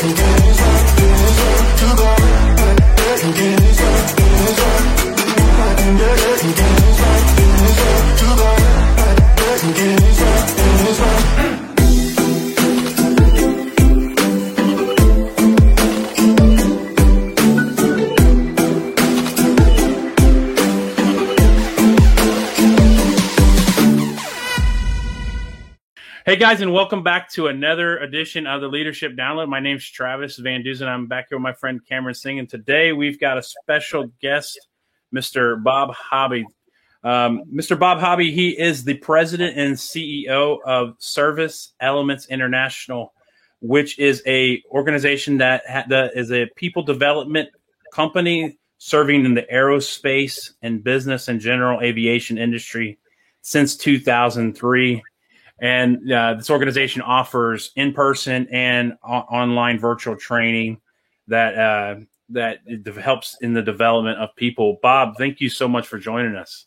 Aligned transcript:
Hey 0.00 0.37
guys, 26.48 26.62
and 26.62 26.72
welcome 26.72 27.02
back 27.02 27.30
to 27.30 27.48
another 27.48 27.98
edition 27.98 28.46
of 28.46 28.62
the 28.62 28.68
Leadership 28.68 29.12
Download. 29.12 29.50
My 29.50 29.60
name's 29.60 29.86
Travis 29.86 30.38
Van 30.38 30.62
Duzen. 30.62 30.88
I'm 30.88 31.06
back 31.06 31.26
here 31.28 31.36
with 31.36 31.42
my 31.42 31.52
friend 31.52 31.78
Cameron 31.86 32.14
Singh, 32.14 32.38
and 32.38 32.48
today 32.48 32.94
we've 32.94 33.20
got 33.20 33.36
a 33.36 33.42
special 33.42 34.10
guest, 34.22 34.58
Mr. 35.14 35.62
Bob 35.62 35.90
Hobbi. 35.94 36.44
Um, 37.04 37.42
Mr. 37.54 37.78
Bob 37.78 37.98
Hobbi, 37.98 38.32
he 38.32 38.58
is 38.58 38.82
the 38.82 38.94
president 38.94 39.58
and 39.58 39.74
CEO 39.74 40.56
of 40.64 40.94
Service 40.96 41.74
Elements 41.80 42.24
International, 42.28 43.12
which 43.60 43.98
is 43.98 44.22
a 44.26 44.62
organization 44.70 45.36
that, 45.36 45.64
ha- 45.68 45.84
that 45.90 46.16
is 46.16 46.32
a 46.32 46.46
people 46.56 46.82
development 46.82 47.50
company 47.92 48.58
serving 48.78 49.26
in 49.26 49.34
the 49.34 49.46
aerospace 49.52 50.52
and 50.62 50.82
business 50.82 51.28
and 51.28 51.40
general 51.40 51.82
aviation 51.82 52.38
industry 52.38 52.98
since 53.42 53.76
2003 53.76 55.02
and 55.60 56.12
uh, 56.12 56.34
this 56.34 56.50
organization 56.50 57.02
offers 57.02 57.72
in-person 57.76 58.48
and 58.52 58.94
o- 59.02 59.12
online 59.12 59.78
virtual 59.78 60.16
training 60.16 60.80
that 61.26 61.58
uh, 61.58 61.96
that 62.30 62.58
helps 63.00 63.36
in 63.40 63.54
the 63.54 63.62
development 63.62 64.18
of 64.18 64.34
people. 64.36 64.78
Bob, 64.82 65.16
thank 65.16 65.40
you 65.40 65.48
so 65.48 65.66
much 65.66 65.86
for 65.86 65.98
joining 65.98 66.36
us. 66.36 66.66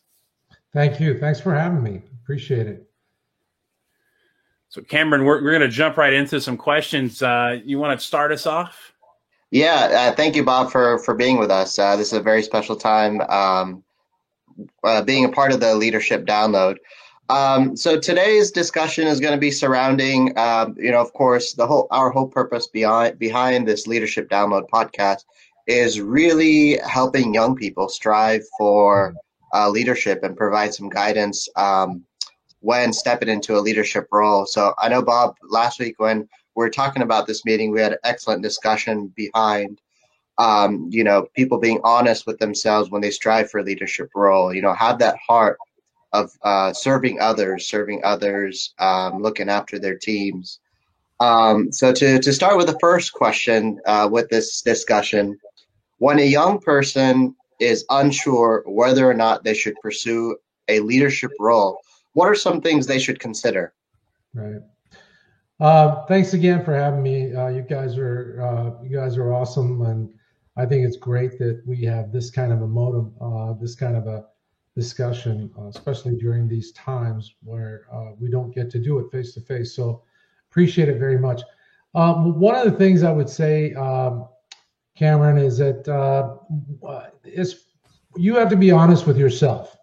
Thank 0.72 1.00
you. 1.00 1.18
Thanks 1.18 1.40
for 1.40 1.54
having 1.54 1.82
me. 1.82 2.02
Appreciate 2.22 2.66
it. 2.66 2.88
So, 4.68 4.80
Cameron, 4.80 5.24
we're, 5.24 5.42
we're 5.42 5.50
going 5.50 5.60
to 5.60 5.68
jump 5.68 5.98
right 5.98 6.14
into 6.14 6.40
some 6.40 6.56
questions. 6.56 7.22
Uh, 7.22 7.58
you 7.62 7.78
want 7.78 7.98
to 7.98 8.06
start 8.06 8.32
us 8.32 8.46
off? 8.46 8.94
Yeah, 9.50 10.10
uh, 10.10 10.14
thank 10.16 10.34
you, 10.34 10.44
Bob, 10.44 10.72
for 10.72 10.98
for 11.00 11.14
being 11.14 11.38
with 11.38 11.50
us. 11.50 11.78
Uh, 11.78 11.94
this 11.94 12.06
is 12.06 12.18
a 12.18 12.22
very 12.22 12.42
special 12.42 12.74
time, 12.74 13.20
um, 13.22 13.84
uh, 14.82 15.02
being 15.02 15.26
a 15.26 15.28
part 15.28 15.52
of 15.52 15.60
the 15.60 15.74
leadership 15.74 16.24
download. 16.24 16.76
Um, 17.32 17.74
so 17.78 17.98
today's 17.98 18.50
discussion 18.50 19.06
is 19.06 19.18
going 19.18 19.32
to 19.32 19.40
be 19.40 19.50
surrounding, 19.50 20.38
um, 20.38 20.74
you 20.76 20.90
know, 20.90 21.00
of 21.00 21.14
course, 21.14 21.54
the 21.54 21.66
whole 21.66 21.86
our 21.90 22.10
whole 22.10 22.28
purpose 22.28 22.66
behind 22.66 23.18
behind 23.18 23.66
this 23.66 23.86
leadership 23.86 24.28
download 24.28 24.68
podcast 24.68 25.24
is 25.66 25.98
really 25.98 26.78
helping 26.86 27.32
young 27.32 27.56
people 27.56 27.88
strive 27.88 28.42
for 28.58 29.14
uh, 29.54 29.70
leadership 29.70 30.22
and 30.22 30.36
provide 30.36 30.74
some 30.74 30.90
guidance 30.90 31.48
um, 31.56 32.04
when 32.60 32.92
stepping 32.92 33.30
into 33.30 33.56
a 33.56 33.60
leadership 33.60 34.08
role. 34.12 34.44
So 34.44 34.74
I 34.76 34.90
know 34.90 35.00
Bob 35.00 35.34
last 35.42 35.80
week 35.80 35.98
when 35.98 36.28
we 36.54 36.64
were 36.64 36.68
talking 36.68 37.00
about 37.02 37.26
this 37.26 37.46
meeting, 37.46 37.70
we 37.70 37.80
had 37.80 37.92
an 37.92 37.98
excellent 38.04 38.42
discussion 38.42 39.06
behind. 39.16 39.80
Um, 40.36 40.88
you 40.90 41.02
know, 41.02 41.28
people 41.34 41.58
being 41.58 41.80
honest 41.82 42.26
with 42.26 42.38
themselves 42.38 42.90
when 42.90 43.00
they 43.00 43.10
strive 43.10 43.50
for 43.50 43.60
a 43.60 43.64
leadership 43.64 44.10
role. 44.14 44.52
You 44.52 44.60
know, 44.60 44.74
have 44.74 44.98
that 44.98 45.16
heart 45.26 45.56
of 46.12 46.30
uh, 46.42 46.72
serving 46.72 47.20
others, 47.20 47.68
serving 47.68 48.00
others, 48.04 48.74
um, 48.78 49.22
looking 49.22 49.48
after 49.48 49.78
their 49.78 49.96
teams. 49.96 50.60
Um, 51.20 51.72
so 51.72 51.92
to, 51.92 52.18
to 52.18 52.32
start 52.32 52.56
with 52.56 52.66
the 52.66 52.78
first 52.80 53.12
question 53.12 53.80
uh, 53.86 54.08
with 54.10 54.28
this 54.28 54.60
discussion, 54.60 55.38
when 55.98 56.18
a 56.18 56.26
young 56.26 56.58
person 56.58 57.36
is 57.60 57.84
unsure 57.90 58.64
whether 58.66 59.08
or 59.08 59.14
not 59.14 59.44
they 59.44 59.54
should 59.54 59.74
pursue 59.80 60.36
a 60.68 60.80
leadership 60.80 61.30
role, 61.38 61.78
what 62.14 62.28
are 62.28 62.34
some 62.34 62.60
things 62.60 62.86
they 62.86 62.98
should 62.98 63.20
consider? 63.20 63.72
Right. 64.34 64.62
Uh, 65.60 66.04
thanks 66.06 66.34
again 66.34 66.64
for 66.64 66.74
having 66.74 67.02
me. 67.02 67.32
Uh, 67.32 67.48
you 67.48 67.62
guys 67.62 67.96
are 67.96 68.42
uh, 68.42 68.82
you 68.82 68.96
guys 68.96 69.16
are 69.16 69.32
awesome, 69.32 69.82
and 69.82 70.12
I 70.56 70.66
think 70.66 70.84
it's 70.84 70.96
great 70.96 71.38
that 71.38 71.62
we 71.64 71.84
have 71.84 72.10
this 72.10 72.30
kind 72.30 72.52
of 72.52 72.62
a 72.62 72.66
modem, 72.66 73.14
uh, 73.20 73.52
this 73.60 73.76
kind 73.76 73.94
of 73.94 74.08
a 74.08 74.24
discussion, 74.74 75.50
uh, 75.58 75.66
especially 75.66 76.16
during 76.16 76.48
these 76.48 76.72
times 76.72 77.34
where 77.42 77.86
uh, 77.92 78.12
we 78.18 78.30
don't 78.30 78.54
get 78.54 78.70
to 78.70 78.78
do 78.78 78.98
it 78.98 79.10
face 79.10 79.34
to 79.34 79.40
face. 79.40 79.74
So 79.74 80.02
appreciate 80.50 80.88
it 80.88 80.98
very 80.98 81.18
much. 81.18 81.42
Um, 81.94 82.38
one 82.38 82.54
of 82.54 82.64
the 82.64 82.76
things 82.78 83.02
I 83.02 83.12
would 83.12 83.28
say, 83.28 83.74
um, 83.74 84.28
Cameron, 84.96 85.38
is 85.38 85.58
that 85.58 85.86
uh, 85.88 86.36
is 87.24 87.64
you 88.16 88.36
have 88.36 88.48
to 88.50 88.56
be 88.56 88.70
honest 88.70 89.06
with 89.06 89.18
yourself. 89.18 89.76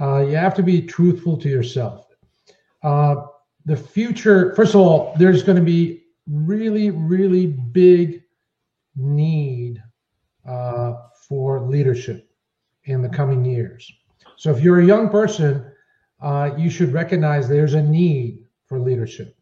Uh, 0.00 0.24
you 0.28 0.36
have 0.36 0.54
to 0.54 0.62
be 0.62 0.82
truthful 0.82 1.36
to 1.36 1.48
yourself. 1.48 2.08
Uh, 2.82 3.26
the 3.64 3.76
future, 3.76 4.54
first 4.54 4.74
of 4.74 4.80
all, 4.80 5.14
there's 5.18 5.42
going 5.42 5.56
to 5.56 5.64
be 5.64 6.04
really, 6.26 6.90
really 6.90 7.46
big 7.46 8.22
need 8.96 9.82
uh, 10.46 10.94
for 11.28 11.60
leadership 11.60 12.28
in 12.84 13.02
the 13.02 13.08
coming 13.08 13.44
years. 13.44 13.90
So 14.36 14.50
if 14.50 14.62
you're 14.62 14.80
a 14.80 14.84
young 14.84 15.08
person, 15.08 15.64
uh, 16.20 16.50
you 16.56 16.70
should 16.70 16.92
recognize 16.92 17.48
there's 17.48 17.74
a 17.74 17.82
need 17.82 18.38
for 18.66 18.78
leadership, 18.78 19.36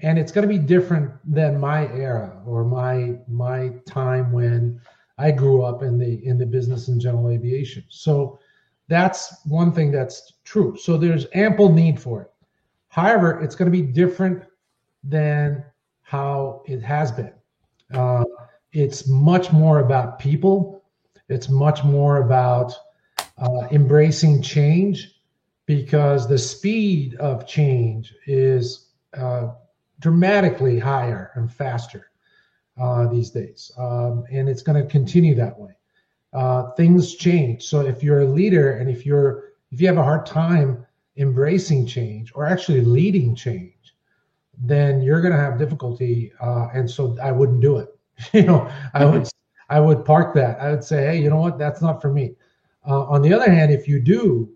and 0.00 0.18
it's 0.18 0.32
going 0.32 0.48
to 0.48 0.52
be 0.52 0.58
different 0.58 1.12
than 1.24 1.60
my 1.60 1.86
era 1.92 2.40
or 2.46 2.64
my 2.64 3.18
my 3.28 3.72
time 3.86 4.32
when 4.32 4.80
I 5.18 5.30
grew 5.30 5.62
up 5.62 5.82
in 5.82 5.98
the 5.98 6.24
in 6.26 6.38
the 6.38 6.46
business 6.46 6.88
and 6.88 7.00
general 7.00 7.30
aviation. 7.30 7.84
So 7.88 8.38
that's 8.88 9.44
one 9.44 9.72
thing 9.72 9.90
that's 9.92 10.34
true. 10.44 10.76
So 10.76 10.96
there's 10.96 11.26
ample 11.34 11.70
need 11.72 12.00
for 12.00 12.22
it. 12.22 12.30
However, 12.88 13.40
it's 13.42 13.54
going 13.54 13.70
to 13.70 13.76
be 13.76 13.82
different 13.82 14.44
than 15.04 15.62
how 16.02 16.62
it 16.66 16.80
has 16.80 17.12
been. 17.12 17.34
Uh, 17.92 18.24
it's 18.72 19.06
much 19.08 19.52
more 19.52 19.80
about 19.80 20.18
people. 20.18 20.82
It's 21.28 21.50
much 21.50 21.84
more 21.84 22.22
about 22.22 22.74
uh, 23.40 23.68
embracing 23.70 24.42
change 24.42 25.20
because 25.66 26.28
the 26.28 26.38
speed 26.38 27.14
of 27.16 27.46
change 27.46 28.14
is 28.26 28.88
uh, 29.16 29.48
dramatically 30.00 30.78
higher 30.78 31.30
and 31.34 31.52
faster 31.52 32.10
uh, 32.80 33.06
these 33.08 33.30
days. 33.30 33.70
Um, 33.78 34.24
and 34.30 34.48
it's 34.48 34.62
going 34.62 34.82
to 34.82 34.88
continue 34.88 35.34
that 35.34 35.58
way. 35.58 35.72
Uh, 36.32 36.70
things 36.72 37.16
change. 37.16 37.64
So 37.64 37.80
if 37.80 38.02
you're 38.02 38.20
a 38.20 38.26
leader 38.26 38.72
and 38.78 38.90
if 38.90 39.06
you're 39.06 39.44
if 39.70 39.80
you 39.80 39.86
have 39.86 39.98
a 39.98 40.04
hard 40.04 40.24
time 40.24 40.86
embracing 41.16 41.86
change 41.86 42.32
or 42.34 42.46
actually 42.46 42.80
leading 42.80 43.34
change, 43.34 43.94
then 44.56 45.02
you're 45.02 45.20
going 45.20 45.32
to 45.32 45.38
have 45.40 45.58
difficulty. 45.58 46.32
Uh, 46.40 46.68
and 46.72 46.90
so 46.90 47.16
I 47.22 47.32
wouldn't 47.32 47.60
do 47.60 47.78
it. 47.78 47.88
you 48.32 48.44
know, 48.44 48.70
I 48.94 49.04
would 49.04 49.28
I 49.68 49.80
would 49.80 50.04
park 50.04 50.34
that. 50.34 50.60
I 50.60 50.70
would 50.70 50.84
say, 50.84 51.06
hey, 51.06 51.22
you 51.22 51.30
know 51.30 51.40
what? 51.40 51.58
That's 51.58 51.82
not 51.82 52.00
for 52.00 52.12
me. 52.12 52.34
Uh, 52.88 53.04
on 53.04 53.20
the 53.20 53.32
other 53.32 53.50
hand, 53.50 53.70
if 53.70 53.86
you 53.86 54.00
do, 54.00 54.48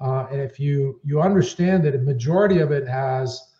uh, 0.00 0.26
and 0.30 0.40
if 0.40 0.58
you 0.58 1.00
you 1.04 1.20
understand 1.20 1.84
that 1.84 1.94
a 1.94 1.98
majority 1.98 2.58
of 2.58 2.72
it 2.72 2.86
has 2.86 3.52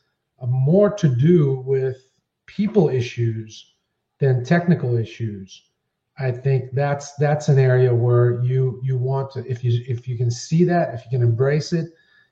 more 0.46 0.90
to 0.90 1.08
do 1.08 1.62
with 1.64 2.10
people 2.46 2.88
issues 2.88 3.74
than 4.18 4.44
technical 4.44 4.96
issues, 4.96 5.70
I 6.18 6.32
think 6.32 6.72
that's 6.72 7.14
that's 7.14 7.48
an 7.48 7.58
area 7.58 7.94
where 7.94 8.42
you 8.42 8.80
you 8.82 8.98
want 8.98 9.30
to 9.32 9.46
if 9.46 9.62
you 9.62 9.80
if 9.86 10.08
you 10.08 10.16
can 10.16 10.30
see 10.30 10.64
that 10.64 10.92
if 10.92 11.04
you 11.04 11.10
can 11.10 11.22
embrace 11.22 11.72
it, 11.72 11.86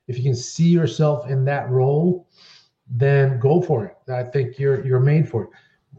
if 0.09 0.19
you 0.19 0.25
can 0.25 0.35
see 0.35 0.69
yourself 0.69 1.31
in 1.31 1.45
that 1.45 1.71
role, 1.71 2.27
then 2.91 3.39
go 3.39 3.63
for 3.63 3.87
it. 3.87 4.13
I 4.13 4.25
think 4.25 4.59
you're 4.59 4.85
you're 4.85 5.01
made 5.01 5.29
for 5.29 5.45
it. 5.45 5.51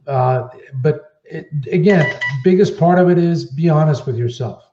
Uh, 0.07 0.49
but 0.81 1.21
it, 1.23 1.47
again, 1.71 2.19
biggest 2.43 2.77
part 2.77 2.99
of 2.99 3.09
it 3.09 3.17
is 3.17 3.45
be 3.45 3.69
honest 3.69 4.05
with 4.05 4.17
yourself 4.17 4.64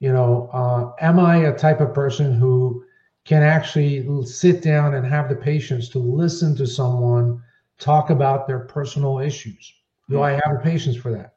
you 0.00 0.12
know 0.12 0.50
uh, 0.52 0.92
am 1.04 1.20
i 1.20 1.36
a 1.36 1.56
type 1.56 1.80
of 1.80 1.94
person 1.94 2.34
who 2.34 2.84
can 3.24 3.42
actually 3.42 4.24
sit 4.24 4.62
down 4.62 4.94
and 4.94 5.06
have 5.06 5.28
the 5.28 5.36
patience 5.36 5.88
to 5.90 5.98
listen 5.98 6.56
to 6.56 6.66
someone 6.66 7.40
talk 7.78 8.10
about 8.10 8.46
their 8.46 8.60
personal 8.60 9.20
issues? 9.20 9.72
Do 10.08 10.22
i 10.22 10.32
have 10.32 10.52
the 10.52 10.60
patience 10.62 10.96
for 10.96 11.12
that? 11.12 11.34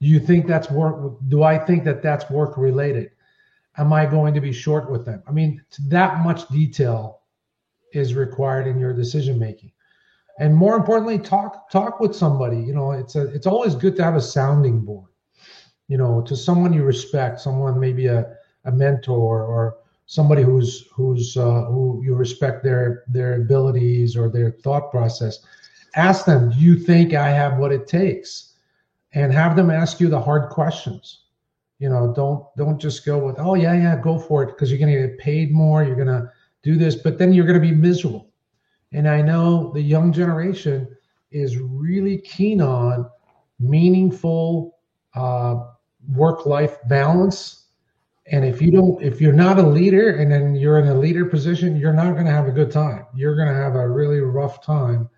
Do 0.00 0.08
you 0.08 0.18
think 0.18 0.46
that's 0.46 0.70
work 0.70 1.18
do 1.28 1.42
i 1.42 1.56
think 1.58 1.84
that 1.84 2.02
that's 2.02 2.28
work 2.30 2.56
related? 2.56 3.10
Am 3.76 3.92
i 3.92 4.06
going 4.06 4.34
to 4.34 4.40
be 4.40 4.52
short 4.52 4.90
with 4.90 5.04
them? 5.04 5.22
I 5.28 5.32
mean 5.32 5.62
that 5.86 6.24
much 6.24 6.48
detail 6.48 7.20
is 7.92 8.14
required 8.14 8.66
in 8.66 8.78
your 8.78 8.92
decision 8.92 9.38
making 9.38 9.72
and 10.38 10.54
more 10.54 10.76
importantly 10.76 11.18
talk 11.18 11.70
talk 11.70 12.00
with 12.00 12.14
somebody 12.14 12.58
you 12.58 12.74
know 12.74 12.92
it's 12.92 13.16
a 13.16 13.32
it's 13.34 13.46
always 13.46 13.74
good 13.74 13.96
to 13.96 14.04
have 14.04 14.14
a 14.14 14.20
sounding 14.20 14.80
board 14.80 15.10
you 15.88 15.96
know, 15.96 16.22
to 16.22 16.36
someone 16.36 16.72
you 16.72 16.84
respect, 16.84 17.40
someone 17.40 17.80
maybe 17.80 18.06
a, 18.06 18.36
a 18.64 18.72
mentor 18.72 19.44
or 19.44 19.78
somebody 20.06 20.42
who's 20.42 20.86
who's 20.92 21.36
uh, 21.36 21.64
who 21.64 22.00
you 22.04 22.14
respect 22.14 22.62
their 22.62 23.04
their 23.08 23.42
abilities 23.42 24.16
or 24.16 24.28
their 24.30 24.52
thought 24.62 24.90
process. 24.90 25.40
ask 25.94 26.24
them, 26.24 26.50
do 26.50 26.58
you 26.58 26.78
think 26.78 27.14
I 27.14 27.30
have 27.30 27.58
what 27.58 27.72
it 27.72 27.86
takes? 27.86 28.54
And 29.12 29.32
have 29.32 29.56
them 29.56 29.70
ask 29.70 30.00
you 30.00 30.08
the 30.08 30.20
hard 30.20 30.50
questions. 30.50 31.24
You 31.78 31.88
know, 31.88 32.12
don't 32.14 32.44
don't 32.56 32.80
just 32.80 33.04
go 33.06 33.18
with, 33.18 33.36
oh 33.38 33.54
yeah, 33.54 33.74
yeah, 33.74 34.00
go 34.00 34.18
for 34.18 34.42
it, 34.42 34.46
because 34.48 34.70
you're 34.70 34.80
gonna 34.80 35.06
get 35.06 35.18
paid 35.18 35.52
more, 35.52 35.84
you're 35.84 35.96
gonna 35.96 36.30
do 36.62 36.76
this, 36.76 36.96
but 36.96 37.18
then 37.18 37.32
you're 37.32 37.46
gonna 37.46 37.60
be 37.60 37.72
miserable. 37.72 38.30
And 38.92 39.08
I 39.08 39.22
know 39.22 39.72
the 39.72 39.82
young 39.82 40.12
generation 40.12 40.88
is 41.30 41.58
really 41.58 42.18
keen 42.18 42.60
on 42.60 43.08
meaningful 43.60 44.78
uh, 45.14 45.56
work-life 46.14 46.78
balance. 46.88 47.66
And 48.30 48.44
if 48.44 48.60
you 48.60 48.70
don't, 48.70 49.02
if 49.02 49.20
you're 49.20 49.32
not 49.32 49.58
a 49.58 49.62
leader 49.62 50.16
and 50.16 50.30
then 50.30 50.54
you're 50.54 50.78
in 50.78 50.88
a 50.88 50.94
leader 50.94 51.24
position, 51.24 51.76
you're 51.76 51.94
not 51.94 52.12
going 52.12 52.26
to 52.26 52.32
have 52.32 52.46
a 52.46 52.52
good 52.52 52.70
time. 52.70 53.06
You're 53.14 53.36
going 53.36 53.48
to 53.48 53.54
have 53.54 53.74
a 53.74 53.88
really 53.88 54.20
rough 54.20 54.62
time. 54.62 55.08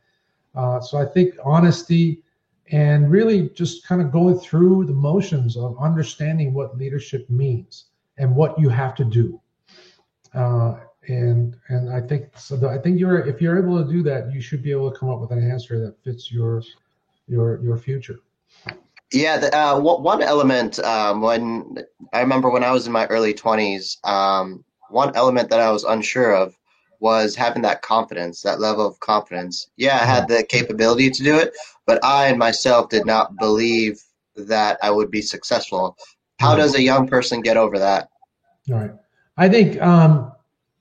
Uh, 0.54 0.80
so 0.80 0.98
I 0.98 1.04
think 1.04 1.34
honesty 1.44 2.22
and 2.70 3.10
really 3.10 3.48
just 3.50 3.84
kind 3.84 4.00
of 4.00 4.12
going 4.12 4.38
through 4.38 4.84
the 4.84 4.92
motions 4.92 5.56
of 5.56 5.76
understanding 5.80 6.54
what 6.54 6.78
leadership 6.78 7.28
means 7.28 7.86
and 8.18 8.34
what 8.34 8.58
you 8.58 8.68
have 8.68 8.94
to 8.94 9.04
do. 9.04 9.40
Uh, 10.34 10.76
and 11.08 11.56
and 11.68 11.92
I 11.92 12.00
think 12.00 12.38
so. 12.38 12.56
The, 12.56 12.68
I 12.68 12.78
think 12.78 13.00
you're 13.00 13.26
if 13.26 13.40
you're 13.40 13.58
able 13.58 13.82
to 13.82 13.90
do 13.90 14.02
that, 14.04 14.32
you 14.32 14.40
should 14.40 14.62
be 14.62 14.70
able 14.70 14.90
to 14.92 14.96
come 14.96 15.08
up 15.08 15.20
with 15.20 15.32
an 15.32 15.50
answer 15.50 15.84
that 15.84 16.02
fits 16.04 16.30
your 16.30 16.62
your 17.26 17.60
your 17.62 17.76
future. 17.76 18.20
Yeah, 19.12 19.38
the, 19.38 19.56
uh, 19.56 19.80
one 19.80 20.22
element 20.22 20.78
um, 20.80 21.20
when 21.20 21.78
I 22.12 22.20
remember 22.20 22.48
when 22.48 22.62
I 22.62 22.70
was 22.70 22.86
in 22.86 22.92
my 22.92 23.06
early 23.06 23.34
twenties, 23.34 23.98
um, 24.04 24.64
one 24.88 25.14
element 25.16 25.50
that 25.50 25.60
I 25.60 25.70
was 25.72 25.84
unsure 25.84 26.34
of 26.34 26.56
was 27.00 27.34
having 27.34 27.62
that 27.62 27.82
confidence, 27.82 28.42
that 28.42 28.60
level 28.60 28.86
of 28.86 29.00
confidence. 29.00 29.68
Yeah, 29.76 29.96
I 29.96 30.04
had 30.04 30.28
the 30.28 30.44
capability 30.44 31.10
to 31.10 31.22
do 31.24 31.36
it, 31.36 31.56
but 31.86 32.04
I 32.04 32.28
and 32.28 32.38
myself 32.38 32.88
did 32.88 33.04
not 33.04 33.36
believe 33.38 34.00
that 34.36 34.78
I 34.82 34.90
would 34.90 35.10
be 35.10 35.22
successful. 35.22 35.96
How 36.38 36.54
does 36.54 36.74
a 36.74 36.82
young 36.82 37.08
person 37.08 37.40
get 37.40 37.56
over 37.56 37.78
that? 37.78 38.08
All 38.70 38.76
right, 38.76 38.92
I 39.36 39.48
think 39.48 39.80
um, 39.82 40.32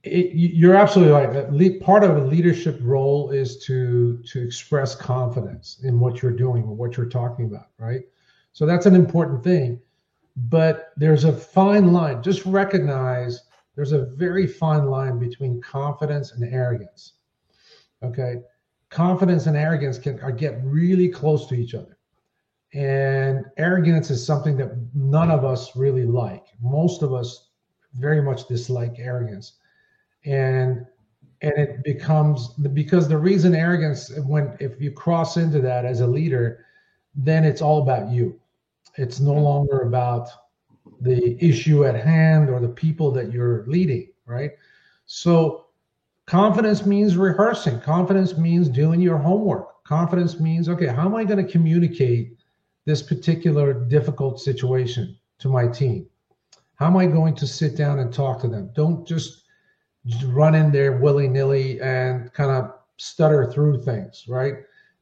it, 0.04 0.32
you're 0.34 0.76
absolutely 0.76 1.14
right. 1.14 1.82
Part 1.82 2.04
of 2.04 2.16
a 2.16 2.22
leadership 2.22 2.80
role 2.82 3.32
is 3.32 3.58
to 3.66 4.22
to 4.28 4.42
express 4.42 4.94
confidence 4.94 5.80
in 5.84 6.00
what 6.00 6.22
you're 6.22 6.32
doing 6.32 6.64
or 6.64 6.76
what 6.76 6.96
you're 6.96 7.10
talking 7.10 7.46
about, 7.46 7.70
right? 7.80 8.04
So 8.54 8.66
that's 8.66 8.86
an 8.86 8.96
important 8.96 9.44
thing. 9.44 9.80
But 10.36 10.92
there's 10.98 11.26
a 11.26 11.34
fine 11.34 11.92
line. 11.92 12.24
Just 12.24 12.46
recognize 12.46 13.42
there's 13.76 13.92
a 13.92 14.06
very 14.06 14.48
fine 14.48 14.86
line 14.86 15.20
between 15.20 15.62
confidence 15.62 16.34
and 16.34 16.44
arrogance. 16.54 17.14
Okay, 18.04 18.38
confidence 18.90 19.46
and 19.46 19.58
arrogance 19.58 19.98
can 19.98 20.20
are, 20.22 20.32
get 20.32 20.60
really 20.64 21.10
close 21.10 21.48
to 21.48 21.56
each 21.56 21.74
other, 21.74 21.98
and 22.74 23.46
arrogance 23.58 24.10
is 24.10 24.26
something 24.26 24.56
that 24.58 24.72
none 24.94 25.30
of 25.30 25.44
us 25.44 25.76
really 25.76 26.06
like. 26.06 26.46
Most 26.62 27.02
of 27.02 27.14
us 27.14 27.50
very 27.96 28.22
much 28.22 28.48
dislike 28.48 28.96
arrogance 28.98 29.54
and 30.26 30.86
and 31.42 31.54
it 31.58 31.84
becomes 31.84 32.50
because 32.74 33.08
the 33.08 33.18
reason 33.18 33.56
arrogance 33.56 34.12
when 34.26 34.56
if 34.60 34.80
you 34.82 34.92
cross 34.92 35.38
into 35.38 35.62
that 35.62 35.86
as 35.86 36.02
a 36.02 36.08
leader 36.08 36.66
then 37.16 37.44
it's 37.44 37.62
all 37.62 37.82
about 37.82 38.10
you. 38.10 38.40
It's 38.98 39.20
no 39.20 39.34
longer 39.34 39.82
about 39.82 40.30
the 41.02 41.38
issue 41.44 41.86
at 41.86 41.96
hand 41.96 42.50
or 42.50 42.60
the 42.60 42.68
people 42.70 43.12
that 43.12 43.32
you're 43.32 43.66
leading 43.68 44.10
right? 44.30 44.52
So 45.08 45.66
confidence 46.28 46.86
means 46.86 47.18
rehearsing. 47.18 47.82
Confidence 47.82 48.38
means 48.38 48.70
doing 48.70 49.02
your 49.02 49.18
homework. 49.18 49.84
Confidence 49.84 50.40
means 50.40 50.70
okay 50.70 50.86
how 50.86 51.06
am 51.06 51.16
i 51.16 51.24
going 51.24 51.44
to 51.44 51.52
communicate 51.52 52.38
this 52.86 53.02
particular 53.02 53.74
difficult 53.74 54.40
situation 54.40 55.18
to 55.40 55.50
my 55.50 55.68
team? 55.68 56.06
How 56.76 56.86
am 56.86 56.98
i 56.98 57.08
going 57.08 57.36
to 57.36 57.48
sit 57.48 57.76
down 57.76 58.00
and 58.00 58.14
talk 58.14 58.40
to 58.42 58.48
them? 58.48 58.70
Don't 58.76 59.06
just 59.06 59.44
run 60.28 60.56
in 60.56 60.72
there 60.72 61.00
willy 61.00 61.28
nilly 61.28 61.82
and 61.82 62.32
kind 62.34 62.52
of 62.52 62.72
stutter 62.98 63.52
through 63.52 63.82
things, 63.82 64.26
right? 64.28 64.56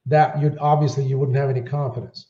That 0.07 0.41
you'd 0.41 0.57
obviously 0.59 1.05
you 1.05 1.17
wouldn't 1.17 1.37
have 1.37 1.49
any 1.49 1.61
confidence. 1.61 2.27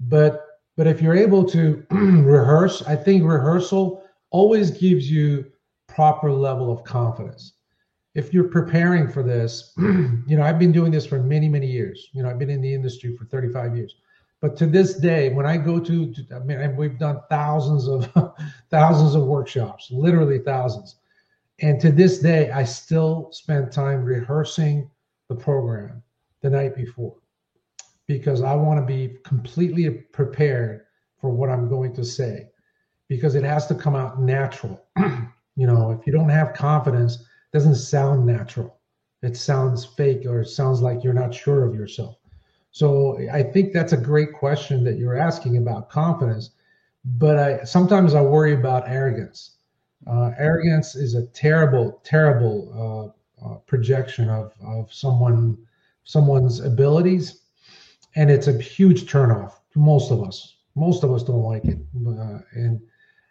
But 0.00 0.46
but 0.76 0.86
if 0.86 1.00
you're 1.00 1.16
able 1.16 1.44
to 1.46 1.84
rehearse, 1.90 2.82
I 2.82 2.96
think 2.96 3.24
rehearsal 3.24 4.04
always 4.30 4.70
gives 4.70 5.10
you 5.10 5.50
proper 5.88 6.30
level 6.30 6.70
of 6.70 6.84
confidence. 6.84 7.54
If 8.14 8.32
you're 8.32 8.48
preparing 8.48 9.08
for 9.08 9.22
this, 9.22 9.72
you 9.78 10.36
know, 10.36 10.42
I've 10.42 10.58
been 10.58 10.72
doing 10.72 10.92
this 10.92 11.06
for 11.06 11.22
many, 11.22 11.48
many 11.48 11.66
years. 11.66 12.08
You 12.12 12.22
know, 12.22 12.30
I've 12.30 12.38
been 12.38 12.50
in 12.50 12.60
the 12.60 12.74
industry 12.74 13.16
for 13.16 13.24
35 13.26 13.76
years. 13.76 13.94
But 14.40 14.56
to 14.58 14.66
this 14.66 14.94
day, 14.94 15.32
when 15.32 15.46
I 15.46 15.56
go 15.56 15.80
to, 15.80 16.12
to 16.12 16.26
I 16.34 16.38
mean, 16.40 16.76
we've 16.76 16.98
done 16.98 17.20
thousands 17.30 17.88
of 17.88 18.10
thousands 18.70 19.14
of 19.14 19.24
workshops, 19.24 19.90
literally 19.90 20.38
thousands 20.40 20.96
and 21.60 21.80
to 21.80 21.90
this 21.90 22.18
day, 22.18 22.50
I 22.50 22.64
still 22.64 23.30
spend 23.32 23.72
time 23.72 24.04
rehearsing 24.04 24.90
the 25.28 25.34
program 25.34 26.02
the 26.46 26.56
night 26.56 26.76
before 26.76 27.16
because 28.06 28.40
I 28.40 28.54
want 28.54 28.80
to 28.80 28.86
be 28.86 29.18
completely 29.24 29.90
prepared 29.90 30.82
for 31.20 31.30
what 31.30 31.50
I'm 31.50 31.68
going 31.68 31.92
to 31.94 32.04
say 32.04 32.46
because 33.08 33.34
it 33.34 33.42
has 33.42 33.66
to 33.66 33.74
come 33.74 33.96
out 33.96 34.20
natural. 34.20 34.80
you 35.56 35.66
know, 35.66 35.90
if 35.90 36.06
you 36.06 36.12
don't 36.12 36.28
have 36.28 36.54
confidence, 36.54 37.16
it 37.16 37.52
doesn't 37.52 37.74
sound 37.74 38.24
natural. 38.24 38.78
It 39.22 39.36
sounds 39.36 39.84
fake 39.84 40.24
or 40.24 40.42
it 40.42 40.48
sounds 40.48 40.80
like 40.80 41.02
you're 41.02 41.12
not 41.12 41.34
sure 41.34 41.64
of 41.64 41.74
yourself. 41.74 42.16
So 42.70 43.18
I 43.32 43.42
think 43.42 43.72
that's 43.72 43.92
a 43.92 43.96
great 43.96 44.32
question 44.32 44.84
that 44.84 44.98
you're 44.98 45.18
asking 45.18 45.56
about 45.56 45.90
confidence. 45.90 46.50
But 47.04 47.38
I 47.38 47.64
sometimes 47.64 48.14
I 48.14 48.20
worry 48.20 48.54
about 48.54 48.88
arrogance 48.88 49.56
uh, 50.06 50.30
arrogance 50.38 50.94
is 50.94 51.14
a 51.14 51.26
terrible, 51.28 52.00
terrible 52.04 53.12
uh, 53.42 53.46
uh, 53.46 53.54
projection 53.66 54.28
of, 54.28 54.52
of 54.64 54.92
someone 54.92 55.58
someone's 56.06 56.60
abilities, 56.60 57.42
and 58.14 58.30
it's 58.30 58.46
a 58.46 58.58
huge 58.58 59.04
turnoff 59.04 59.52
to 59.72 59.78
most 59.78 60.10
of 60.10 60.22
us. 60.22 60.56
Most 60.74 61.04
of 61.04 61.12
us 61.12 61.22
don't 61.22 61.42
like 61.42 61.64
it, 61.66 61.78
uh, 62.06 62.38
and 62.52 62.80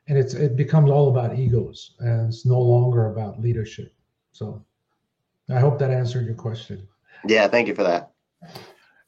and 0.07 0.17
it's 0.17 0.35
it 0.35 0.55
becomes 0.55 0.91
all 0.91 1.09
about 1.09 1.39
egos, 1.39 1.95
and 1.99 2.27
it's 2.27 2.45
no 2.45 2.61
longer 2.61 3.07
about 3.11 3.41
leadership. 3.41 3.93
So, 4.31 4.63
I 5.49 5.59
hope 5.59 5.79
that 5.79 5.89
answered 5.89 6.25
your 6.25 6.35
question. 6.35 6.87
Yeah, 7.25 7.47
thank 7.47 7.67
you 7.67 7.73
for 7.73 7.83
that. 7.83 8.11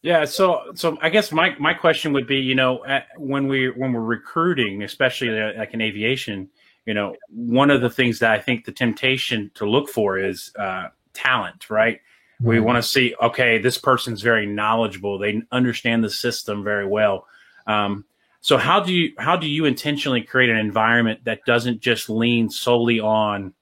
Yeah, 0.02 0.25
so 0.25 0.72
so 0.75 0.98
I 1.02 1.10
guess 1.10 1.31
my 1.31 1.56
my 1.59 1.74
question 1.74 2.14
would 2.14 2.28
be, 2.28 2.38
you 2.38 2.56
know, 2.56 2.83
when 3.18 3.47
we 3.47 3.69
when 3.69 3.92
we're 3.92 4.02
recruiting, 4.02 4.83
especially 4.83 5.30
like 5.57 5.74
in 5.74 5.81
aviation, 5.81 6.50
you 6.86 6.94
know, 6.94 7.16
one 7.30 7.69
of 7.69 7.81
the 7.81 7.90
things 7.90 8.19
that 8.19 8.31
I 8.31 8.40
think 8.40 8.66
the 8.66 8.71
temptation 8.71 9.52
to 9.56 9.69
look 9.69 9.90
for 9.90 10.18
is 10.18 10.52
uh, 10.57 10.88
talent, 11.14 11.69
right? 11.69 12.00
Mm-hmm. 12.40 12.48
We 12.48 12.60
want 12.60 12.78
to 12.78 12.88
see, 12.88 13.16
okay, 13.22 13.58
this 13.58 13.78
person's 13.78 14.22
very 14.22 14.46
knowledgeable; 14.46 15.18
they 15.18 15.42
understand 15.52 16.04
the 16.04 16.10
system 16.10 16.64
very 16.64 16.88
well. 16.88 17.26
Um, 17.66 18.06
so, 18.42 18.58
how 18.58 18.80
do 18.80 18.94
you 18.94 19.14
how 19.18 19.36
do 19.36 19.48
you 19.48 19.66
intentionally 19.66 20.22
create 20.22 20.50
an 20.50 20.58
environment 20.58 21.24
that 21.26 21.42
doesn't 21.46 21.82
just 21.82 22.10
lean 22.10 22.50
solely 22.50 23.00
on 23.00 23.54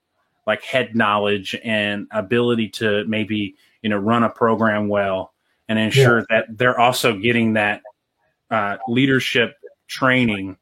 like 0.46 0.62
head 0.62 0.94
knowledge 0.94 1.56
and 1.64 2.06
ability 2.12 2.68
to 2.68 3.04
maybe 3.06 3.56
you 3.82 3.90
know 3.90 3.96
run 3.96 4.22
a 4.22 4.30
program 4.30 4.88
well 4.88 5.32
and 5.68 5.78
ensure 5.78 6.18
yeah. 6.18 6.24
that 6.30 6.58
they're 6.58 6.78
also 6.78 7.16
getting 7.16 7.54
that 7.54 7.82
uh, 8.50 8.76
leadership 8.88 9.56
training 9.88 10.56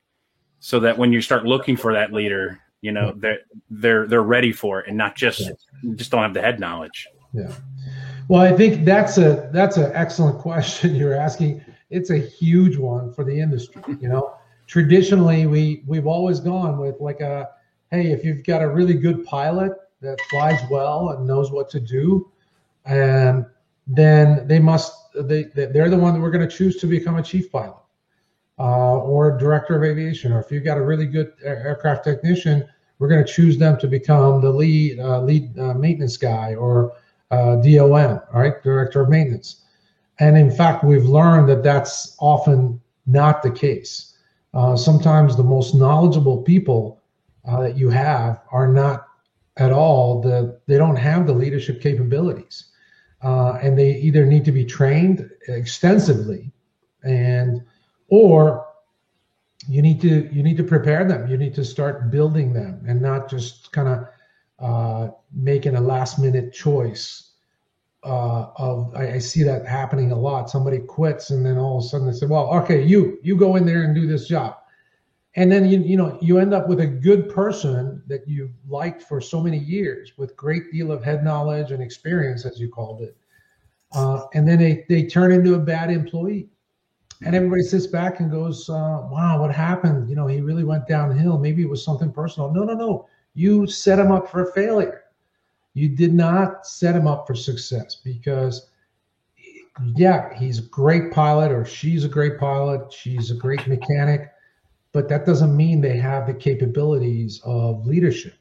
so 0.60 0.80
that 0.80 0.96
when 0.96 1.12
you 1.12 1.20
start 1.20 1.44
looking 1.44 1.76
for 1.76 1.92
that 1.92 2.12
leader, 2.12 2.60
you 2.80 2.92
know 2.92 3.12
they're 3.16 3.40
they're 3.68 4.06
they're 4.06 4.22
ready 4.22 4.52
for 4.52 4.80
it 4.80 4.88
and 4.88 4.96
not 4.96 5.16
just 5.16 5.50
just 5.96 6.10
don't 6.10 6.22
have 6.22 6.34
the 6.34 6.40
head 6.40 6.60
knowledge. 6.60 7.08
Yeah. 7.32 7.52
Well, 8.28 8.40
I 8.40 8.56
think 8.56 8.84
that's 8.84 9.18
a 9.18 9.50
that's 9.52 9.76
an 9.76 9.90
excellent 9.94 10.38
question 10.38 10.94
you're 10.96 11.14
asking. 11.14 11.64
It's 11.90 12.10
a 12.10 12.18
huge 12.18 12.76
one 12.76 13.12
for 13.12 13.24
the 13.24 13.38
industry. 13.38 13.82
You 14.00 14.08
know, 14.08 14.34
traditionally 14.66 15.46
we 15.46 15.82
we've 15.86 16.06
always 16.06 16.40
gone 16.40 16.78
with 16.78 17.00
like 17.00 17.20
a 17.20 17.50
hey, 17.90 18.10
if 18.12 18.24
you've 18.24 18.44
got 18.44 18.62
a 18.62 18.68
really 18.68 18.94
good 18.94 19.24
pilot 19.24 19.72
that 20.00 20.18
flies 20.30 20.60
well 20.70 21.10
and 21.10 21.26
knows 21.26 21.50
what 21.50 21.68
to 21.70 21.80
do, 21.80 22.30
and 22.86 23.46
then 23.86 24.46
they 24.48 24.58
must 24.58 25.12
they 25.14 25.44
they're 25.54 25.90
the 25.90 25.96
one 25.96 26.14
that 26.14 26.20
we're 26.20 26.30
going 26.30 26.48
to 26.48 26.56
choose 26.56 26.76
to 26.76 26.86
become 26.86 27.16
a 27.16 27.22
chief 27.22 27.52
pilot 27.52 27.76
uh, 28.58 28.96
or 28.98 29.36
director 29.36 29.76
of 29.76 29.84
aviation, 29.84 30.32
or 30.32 30.40
if 30.40 30.50
you've 30.50 30.64
got 30.64 30.78
a 30.78 30.82
really 30.82 31.06
good 31.06 31.32
aircraft 31.42 32.04
technician, 32.04 32.66
we're 32.98 33.08
going 33.08 33.24
to 33.24 33.30
choose 33.30 33.58
them 33.58 33.78
to 33.78 33.86
become 33.86 34.40
the 34.40 34.50
lead 34.50 34.98
uh, 34.98 35.20
lead 35.20 35.58
uh, 35.58 35.74
maintenance 35.74 36.16
guy 36.16 36.54
or 36.54 36.94
uh, 37.30 37.56
DOM, 37.56 38.20
right, 38.32 38.62
director 38.62 39.00
of 39.02 39.08
maintenance. 39.08 39.62
And 40.18 40.36
in 40.36 40.50
fact, 40.50 40.84
we've 40.84 41.06
learned 41.06 41.48
that 41.48 41.62
that's 41.62 42.16
often 42.20 42.80
not 43.06 43.42
the 43.42 43.50
case. 43.50 44.16
Uh, 44.52 44.76
sometimes 44.76 45.36
the 45.36 45.42
most 45.42 45.74
knowledgeable 45.74 46.42
people 46.42 47.02
uh, 47.48 47.60
that 47.62 47.76
you 47.76 47.90
have 47.90 48.40
are 48.52 48.68
not 48.68 49.08
at 49.56 49.72
all 49.72 50.20
the 50.20 50.60
they 50.66 50.78
don't 50.78 50.96
have 50.96 51.26
the 51.26 51.32
leadership 51.32 51.80
capabilities. 51.80 52.70
uh, 53.24 53.58
and 53.62 53.78
they 53.78 53.96
either 53.96 54.26
need 54.26 54.44
to 54.44 54.52
be 54.52 54.64
trained 54.64 55.28
extensively, 55.48 56.52
and 57.04 57.62
or 58.08 58.66
you 59.66 59.80
need 59.80 60.00
to 60.00 60.28
you 60.32 60.42
need 60.42 60.58
to 60.58 60.64
prepare 60.64 61.04
them. 61.04 61.26
You 61.26 61.38
need 61.38 61.54
to 61.54 61.64
start 61.64 62.10
building 62.10 62.52
them, 62.52 62.84
and 62.86 63.00
not 63.00 63.30
just 63.30 63.72
kind 63.72 63.88
of 63.88 64.06
uh, 64.58 65.08
making 65.32 65.76
a 65.76 65.80
last 65.80 66.18
minute 66.18 66.52
choice. 66.52 67.30
Uh, 68.02 68.50
of 68.56 68.94
I, 68.94 69.12
I, 69.12 69.18
see 69.18 69.42
that 69.44 69.66
happening 69.66 70.12
a 70.12 70.18
lot. 70.18 70.50
Somebody 70.50 70.78
quits, 70.78 71.30
and 71.30 71.44
then 71.44 71.56
all 71.56 71.78
of 71.78 71.84
a 71.84 71.88
sudden 71.88 72.06
they 72.06 72.12
say, 72.12 72.26
"Well, 72.26 72.52
okay, 72.62 72.84
you 72.84 73.18
you 73.22 73.34
go 73.34 73.56
in 73.56 73.64
there 73.64 73.84
and 73.84 73.94
do 73.94 74.06
this 74.06 74.28
job." 74.28 74.56
and 75.36 75.50
then 75.50 75.68
you 75.68 75.80
you 75.80 75.96
know 75.96 76.18
you 76.20 76.38
end 76.38 76.54
up 76.54 76.68
with 76.68 76.80
a 76.80 76.86
good 76.86 77.28
person 77.28 78.02
that 78.06 78.26
you 78.26 78.50
liked 78.68 79.02
for 79.02 79.20
so 79.20 79.40
many 79.40 79.58
years 79.58 80.12
with 80.16 80.36
great 80.36 80.70
deal 80.72 80.92
of 80.92 81.02
head 81.02 81.24
knowledge 81.24 81.70
and 81.70 81.82
experience 81.82 82.44
as 82.44 82.60
you 82.60 82.68
called 82.68 83.02
it 83.02 83.16
uh, 83.92 84.26
and 84.34 84.46
then 84.46 84.58
they, 84.58 84.84
they 84.88 85.04
turn 85.04 85.32
into 85.32 85.54
a 85.54 85.58
bad 85.58 85.90
employee 85.90 86.48
and 87.24 87.34
everybody 87.34 87.62
sits 87.62 87.86
back 87.86 88.20
and 88.20 88.30
goes 88.30 88.68
uh, 88.68 89.06
wow 89.10 89.40
what 89.40 89.54
happened 89.54 90.08
you 90.08 90.16
know 90.16 90.26
he 90.26 90.40
really 90.40 90.64
went 90.64 90.86
downhill 90.86 91.38
maybe 91.38 91.62
it 91.62 91.68
was 91.68 91.84
something 91.84 92.12
personal 92.12 92.52
no 92.52 92.64
no 92.64 92.74
no 92.74 93.08
you 93.34 93.66
set 93.66 93.98
him 93.98 94.12
up 94.12 94.30
for 94.30 94.52
failure 94.52 95.02
you 95.74 95.88
did 95.88 96.14
not 96.14 96.66
set 96.66 96.94
him 96.94 97.06
up 97.06 97.26
for 97.26 97.34
success 97.34 97.96
because 97.96 98.70
yeah 99.96 100.32
he's 100.38 100.60
a 100.60 100.68
great 100.68 101.10
pilot 101.12 101.50
or 101.50 101.64
she's 101.64 102.04
a 102.04 102.08
great 102.08 102.38
pilot 102.38 102.92
she's 102.92 103.30
a 103.30 103.34
great 103.34 103.66
mechanic 103.66 104.30
but 104.92 105.08
that 105.08 105.26
doesn't 105.26 105.56
mean 105.56 105.80
they 105.80 105.96
have 105.96 106.26
the 106.26 106.32
capabilities 106.32 107.40
of 107.44 107.84
leadership 107.84 108.34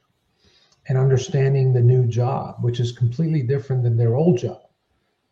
and 0.87 0.97
understanding 0.97 1.73
the 1.73 1.81
new 1.81 2.05
job, 2.05 2.57
which 2.61 2.79
is 2.79 2.91
completely 2.91 3.41
different 3.41 3.83
than 3.83 3.97
their 3.97 4.15
old 4.15 4.37
job. 4.37 4.61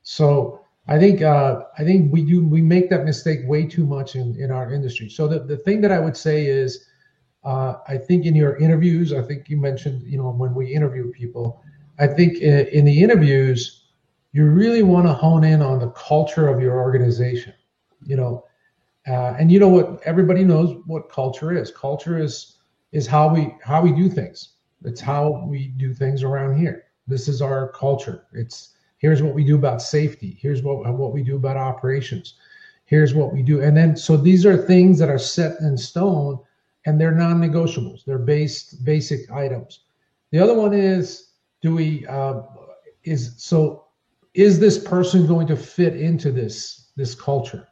So 0.02 0.66
I 0.88 0.98
think 0.98 1.22
uh, 1.22 1.64
I 1.78 1.84
think 1.84 2.12
we 2.12 2.24
do 2.24 2.44
we 2.46 2.62
make 2.62 2.90
that 2.90 3.06
mistake 3.06 3.42
way 3.46 3.66
too 3.66 3.86
much 3.86 4.16
in 4.16 4.36
in 4.40 4.50
our 4.50 4.74
industry. 4.74 5.10
So 5.10 5.28
the 5.28 5.40
the 5.40 5.58
thing 5.58 5.80
that 5.82 5.92
I 5.92 6.00
would 6.00 6.18
say 6.18 6.46
is. 6.46 6.88
Uh, 7.44 7.76
I 7.88 7.98
think 7.98 8.26
in 8.26 8.36
your 8.36 8.58
interviews, 8.58 9.14
I 9.14 9.22
think 9.22 9.50
you 9.50 9.58
mentioned, 9.58 10.04
you 10.04 10.18
know, 10.18 10.30
when 10.30 10.54
we 10.54 10.74
interview 10.74 11.12
people, 11.12 11.64
I 12.00 12.08
think 12.08 12.38
in, 12.38 12.68
in 12.68 12.86
the 12.86 13.04
interviews, 13.04 13.86
you 14.34 14.46
really 14.46 14.84
want 14.84 15.08
to 15.08 15.14
hone 15.14 15.44
in 15.44 15.62
on 15.62 15.80
the 15.80 15.90
culture 15.90 16.48
of 16.48 16.62
your 16.62 16.80
organization. 16.80 17.54
You 18.04 18.16
know, 18.16 18.46
uh, 19.08 19.36
and 19.38 19.52
you 19.52 19.60
know 19.60 19.68
what? 19.68 20.02
Everybody 20.06 20.44
knows 20.44 20.76
what 20.86 21.10
culture 21.10 21.56
is. 21.56 21.72
Culture 21.72 22.20
is 22.20 22.58
is 22.92 23.08
how 23.08 23.34
we 23.34 23.56
how 23.64 23.82
we 23.82 23.92
do 23.92 24.10
things. 24.10 24.54
It's 24.84 25.02
how 25.02 25.46
we 25.48 25.68
do 25.68 25.94
things 25.94 26.24
around 26.24 26.58
here. 26.58 26.86
This 27.08 27.28
is 27.28 27.42
our 27.42 27.70
culture. 27.70 28.26
It's 28.34 28.76
here's 28.98 29.22
what 29.22 29.34
we 29.34 29.44
do 29.44 29.56
about 29.56 29.82
safety. 29.82 30.38
Here's 30.40 30.62
what 30.62 30.88
what 30.94 31.14
we 31.14 31.24
do 31.24 31.36
about 31.36 31.58
operations. 31.58 32.36
Here's 32.86 33.14
what 33.14 33.34
we 33.34 33.42
do. 33.42 33.62
And 33.62 33.76
then 33.76 33.96
so 33.96 34.18
these 34.18 34.46
are 34.46 34.58
things 34.58 35.00
that 35.00 35.10
are 35.10 35.20
set 35.20 35.60
in 35.62 35.78
stone 35.78 36.40
and 36.86 37.00
they're 37.00 37.12
non-negotiables. 37.12 38.06
They're 38.06 38.18
based 38.18 38.84
basic 38.84 39.32
items. 39.32 39.82
The 40.32 40.40
other 40.40 40.54
one 40.54 40.74
is 40.74 41.32
do 41.62 41.76
we 41.76 42.06
uh, 42.08 42.42
is 43.04 43.36
so 43.38 43.86
is 44.34 44.60
this 44.60 44.78
person 44.78 45.28
going 45.28 45.48
to 45.48 45.56
fit 45.56 45.96
into 45.96 46.32
this 46.32 46.92
this 46.96 47.16
culture? 47.16 47.68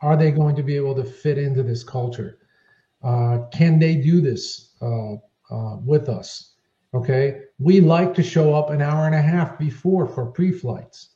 Are 0.00 0.16
they 0.16 0.30
going 0.30 0.56
to 0.56 0.62
be 0.62 0.76
able 0.76 0.94
to 0.96 1.04
fit 1.04 1.38
into 1.38 1.62
this 1.62 1.82
culture? 1.82 2.38
Uh, 3.02 3.38
can 3.52 3.78
they 3.78 3.96
do 3.96 4.20
this 4.20 4.74
uh, 4.82 5.14
uh, 5.50 5.76
with 5.84 6.08
us? 6.08 6.54
Okay. 6.94 7.42
We 7.58 7.80
like 7.80 8.14
to 8.14 8.22
show 8.22 8.54
up 8.54 8.70
an 8.70 8.82
hour 8.82 9.06
and 9.06 9.14
a 9.14 9.22
half 9.22 9.58
before 9.58 10.06
for 10.06 10.26
pre 10.26 10.52
flights. 10.52 11.10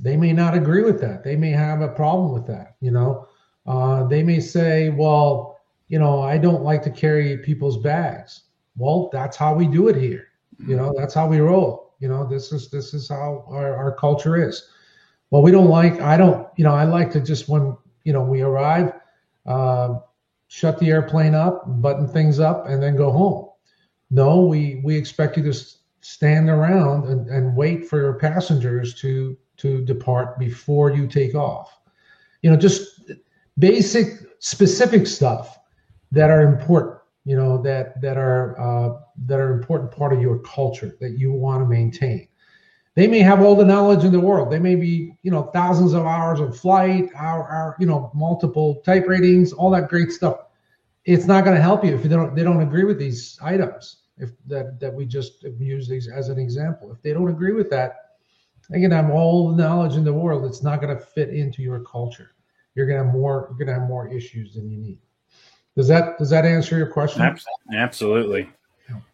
They 0.00 0.16
may 0.16 0.32
not 0.32 0.54
agree 0.54 0.82
with 0.82 1.00
that. 1.00 1.22
They 1.22 1.36
may 1.36 1.50
have 1.50 1.80
a 1.80 1.88
problem 1.88 2.32
with 2.32 2.46
that. 2.46 2.76
You 2.80 2.90
know, 2.90 3.28
uh, 3.66 4.04
they 4.08 4.22
may 4.22 4.40
say, 4.40 4.90
well, 4.90 5.53
you 5.88 5.98
know, 5.98 6.22
I 6.22 6.38
don't 6.38 6.62
like 6.62 6.82
to 6.84 6.90
carry 6.90 7.38
people's 7.38 7.78
bags. 7.78 8.42
Well, 8.76 9.10
that's 9.12 9.36
how 9.36 9.54
we 9.54 9.66
do 9.66 9.88
it 9.88 9.96
here. 9.96 10.28
You 10.66 10.76
know, 10.76 10.94
that's 10.96 11.14
how 11.14 11.28
we 11.28 11.40
roll. 11.40 11.94
You 12.00 12.08
know, 12.08 12.26
this 12.26 12.52
is 12.52 12.70
this 12.70 12.94
is 12.94 13.08
how 13.08 13.44
our, 13.48 13.74
our 13.76 13.94
culture 13.94 14.36
is 14.36 14.68
well, 15.34 15.42
we 15.42 15.50
don't 15.50 15.68
like, 15.68 16.00
I 16.00 16.16
don't, 16.16 16.46
you 16.56 16.62
know, 16.62 16.74
I 16.74 16.84
like 16.84 17.10
to 17.10 17.20
just 17.20 17.48
when, 17.48 17.76
you 18.04 18.12
know, 18.12 18.22
we 18.22 18.42
arrive, 18.42 18.92
uh, 19.46 19.98
shut 20.46 20.78
the 20.78 20.90
airplane 20.90 21.34
up, 21.34 21.64
button 21.82 22.06
things 22.06 22.38
up, 22.38 22.68
and 22.68 22.80
then 22.80 22.94
go 22.94 23.10
home. 23.10 23.48
No, 24.12 24.46
we, 24.46 24.80
we 24.84 24.96
expect 24.96 25.36
you 25.36 25.42
to 25.42 25.58
stand 26.02 26.48
around 26.48 27.08
and, 27.08 27.28
and 27.28 27.56
wait 27.56 27.88
for 27.88 28.00
your 28.00 28.14
passengers 28.14 28.94
to, 29.00 29.36
to 29.56 29.84
depart 29.84 30.38
before 30.38 30.92
you 30.92 31.08
take 31.08 31.34
off. 31.34 31.80
You 32.42 32.50
know, 32.50 32.56
just 32.56 33.10
basic, 33.58 34.20
specific 34.38 35.04
stuff 35.04 35.58
that 36.12 36.30
are 36.30 36.42
important, 36.42 36.98
you 37.24 37.36
know, 37.36 37.60
that, 37.62 38.00
that 38.00 38.16
are, 38.16 38.58
uh, 38.60 38.98
that 39.26 39.40
are 39.40 39.52
important 39.52 39.90
part 39.90 40.12
of 40.12 40.20
your 40.20 40.38
culture 40.40 40.96
that 41.00 41.18
you 41.18 41.32
want 41.32 41.62
to 41.62 41.68
maintain 41.68 42.28
they 42.94 43.08
may 43.08 43.18
have 43.20 43.42
all 43.42 43.56
the 43.56 43.64
knowledge 43.64 44.04
in 44.04 44.12
the 44.12 44.20
world. 44.20 44.50
They 44.50 44.58
may 44.60 44.76
be, 44.76 45.16
you 45.22 45.30
know, 45.30 45.50
thousands 45.52 45.94
of 45.94 46.06
hours 46.06 46.38
of 46.38 46.56
flight, 46.56 47.10
our, 47.16 47.42
our 47.48 47.76
you 47.80 47.86
know, 47.86 48.10
multiple 48.14 48.82
type 48.84 49.08
ratings, 49.08 49.52
all 49.52 49.70
that 49.70 49.88
great 49.88 50.12
stuff. 50.12 50.38
It's 51.04 51.26
not 51.26 51.44
going 51.44 51.56
to 51.56 51.62
help 51.62 51.84
you 51.84 51.94
if 51.94 52.02
they 52.02 52.08
don't 52.08 52.34
they 52.34 52.44
don't 52.44 52.62
agree 52.62 52.84
with 52.84 52.98
these 52.98 53.38
items. 53.42 54.02
If 54.16 54.30
that 54.46 54.78
that 54.78 54.94
we 54.94 55.06
just 55.06 55.42
use 55.42 55.88
these 55.88 56.08
as 56.08 56.28
an 56.28 56.38
example. 56.38 56.92
If 56.92 57.02
they 57.02 57.12
don't 57.12 57.28
agree 57.28 57.52
with 57.52 57.68
that, 57.70 57.96
can 58.70 58.90
have 58.90 59.10
all 59.10 59.50
the 59.50 59.62
knowledge 59.62 59.96
in 59.96 60.04
the 60.04 60.12
world. 60.12 60.44
It's 60.44 60.62
not 60.62 60.80
going 60.80 60.96
to 60.96 61.04
fit 61.04 61.30
into 61.30 61.62
your 61.62 61.80
culture. 61.80 62.30
You're 62.74 62.86
going 62.86 62.98
to 63.00 63.04
have 63.04 63.12
more. 63.12 63.48
You're 63.50 63.66
going 63.66 63.74
to 63.74 63.80
have 63.80 63.88
more 63.88 64.08
issues 64.08 64.54
than 64.54 64.70
you 64.70 64.78
need. 64.78 64.98
Does 65.76 65.88
that 65.88 66.18
does 66.18 66.30
that 66.30 66.44
answer 66.44 66.76
your 66.76 66.86
question? 66.86 67.22
Absolutely, 67.72 68.48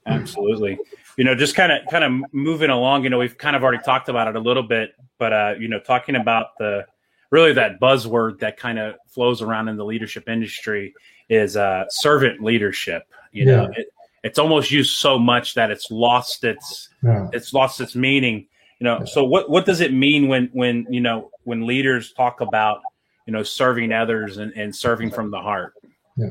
absolutely 0.06 0.78
you 1.20 1.24
know, 1.24 1.34
just 1.34 1.54
kind 1.54 1.70
of 1.70 1.86
kind 1.90 2.02
of 2.02 2.32
moving 2.32 2.70
along. 2.70 3.04
You 3.04 3.10
know, 3.10 3.18
we've 3.18 3.36
kind 3.36 3.54
of 3.54 3.62
already 3.62 3.82
talked 3.84 4.08
about 4.08 4.26
it 4.28 4.36
a 4.36 4.40
little 4.40 4.62
bit, 4.62 4.94
but 5.18 5.32
uh, 5.34 5.54
you 5.58 5.68
know, 5.68 5.78
talking 5.78 6.16
about 6.16 6.56
the 6.58 6.86
really 7.30 7.52
that 7.52 7.78
buzzword 7.78 8.38
that 8.40 8.56
kind 8.56 8.78
of 8.78 8.94
flows 9.06 9.42
around 9.42 9.68
in 9.68 9.76
the 9.76 9.84
leadership 9.84 10.30
industry 10.30 10.94
is 11.28 11.58
uh, 11.58 11.84
servant 11.90 12.42
leadership. 12.42 13.02
You 13.32 13.44
yeah. 13.44 13.56
know, 13.56 13.70
it, 13.76 13.92
it's 14.24 14.38
almost 14.38 14.70
used 14.70 14.96
so 14.96 15.18
much 15.18 15.52
that 15.54 15.70
it's 15.70 15.90
lost 15.90 16.42
its 16.42 16.88
yeah. 17.02 17.28
it's 17.34 17.52
lost 17.52 17.82
its 17.82 17.94
meaning. 17.94 18.46
You 18.78 18.84
know, 18.84 19.00
yeah. 19.00 19.04
so 19.04 19.22
what 19.22 19.50
what 19.50 19.66
does 19.66 19.80
it 19.80 19.92
mean 19.92 20.26
when 20.26 20.48
when 20.54 20.86
you 20.88 21.02
know 21.02 21.30
when 21.44 21.66
leaders 21.66 22.14
talk 22.14 22.40
about 22.40 22.80
you 23.26 23.34
know 23.34 23.42
serving 23.42 23.92
others 23.92 24.38
and, 24.38 24.54
and 24.54 24.74
serving 24.74 25.10
from 25.10 25.30
the 25.30 25.40
heart? 25.40 25.74
Yeah. 26.16 26.30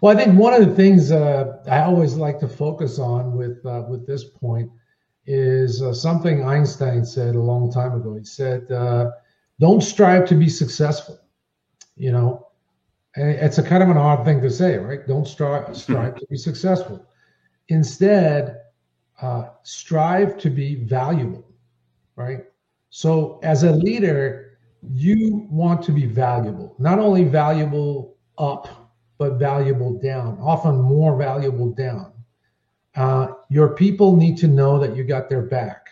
Well, 0.00 0.16
I 0.16 0.24
think 0.24 0.38
one 0.38 0.54
of 0.54 0.66
the 0.66 0.74
things 0.74 1.10
uh, 1.10 1.58
I 1.68 1.80
always 1.80 2.14
like 2.14 2.38
to 2.40 2.48
focus 2.48 2.98
on 2.98 3.36
with 3.36 3.64
uh, 3.66 3.84
with 3.88 4.06
this 4.06 4.24
point 4.24 4.70
is 5.26 5.82
uh, 5.82 5.92
something 5.92 6.44
Einstein 6.44 7.04
said 7.04 7.34
a 7.34 7.40
long 7.40 7.70
time 7.70 7.94
ago. 7.94 8.14
He 8.14 8.24
said, 8.24 8.70
uh, 8.70 9.10
"Don't 9.58 9.82
strive 9.82 10.26
to 10.28 10.36
be 10.36 10.48
successful." 10.48 11.18
You 11.96 12.12
know, 12.12 12.46
and 13.16 13.30
it's 13.30 13.58
a 13.58 13.62
kind 13.62 13.82
of 13.82 13.88
an 13.88 13.96
odd 13.96 14.24
thing 14.24 14.40
to 14.42 14.50
say, 14.50 14.78
right? 14.78 15.06
Don't 15.08 15.26
strive 15.26 15.76
strive 15.84 16.14
to 16.16 16.26
be 16.26 16.36
successful. 16.36 17.04
Instead, 17.68 18.60
uh, 19.20 19.48
strive 19.64 20.38
to 20.38 20.48
be 20.48 20.76
valuable, 20.76 21.44
right? 22.14 22.44
So, 22.90 23.40
as 23.42 23.64
a 23.64 23.72
leader, 23.72 24.58
you 24.94 25.48
want 25.50 25.82
to 25.82 25.92
be 25.92 26.06
valuable, 26.06 26.76
not 26.78 27.00
only 27.00 27.24
valuable 27.24 28.16
up 28.38 28.87
but 29.18 29.34
valuable 29.34 29.98
down, 29.98 30.38
often 30.40 30.80
more 30.80 31.16
valuable 31.16 31.70
down. 31.70 32.12
Uh, 32.94 33.28
your 33.50 33.70
people 33.70 34.16
need 34.16 34.38
to 34.38 34.48
know 34.48 34.78
that 34.78 34.96
you 34.96 35.04
got 35.04 35.28
their 35.28 35.42
back. 35.42 35.88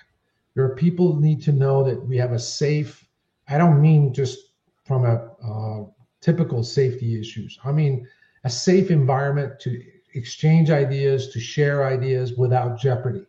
Your 0.54 0.74
people 0.76 1.16
need 1.16 1.42
to 1.42 1.52
know 1.52 1.84
that 1.84 2.00
we 2.06 2.16
have 2.16 2.32
a 2.32 2.38
safe, 2.38 3.04
I 3.48 3.58
don't 3.58 3.82
mean 3.82 4.14
just 4.14 4.38
from 4.84 5.04
a 5.04 5.30
uh, 5.44 5.84
typical 6.20 6.62
safety 6.62 7.20
issues. 7.20 7.58
I 7.64 7.72
mean 7.72 8.06
a 8.44 8.50
safe 8.50 8.90
environment 8.90 9.58
to 9.60 9.82
exchange 10.14 10.70
ideas, 10.70 11.28
to 11.28 11.40
share 11.40 11.86
ideas 11.86 12.34
without 12.34 12.78
jeopardy, 12.78 13.26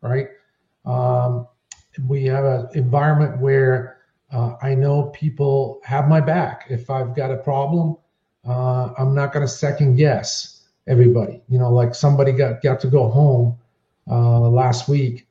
right? 0.00 0.28
Um, 0.86 1.46
we 2.06 2.24
have 2.24 2.44
an 2.44 2.68
environment 2.74 3.40
where 3.40 3.98
uh, 4.32 4.54
I 4.62 4.74
know 4.74 5.04
people 5.12 5.80
have 5.84 6.08
my 6.08 6.20
back. 6.20 6.66
If 6.70 6.88
I've 6.88 7.14
got 7.14 7.30
a 7.30 7.36
problem, 7.36 7.96
uh, 8.46 8.92
I'm 8.98 9.14
not 9.14 9.32
going 9.32 9.44
to 9.46 9.52
second 9.52 9.96
guess 9.96 10.68
everybody. 10.86 11.42
You 11.48 11.58
know, 11.58 11.70
like 11.70 11.94
somebody 11.94 12.32
got 12.32 12.62
got 12.62 12.80
to 12.80 12.88
go 12.88 13.08
home 13.08 13.58
uh, 14.10 14.40
last 14.40 14.88
week, 14.88 15.26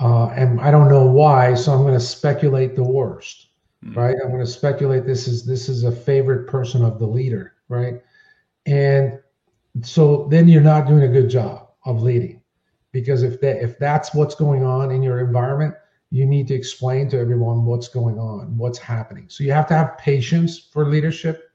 uh, 0.00 0.26
and 0.28 0.60
I 0.60 0.70
don't 0.70 0.88
know 0.88 1.06
why, 1.06 1.54
so 1.54 1.72
I'm 1.72 1.82
going 1.82 1.94
to 1.94 2.00
speculate 2.00 2.76
the 2.76 2.84
worst. 2.84 3.48
Mm-hmm. 3.84 3.98
Right? 3.98 4.16
I'm 4.22 4.30
going 4.30 4.44
to 4.44 4.46
speculate 4.46 5.06
this 5.06 5.26
is 5.26 5.44
this 5.44 5.68
is 5.68 5.84
a 5.84 5.90
favorite 5.90 6.46
person 6.46 6.84
of 6.84 6.98
the 6.98 7.06
leader, 7.06 7.54
right? 7.68 8.00
And 8.66 9.18
so 9.80 10.28
then 10.30 10.46
you're 10.48 10.60
not 10.60 10.86
doing 10.86 11.02
a 11.02 11.08
good 11.08 11.28
job 11.28 11.70
of 11.84 12.02
leading, 12.02 12.40
because 12.92 13.22
if 13.22 13.40
that 13.40 13.62
if 13.62 13.78
that's 13.78 14.14
what's 14.14 14.36
going 14.36 14.64
on 14.64 14.92
in 14.92 15.02
your 15.02 15.18
environment, 15.18 15.74
you 16.10 16.26
need 16.26 16.46
to 16.48 16.54
explain 16.54 17.08
to 17.08 17.18
everyone 17.18 17.64
what's 17.64 17.88
going 17.88 18.18
on, 18.18 18.56
what's 18.56 18.78
happening. 18.78 19.24
So 19.28 19.42
you 19.42 19.52
have 19.52 19.66
to 19.68 19.74
have 19.74 19.98
patience 19.98 20.58
for 20.58 20.86
leadership. 20.86 21.50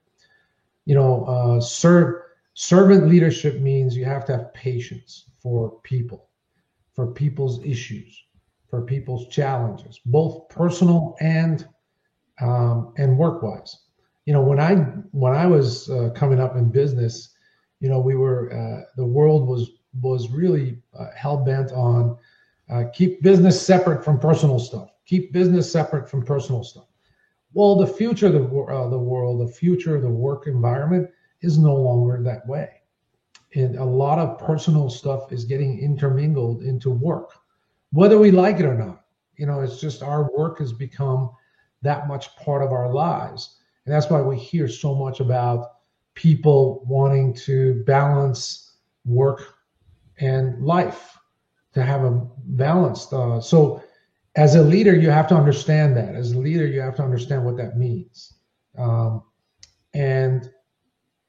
You 0.87 0.95
know, 0.95 1.25
uh, 1.25 1.59
serve 1.59 2.21
servant 2.53 3.07
leadership 3.07 3.59
means 3.59 3.95
you 3.95 4.05
have 4.05 4.25
to 4.25 4.31
have 4.37 4.53
patience 4.53 5.25
for 5.37 5.79
people, 5.83 6.29
for 6.93 7.11
people's 7.11 7.61
issues, 7.65 8.23
for 8.69 8.81
people's 8.81 9.27
challenges, 9.27 9.99
both 10.05 10.47
personal 10.47 11.17
and 11.19 11.67
um, 12.39 12.93
and 12.97 13.17
work 13.17 13.43
wise. 13.43 13.77
You 14.25 14.31
know, 14.31 14.41
when 14.41 14.61
I 14.61 14.75
when 15.11 15.33
I 15.33 15.45
was 15.45 15.89
uh, 15.89 16.11
coming 16.15 16.39
up 16.39 16.55
in 16.55 16.71
business, 16.71 17.35
you 17.81 17.89
know, 17.89 17.99
we 17.99 18.15
were 18.15 18.41
uh, 18.53 18.85
the 18.95 19.05
world 19.05 19.45
was 19.45 19.69
was 20.01 20.29
really 20.29 20.79
uh, 20.97 21.07
hell 21.15 21.37
bent 21.37 21.73
on 21.73 22.17
uh, 22.69 22.85
keep 22.93 23.21
business 23.21 23.61
separate 23.61 24.05
from 24.05 24.19
personal 24.19 24.59
stuff. 24.59 24.89
Keep 25.05 25.33
business 25.33 25.69
separate 25.69 26.09
from 26.09 26.23
personal 26.23 26.63
stuff. 26.63 26.86
Well, 27.57 27.75
the 27.75 27.87
future 27.87 28.27
of 28.27 28.33
the, 28.33 28.43
uh, 28.43 28.87
the 28.87 28.99
world, 28.99 29.41
the 29.41 29.51
future 29.51 29.95
of 29.95 30.03
the 30.03 30.11
work 30.11 30.45
environment 30.45 31.09
is 31.41 31.57
no 31.57 31.73
longer 31.73 32.21
that 32.21 32.47
way. 32.47 32.69
And 33.55 33.77
a 33.77 33.83
lot 33.83 34.19
of 34.19 34.37
personal 34.37 34.91
stuff 34.91 35.33
is 35.33 35.43
getting 35.43 35.79
intermingled 35.79 36.61
into 36.61 36.91
work, 36.91 37.31
whether 37.89 38.19
we 38.19 38.29
like 38.29 38.59
it 38.59 38.65
or 38.67 38.75
not. 38.75 39.05
You 39.37 39.47
know, 39.47 39.61
it's 39.61 39.81
just 39.81 40.03
our 40.03 40.29
work 40.37 40.59
has 40.59 40.71
become 40.71 41.31
that 41.81 42.07
much 42.07 42.35
part 42.35 42.61
of 42.61 42.71
our 42.71 42.93
lives. 42.93 43.57
And 43.87 43.95
that's 43.95 44.11
why 44.11 44.21
we 44.21 44.37
hear 44.37 44.67
so 44.67 44.93
much 44.93 45.19
about 45.19 45.77
people 46.13 46.85
wanting 46.87 47.33
to 47.47 47.83
balance 47.87 48.75
work 49.03 49.55
and 50.19 50.63
life 50.63 51.17
to 51.73 51.81
have 51.81 52.03
a 52.03 52.21
balanced. 52.49 53.13
Uh, 53.13 53.41
so, 53.41 53.81
as 54.37 54.55
a 54.55 54.61
leader, 54.61 54.95
you 54.95 55.09
have 55.09 55.27
to 55.27 55.35
understand 55.35 55.97
that. 55.97 56.15
As 56.15 56.31
a 56.31 56.37
leader, 56.37 56.65
you 56.65 56.79
have 56.79 56.95
to 56.97 57.03
understand 57.03 57.43
what 57.43 57.57
that 57.57 57.77
means, 57.77 58.35
um, 58.77 59.23
and 59.93 60.51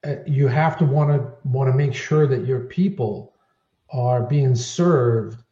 uh, 0.05 0.17
you 0.27 0.47
have 0.47 0.79
to 0.79 0.85
want 0.85 1.11
to 1.11 1.49
want 1.49 1.71
to 1.71 1.77
make 1.77 1.95
sure 1.95 2.27
that 2.27 2.47
your 2.47 2.61
people 2.61 3.35
are 3.91 4.23
being 4.23 4.55
served 4.55 5.43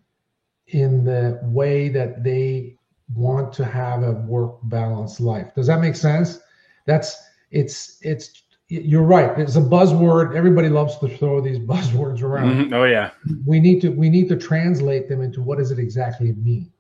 in 0.69 1.03
the 1.05 1.41
way 1.45 1.89
that 1.89 2.23
they 2.23 2.77
want 3.15 3.53
to 3.55 3.65
have 3.65 4.03
a 4.03 4.13
work 4.13 4.59
balanced 4.65 5.21
life. 5.21 5.55
Does 5.55 5.67
that 5.69 5.81
make 5.81 5.97
sense? 5.97 6.41
That's 6.85 7.17
it's 7.51 7.99
it's 8.03 8.43
you're 8.69 9.03
right. 9.03 9.39
It's 9.39 9.57
a 9.57 9.61
buzzword. 9.61 10.35
Everybody 10.35 10.69
loves 10.69 10.99
to 10.99 11.09
throw 11.09 11.41
these 11.41 11.59
buzzwords 11.73 12.23
around. 12.23 12.67
Mm-hmm. 12.67 12.75
Oh 12.75 12.85
yeah. 12.85 13.13
We 13.47 13.61
need 13.61 13.81
to 13.81 13.91
we 13.91 14.11
need 14.11 14.29
to 14.29 14.37
translate 14.37 15.09
them 15.09 15.23
into 15.23 15.41
what 15.41 15.59
does 15.59 15.71
it 15.71 15.79
exactly 15.79 16.33
mean. 16.33 16.71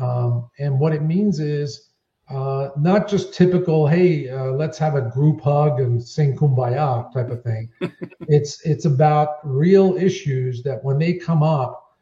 Um, 0.00 0.50
and 0.58 0.78
what 0.78 0.92
it 0.92 1.02
means 1.02 1.40
is 1.40 1.90
uh, 2.28 2.68
not 2.76 3.08
just 3.08 3.34
typical. 3.34 3.86
Hey, 3.86 4.28
uh, 4.28 4.52
let's 4.52 4.78
have 4.78 4.94
a 4.94 5.02
group 5.02 5.40
hug 5.40 5.80
and 5.80 6.02
sing 6.02 6.36
kumbaya 6.36 7.12
type 7.12 7.30
of 7.30 7.42
thing. 7.42 7.68
it's 8.28 8.64
it's 8.64 8.84
about 8.84 9.38
real 9.44 9.96
issues 9.96 10.62
that 10.62 10.82
when 10.84 10.98
they 10.98 11.14
come 11.14 11.42
up, 11.42 11.96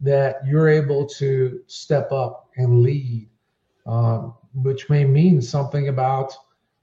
that 0.00 0.36
you're 0.46 0.68
able 0.68 1.06
to 1.06 1.60
step 1.66 2.10
up 2.12 2.48
and 2.56 2.82
lead, 2.82 3.28
um, 3.86 4.34
which 4.54 4.88
may 4.88 5.04
mean 5.04 5.42
something 5.42 5.88
about 5.88 6.32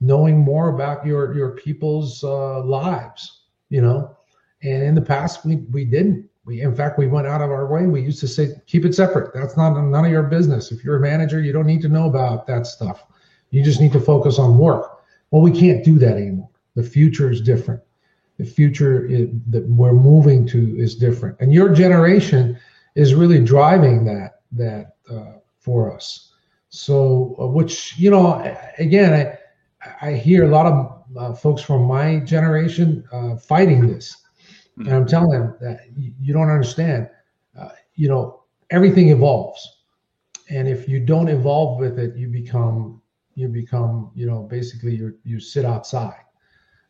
knowing 0.00 0.38
more 0.38 0.70
about 0.70 1.06
your 1.06 1.34
your 1.34 1.50
people's 1.50 2.24
uh, 2.24 2.60
lives 2.62 3.42
you 3.68 3.80
know 3.80 4.16
and 4.62 4.82
in 4.82 4.94
the 4.94 5.00
past 5.00 5.44
we 5.44 5.56
we 5.70 5.84
didn't 5.84 6.28
we 6.44 6.62
in 6.62 6.74
fact 6.74 6.98
we 6.98 7.06
went 7.06 7.26
out 7.26 7.40
of 7.40 7.50
our 7.50 7.66
way. 7.66 7.86
We 7.86 8.02
used 8.02 8.20
to 8.20 8.28
say 8.28 8.54
keep 8.66 8.84
it 8.84 8.94
separate. 8.94 9.34
That's 9.34 9.56
not 9.56 9.78
none 9.78 10.04
of 10.04 10.10
your 10.10 10.24
business. 10.24 10.72
If 10.72 10.82
you're 10.82 10.96
a 10.96 11.00
manager 11.00 11.40
you 11.40 11.52
don't 11.52 11.66
need 11.66 11.82
to 11.82 11.88
know 11.88 12.08
about 12.08 12.46
that 12.46 12.66
stuff. 12.66 13.04
You 13.50 13.62
just 13.62 13.80
need 13.80 13.92
to 13.92 14.00
focus 14.00 14.38
on 14.38 14.58
work. 14.58 15.02
Well 15.30 15.42
we 15.42 15.52
can't 15.52 15.84
do 15.84 15.98
that 15.98 16.16
anymore. 16.16 16.48
The 16.74 16.82
future 16.82 17.30
is 17.30 17.40
different. 17.40 17.82
The 18.38 18.44
future 18.46 19.04
is, 19.04 19.28
that 19.48 19.66
we're 19.68 19.92
moving 19.92 20.46
to 20.48 20.78
is 20.78 20.94
different. 20.94 21.36
And 21.40 21.52
your 21.52 21.74
generation 21.74 22.58
is 22.94 23.14
really 23.14 23.42
driving 23.44 24.04
that 24.06 24.40
that 24.52 24.96
uh, 25.10 25.38
for 25.58 25.94
us. 25.94 26.32
So 26.70 27.36
uh, 27.38 27.46
which 27.46 27.98
you 27.98 28.10
know 28.10 28.56
again 28.78 29.12
I, 29.12 30.08
I 30.08 30.12
hear 30.14 30.44
a 30.44 30.48
lot 30.48 30.66
of 30.66 31.00
uh, 31.16 31.34
folks 31.34 31.62
from 31.62 31.82
my 31.84 32.20
generation 32.20 33.04
uh, 33.12 33.36
fighting 33.36 33.86
this, 33.86 34.16
and 34.86 34.94
I'm 34.94 35.06
telling 35.06 35.30
them 35.30 35.56
that 35.60 35.80
you 35.96 36.32
don't 36.32 36.50
understand. 36.50 37.08
Uh, 37.58 37.70
you 37.94 38.08
know, 38.08 38.44
everything 38.70 39.08
evolves, 39.08 39.82
and 40.48 40.68
if 40.68 40.88
you 40.88 41.00
don't 41.00 41.28
evolve 41.28 41.78
with 41.78 41.98
it, 41.98 42.16
you 42.16 42.28
become 42.28 43.00
you 43.34 43.48
become 43.48 44.10
you 44.14 44.26
know 44.26 44.42
basically 44.42 44.94
you 44.94 45.14
you 45.24 45.40
sit 45.40 45.64
outside. 45.64 46.24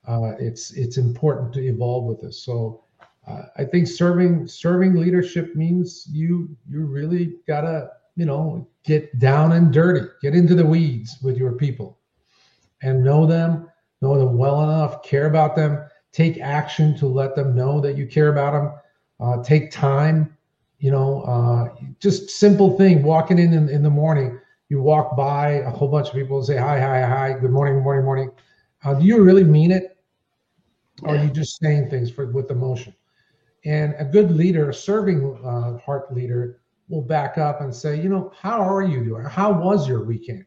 Uh, 0.07 0.33
it's 0.39 0.73
it's 0.73 0.97
important 0.97 1.53
to 1.55 1.63
evolve 1.63 2.05
with 2.05 2.21
this. 2.21 2.45
So 2.45 2.85
uh, 3.27 3.43
I 3.57 3.65
think 3.65 3.87
serving 3.87 4.47
serving 4.47 4.95
leadership 4.95 5.55
means 5.55 6.07
you 6.11 6.57
you 6.69 6.87
really 6.87 7.37
gotta 7.47 7.91
you 8.17 8.25
know 8.25 8.67
get 8.85 9.19
down 9.19 9.53
and 9.53 9.73
dirty, 9.73 10.07
get 10.23 10.35
into 10.35 10.55
the 10.55 10.65
weeds 10.65 11.19
with 11.23 11.37
your 11.37 11.53
people 11.53 11.99
and 12.83 13.05
know 13.05 13.27
them, 13.27 13.69
know 14.01 14.19
them 14.19 14.39
well 14.39 14.63
enough, 14.63 15.03
care 15.03 15.27
about 15.27 15.55
them, 15.55 15.85
take 16.13 16.39
action 16.41 16.97
to 16.99 17.07
let 17.07 17.35
them 17.37 17.55
know 17.55 17.81
that 17.81 17.97
you 17.97 18.07
care 18.07 18.29
about 18.29 18.53
them, 18.53 18.73
uh, 19.21 19.43
take 19.43 19.71
time, 19.71 20.37
you 20.79 20.91
know, 20.91 21.23
uh, 21.23 21.69
just 22.01 22.31
simple 22.31 22.77
thing, 22.77 23.03
walking 23.03 23.39
in, 23.39 23.53
in 23.53 23.69
in 23.69 23.83
the 23.83 23.91
morning, 23.91 24.39
you 24.69 24.81
walk 24.81 25.17
by 25.17 25.51
a 25.51 25.71
whole 25.71 25.89
bunch 25.89 26.09
of 26.09 26.15
people 26.15 26.39
and 26.39 26.47
say, 26.47 26.57
hi, 26.57 26.81
hi, 26.81 27.03
hi, 27.03 27.39
good 27.39 27.51
morning, 27.51 27.75
good 27.75 27.83
morning, 27.85 28.05
morning. 28.05 28.31
Uh, 28.85 28.95
do 28.95 29.05
you 29.05 29.23
really 29.23 29.45
mean 29.45 29.71
it? 29.71 29.99
Or 31.03 31.17
are 31.17 31.25
you 31.25 31.31
just 31.31 31.59
saying 31.61 31.91
things 31.91 32.11
for 32.11 32.27
with 32.27 32.51
emotion? 32.51 32.95
And 33.65 33.95
a 33.99 34.05
good 34.05 34.31
leader, 34.31 34.71
a 34.71 34.75
serving 34.75 35.39
uh, 35.45 35.79
heart 35.79 36.13
leader, 36.15 36.61
will 36.89 37.03
back 37.03 37.39
up 37.39 37.61
and 37.61 37.75
say, 37.75 38.01
you 38.01 38.09
know, 38.09 38.33
how 38.37 38.61
are 38.61 38.83
you 38.83 39.05
doing? 39.05 39.25
How 39.25 39.53
was 39.53 39.89
your 39.89 40.05
weekend? 40.05 40.45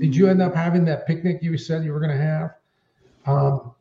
Did 0.00 0.16
you 0.16 0.28
end 0.28 0.42
up 0.42 0.54
having 0.54 0.84
that 0.86 1.06
picnic 1.06 1.38
you 1.42 1.56
said 1.58 1.84
you 1.84 1.92
were 1.92 2.00
going 2.00 2.16
to 2.16 2.22
have? 2.22 2.54
Um, 3.26 3.74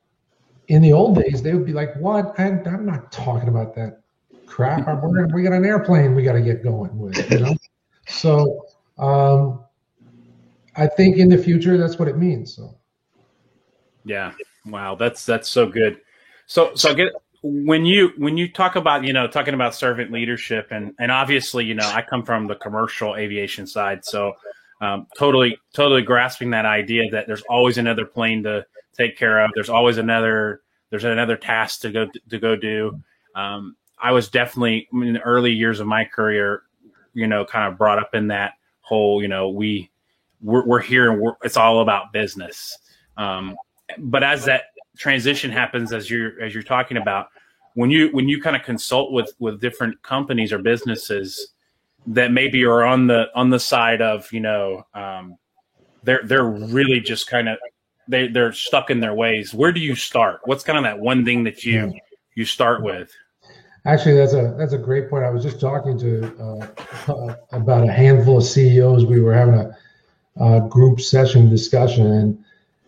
in 0.67 0.82
the 0.82 0.93
old 0.93 1.15
days, 1.15 1.41
they 1.41 1.54
would 1.54 1.65
be 1.65 1.73
like, 1.73 1.95
"What? 1.97 2.39
I, 2.39 2.47
am 2.47 2.86
not 2.86 3.12
talking 3.12 3.49
about 3.49 3.75
that 3.75 4.01
crap. 4.45 4.88
We're, 5.01 5.28
we 5.28 5.43
got 5.43 5.54
an 5.54 5.65
airplane 5.65 6.15
we 6.15 6.23
got 6.23 6.34
to 6.34 6.41
get 6.41 6.63
going 6.63 6.97
with." 6.97 7.32
You 7.32 7.39
know. 7.39 7.56
so 8.08 8.65
um, 8.97 9.63
I 10.75 10.88
think 10.88 11.17
in 11.17 11.30
the 11.30 11.38
future, 11.38 11.78
that's 11.78 11.99
what 11.99 12.08
it 12.08 12.17
means. 12.17 12.56
So. 12.56 12.75
Yeah. 14.04 14.34
Wow. 14.65 14.95
That's 14.95 15.25
that's 15.25 15.49
so 15.49 15.67
good. 15.67 15.99
So 16.47 16.73
so 16.75 16.93
get 16.93 17.13
when 17.41 17.86
you 17.86 18.12
when 18.17 18.38
you 18.38 18.51
talk 18.51 18.75
about 18.75 19.04
you 19.04 19.13
know 19.13 19.28
talking 19.28 19.54
about 19.54 19.75
servant 19.75 20.12
leadership 20.12 20.67
and 20.71 20.93
and 20.99 21.12
obviously 21.12 21.65
you 21.65 21.75
know 21.75 21.88
I 21.93 22.01
come 22.01 22.23
from 22.23 22.47
the 22.47 22.56
commercial 22.56 23.15
aviation 23.15 23.67
side, 23.67 24.04
so 24.04 24.34
um, 24.82 25.08
totally 25.17 25.58
totally 25.73 26.01
grasping 26.01 26.49
that 26.51 26.65
idea 26.65 27.04
that 27.12 27.28
there's 27.28 27.43
always 27.49 27.78
another 27.78 28.06
plane 28.06 28.43
to 28.43 28.65
take 28.95 29.17
care 29.17 29.43
of. 29.43 29.51
There's 29.53 29.69
always 29.69 29.97
another 29.97 30.62
there's 30.89 31.03
another 31.03 31.38
task 31.38 31.81
to 31.81 31.91
go 31.91 32.08
to 32.29 32.39
go 32.39 32.55
do. 32.55 33.01
Um, 33.36 33.75
i 33.97 34.12
was 34.12 34.27
definitely 34.29 34.89
in 34.91 35.13
the 35.13 35.21
early 35.21 35.53
years 35.53 35.79
of 35.79 35.88
my 35.88 36.03
career 36.03 36.63
you 37.13 37.27
know 37.27 37.45
kind 37.45 37.71
of 37.71 37.77
brought 37.77 37.97
up 37.97 38.13
in 38.13 38.27
that 38.27 38.53
whole 38.81 39.21
you 39.21 39.27
know 39.27 39.49
we 39.49 39.89
we're, 40.41 40.65
we're 40.65 40.81
here 40.81 41.12
and 41.12 41.21
we're, 41.21 41.34
it's 41.43 41.58
all 41.58 41.81
about 41.81 42.13
business. 42.13 42.77
Um, 43.17 43.55
but 43.97 44.23
as 44.23 44.45
that 44.45 44.63
transition 44.97 45.51
happens 45.51 45.91
as 45.91 46.10
you're 46.10 46.41
as 46.41 46.53
you're 46.53 46.63
talking 46.63 46.97
about 46.97 47.27
when 47.73 47.89
you 47.89 48.10
when 48.10 48.29
you 48.29 48.41
kind 48.41 48.55
of 48.55 48.63
consult 48.63 49.12
with 49.12 49.34
with 49.39 49.60
different 49.60 50.01
companies 50.01 50.53
or 50.53 50.60
businesses 50.60 51.53
that 52.08 52.31
maybe 52.31 52.63
are 52.63 52.84
on 52.84 53.08
the 53.08 53.25
on 53.36 53.49
the 53.49 53.60
side 53.60 54.01
of 54.01 54.31
you 54.31 54.39
know 54.39 54.86
um, 54.93 55.38
they're 56.03 56.21
they're 56.25 56.45
really 56.45 56.99
just 56.99 57.27
kind 57.27 57.49
of 57.49 57.58
they 58.08 58.28
they're 58.28 58.54
stuck 58.54 58.89
in 58.89 59.00
their 59.00 59.13
ways. 59.13 59.54
Where 59.54 59.72
do 59.72 59.80
you 59.80 59.96
start? 59.96 60.41
What's 60.46 60.63
kind 60.63 60.78
of 60.78 60.84
that 60.84 61.00
one 61.00 61.26
thing 61.26 61.44
that 61.44 61.63
you 61.63 61.94
you 62.36 62.46
start 62.46 62.84
with? 62.84 63.12
Actually, 63.86 64.15
that's 64.15 64.34
a 64.34 64.56
that's 64.58 64.74
a 64.74 64.78
great 64.78 65.10
point. 65.10 65.26
I 65.26 65.30
was 65.30 65.44
just 65.44 65.60
talking 65.60 65.98
to 66.00 66.68
uh, 67.08 67.36
about 67.52 67.88
a 67.88 67.91
handful 67.91 68.38
of 68.38 68.44
CEOs. 68.44 69.06
We 69.06 69.20
were 69.20 69.34
having 69.34 69.56
a, 69.56 69.78
a, 70.44 70.68
group 70.68 71.00
session 71.00 71.50
discussion, 71.50 72.08
and 72.08 72.44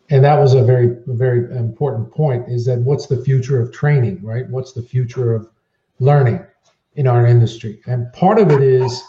and 0.09 0.23
that 0.23 0.39
was 0.39 0.53
a 0.53 0.63
very 0.63 0.97
very 1.07 1.55
important 1.57 2.11
point. 2.11 2.49
Is 2.49 2.65
that 2.65 2.79
what's 2.79 3.07
the 3.07 3.23
future 3.23 3.61
of 3.61 3.71
training, 3.71 4.23
right? 4.23 4.47
What's 4.49 4.73
the 4.73 4.81
future 4.81 5.33
of 5.33 5.47
learning? 5.99 6.45
in 6.97 7.05
our 7.05 7.25
industry. 7.25 7.79
And 7.85 8.11
part 8.11 8.39
of 8.39 8.51
it 8.51 8.61
is, 8.61 9.03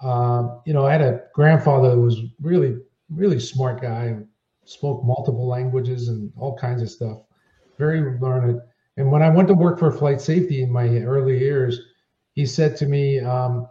um, 0.00 0.60
you 0.64 0.72
know, 0.72 0.86
I 0.86 0.92
had 0.92 1.00
a 1.00 1.22
grandfather 1.34 1.90
who 1.90 2.02
was 2.02 2.20
really, 2.40 2.78
really 3.10 3.40
smart 3.40 3.80
guy 3.80 4.18
spoke 4.64 5.04
multiple 5.04 5.46
languages 5.46 6.08
and 6.08 6.32
all 6.36 6.56
kinds 6.56 6.82
of 6.82 6.90
stuff, 6.90 7.18
very 7.78 8.18
learned. 8.18 8.60
And 8.96 9.10
when 9.10 9.22
I 9.22 9.30
went 9.30 9.48
to 9.48 9.54
work 9.54 9.78
for 9.78 9.90
FlightSafety 9.90 10.62
in 10.62 10.70
my 10.70 10.88
early 11.00 11.38
years, 11.38 11.80
he 12.34 12.46
said 12.46 12.76
to 12.76 12.86
me, 12.86 13.20
um, 13.20 13.68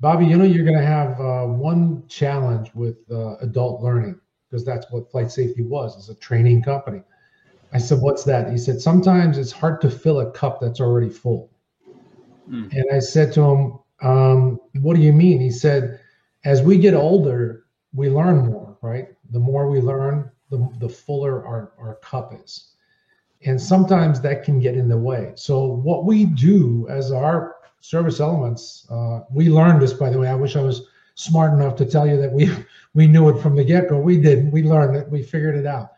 Bobby, 0.00 0.26
you 0.26 0.36
know 0.36 0.44
you're 0.44 0.64
going 0.64 0.78
to 0.78 0.84
have 0.84 1.20
uh, 1.20 1.46
one 1.46 2.06
challenge 2.08 2.70
with 2.74 2.96
uh, 3.10 3.36
adult 3.38 3.82
learning 3.82 4.20
because 4.50 4.64
that's 4.64 4.86
what 4.90 5.10
FlightSafety 5.10 5.66
was. 5.66 5.96
It's 5.96 6.08
a 6.08 6.20
training 6.20 6.62
company. 6.62 7.02
I 7.72 7.78
said, 7.78 8.00
"What's 8.00 8.24
that?" 8.24 8.50
He 8.50 8.58
said, 8.58 8.80
"Sometimes 8.80 9.38
it's 9.38 9.52
hard 9.52 9.80
to 9.80 9.90
fill 9.90 10.20
a 10.20 10.30
cup 10.30 10.60
that's 10.60 10.80
already 10.80 11.10
full." 11.10 11.50
Mm. 12.48 12.72
And 12.72 12.84
I 12.92 13.00
said 13.00 13.32
to 13.34 13.42
him, 13.42 13.78
um, 14.02 14.60
"What 14.80 14.96
do 14.96 15.02
you 15.02 15.12
mean?" 15.12 15.40
He 15.40 15.50
said, 15.50 15.98
"As 16.44 16.62
we 16.62 16.78
get 16.78 16.94
older, 16.94 17.64
we 17.92 18.08
learn 18.08 18.46
more. 18.46 18.55
Right? 18.82 19.08
The 19.30 19.40
more 19.40 19.68
we 19.70 19.80
learn, 19.80 20.30
the 20.50 20.68
the 20.78 20.88
fuller 20.88 21.46
our 21.46 21.72
our 21.78 21.96
cup 21.96 22.32
is." 22.42 22.72
And 23.44 23.60
sometimes 23.60 24.20
that 24.22 24.44
can 24.44 24.58
get 24.58 24.76
in 24.76 24.88
the 24.88 24.96
way. 24.96 25.32
So 25.36 25.66
what 25.66 26.04
we 26.04 26.24
do 26.24 26.86
as 26.88 27.12
our 27.12 27.56
Service 27.86 28.18
Elements. 28.18 28.84
Uh, 28.90 29.20
we 29.30 29.48
learned 29.48 29.80
this, 29.80 29.92
by 29.92 30.10
the 30.10 30.18
way. 30.18 30.28
I 30.28 30.34
wish 30.34 30.56
I 30.56 30.60
was 30.60 30.88
smart 31.14 31.52
enough 31.52 31.76
to 31.76 31.84
tell 31.84 32.04
you 32.04 32.20
that 32.20 32.32
we 32.32 32.50
we 32.94 33.06
knew 33.06 33.28
it 33.28 33.40
from 33.40 33.54
the 33.54 33.64
get 33.64 33.88
go. 33.88 33.98
We 33.98 34.18
didn't. 34.18 34.50
We 34.50 34.64
learned 34.64 34.96
it. 34.96 35.08
We 35.08 35.22
figured 35.22 35.54
it 35.54 35.66
out. 35.66 35.92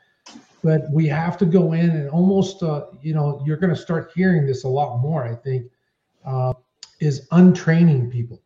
But 0.62 0.82
we 0.92 1.06
have 1.06 1.38
to 1.38 1.46
go 1.46 1.72
in 1.72 1.90
and 1.90 2.10
almost, 2.10 2.62
uh, 2.62 2.86
you 3.00 3.14
know, 3.14 3.42
you're 3.46 3.56
going 3.56 3.74
to 3.74 3.80
start 3.80 4.10
hearing 4.14 4.44
this 4.44 4.64
a 4.64 4.68
lot 4.68 4.98
more. 4.98 5.24
I 5.24 5.34
think 5.34 5.66
uh, 6.26 6.52
is 7.00 7.26
untraining 7.30 8.10
people. 8.10 8.42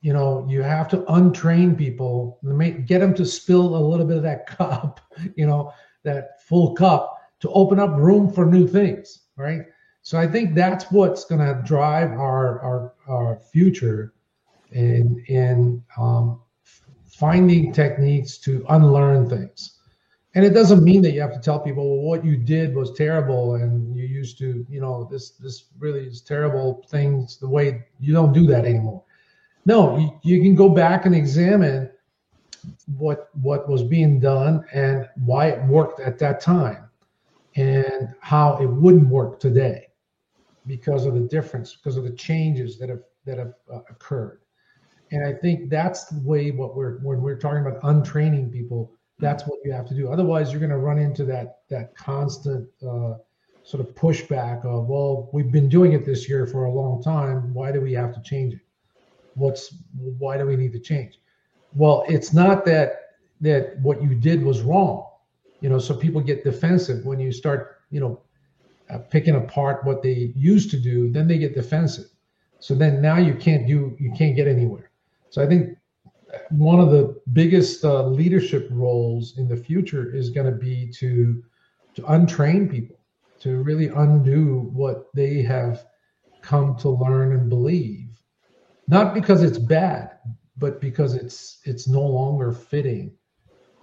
You 0.00 0.12
know, 0.12 0.46
you 0.48 0.62
have 0.62 0.88
to 0.88 0.98
untrain 0.98 1.76
people, 1.76 2.38
get 2.86 3.00
them 3.00 3.14
to 3.14 3.26
spill 3.26 3.76
a 3.76 3.86
little 3.86 4.06
bit 4.06 4.16
of 4.16 4.22
that 4.22 4.46
cup, 4.58 5.00
you 5.36 5.46
know, 5.46 5.72
that 6.02 6.42
full 6.42 6.74
cup 6.74 7.18
to 7.40 7.50
open 7.50 7.78
up 7.78 7.96
room 7.96 8.32
for 8.32 8.46
new 8.46 8.66
things, 8.66 9.26
right? 9.36 9.62
So 10.02 10.18
I 10.18 10.26
think 10.26 10.54
that's 10.54 10.90
what's 10.90 11.24
going 11.24 11.40
to 11.40 11.62
drive 11.62 12.10
our 12.12 12.60
our, 12.60 12.94
our 13.08 13.36
future 13.52 14.14
in 14.72 15.22
in 15.28 15.82
um, 15.98 16.40
finding 17.06 17.72
techniques 17.72 18.38
to 18.38 18.64
unlearn 18.70 19.28
things. 19.28 19.78
And 20.34 20.44
it 20.44 20.50
doesn't 20.50 20.84
mean 20.84 21.02
that 21.02 21.10
you 21.12 21.20
have 21.20 21.34
to 21.34 21.40
tell 21.40 21.58
people, 21.58 21.84
well, 21.88 22.08
what 22.08 22.24
you 22.24 22.36
did 22.36 22.74
was 22.74 22.92
terrible, 22.92 23.56
and 23.56 23.96
you 23.96 24.04
used 24.06 24.38
to, 24.38 24.64
you 24.70 24.80
know, 24.80 25.08
this 25.10 25.32
this 25.32 25.64
really 25.78 26.06
is 26.06 26.20
terrible 26.20 26.84
things. 26.88 27.38
The 27.38 27.48
way 27.48 27.84
you 27.98 28.12
don't 28.12 28.32
do 28.32 28.46
that 28.46 28.64
anymore. 28.64 29.02
No, 29.66 29.98
you, 29.98 30.18
you 30.22 30.42
can 30.42 30.54
go 30.54 30.68
back 30.68 31.06
and 31.06 31.14
examine 31.14 31.90
what 32.98 33.28
what 33.40 33.68
was 33.68 33.82
being 33.82 34.20
done 34.20 34.64
and 34.72 35.08
why 35.24 35.48
it 35.48 35.64
worked 35.66 36.00
at 36.00 36.18
that 36.18 36.40
time, 36.40 36.88
and 37.56 38.14
how 38.20 38.56
it 38.58 38.66
wouldn't 38.66 39.08
work 39.08 39.40
today 39.40 39.88
because 40.66 41.06
of 41.06 41.14
the 41.14 41.20
difference, 41.20 41.76
because 41.76 41.96
of 41.96 42.04
the 42.04 42.12
changes 42.12 42.78
that 42.78 42.88
have 42.88 43.02
that 43.26 43.38
have 43.38 43.54
uh, 43.72 43.80
occurred. 43.90 44.40
And 45.12 45.26
I 45.26 45.32
think 45.32 45.70
that's 45.70 46.06
the 46.06 46.20
way 46.20 46.50
what 46.50 46.76
we're 46.76 46.98
when 46.98 47.20
we're 47.20 47.38
talking 47.38 47.66
about 47.66 47.80
untraining 47.82 48.50
people, 48.50 48.92
that's 49.18 49.44
what 49.46 49.58
you 49.64 49.72
have 49.72 49.86
to 49.88 49.94
do. 49.94 50.10
Otherwise, 50.10 50.50
you're 50.50 50.60
going 50.60 50.70
to 50.70 50.78
run 50.78 50.98
into 50.98 51.24
that 51.24 51.58
that 51.68 51.94
constant 51.96 52.68
uh, 52.82 53.14
sort 53.62 53.86
of 53.86 53.94
pushback 53.94 54.64
of, 54.64 54.86
well, 54.86 55.28
we've 55.32 55.52
been 55.52 55.68
doing 55.68 55.92
it 55.92 56.04
this 56.06 56.28
year 56.28 56.46
for 56.46 56.64
a 56.64 56.72
long 56.72 57.02
time. 57.02 57.52
Why 57.52 57.72
do 57.72 57.80
we 57.80 57.92
have 57.92 58.14
to 58.14 58.22
change 58.22 58.54
it? 58.54 58.60
What's 59.40 59.74
why 60.22 60.36
do 60.38 60.44
we 60.46 60.56
need 60.56 60.72
to 60.72 60.78
change? 60.78 61.18
Well, 61.74 62.04
it's 62.08 62.32
not 62.32 62.64
that 62.66 62.88
that 63.40 63.78
what 63.80 64.02
you 64.02 64.14
did 64.14 64.42
was 64.42 64.60
wrong. 64.60 65.06
You 65.60 65.68
know, 65.68 65.78
so 65.78 65.94
people 65.94 66.20
get 66.20 66.44
defensive 66.44 67.04
when 67.04 67.20
you 67.20 67.32
start, 67.32 67.80
you 67.90 68.00
know, 68.00 68.20
uh, 68.90 68.98
picking 68.98 69.36
apart 69.36 69.84
what 69.84 70.02
they 70.02 70.32
used 70.34 70.70
to 70.70 70.78
do, 70.78 71.10
then 71.10 71.28
they 71.28 71.38
get 71.38 71.54
defensive. 71.54 72.06
So 72.58 72.74
then 72.74 73.00
now 73.00 73.18
you 73.18 73.34
can't 73.34 73.66
do, 73.66 73.96
you 73.98 74.12
can't 74.12 74.36
get 74.36 74.46
anywhere. 74.46 74.90
So 75.30 75.42
I 75.42 75.46
think 75.46 75.78
one 76.50 76.80
of 76.80 76.90
the 76.90 77.20
biggest 77.32 77.84
uh, 77.84 78.06
leadership 78.06 78.68
roles 78.70 79.38
in 79.38 79.48
the 79.48 79.56
future 79.56 80.14
is 80.14 80.30
going 80.30 80.46
to 80.46 80.58
be 80.58 80.90
to 80.98 81.42
to 81.94 82.02
untrain 82.02 82.70
people, 82.70 82.96
to 83.40 83.62
really 83.62 83.88
undo 83.88 84.70
what 84.72 85.08
they 85.14 85.42
have 85.42 85.84
come 86.40 86.76
to 86.76 86.88
learn 86.88 87.32
and 87.32 87.48
believe, 87.48 88.09
not 88.90 89.14
because 89.14 89.42
it's 89.44 89.58
bad, 89.58 90.18
but 90.58 90.80
because 90.80 91.14
it's 91.14 91.60
it's 91.64 91.86
no 91.86 92.02
longer 92.02 92.50
fitting 92.52 93.12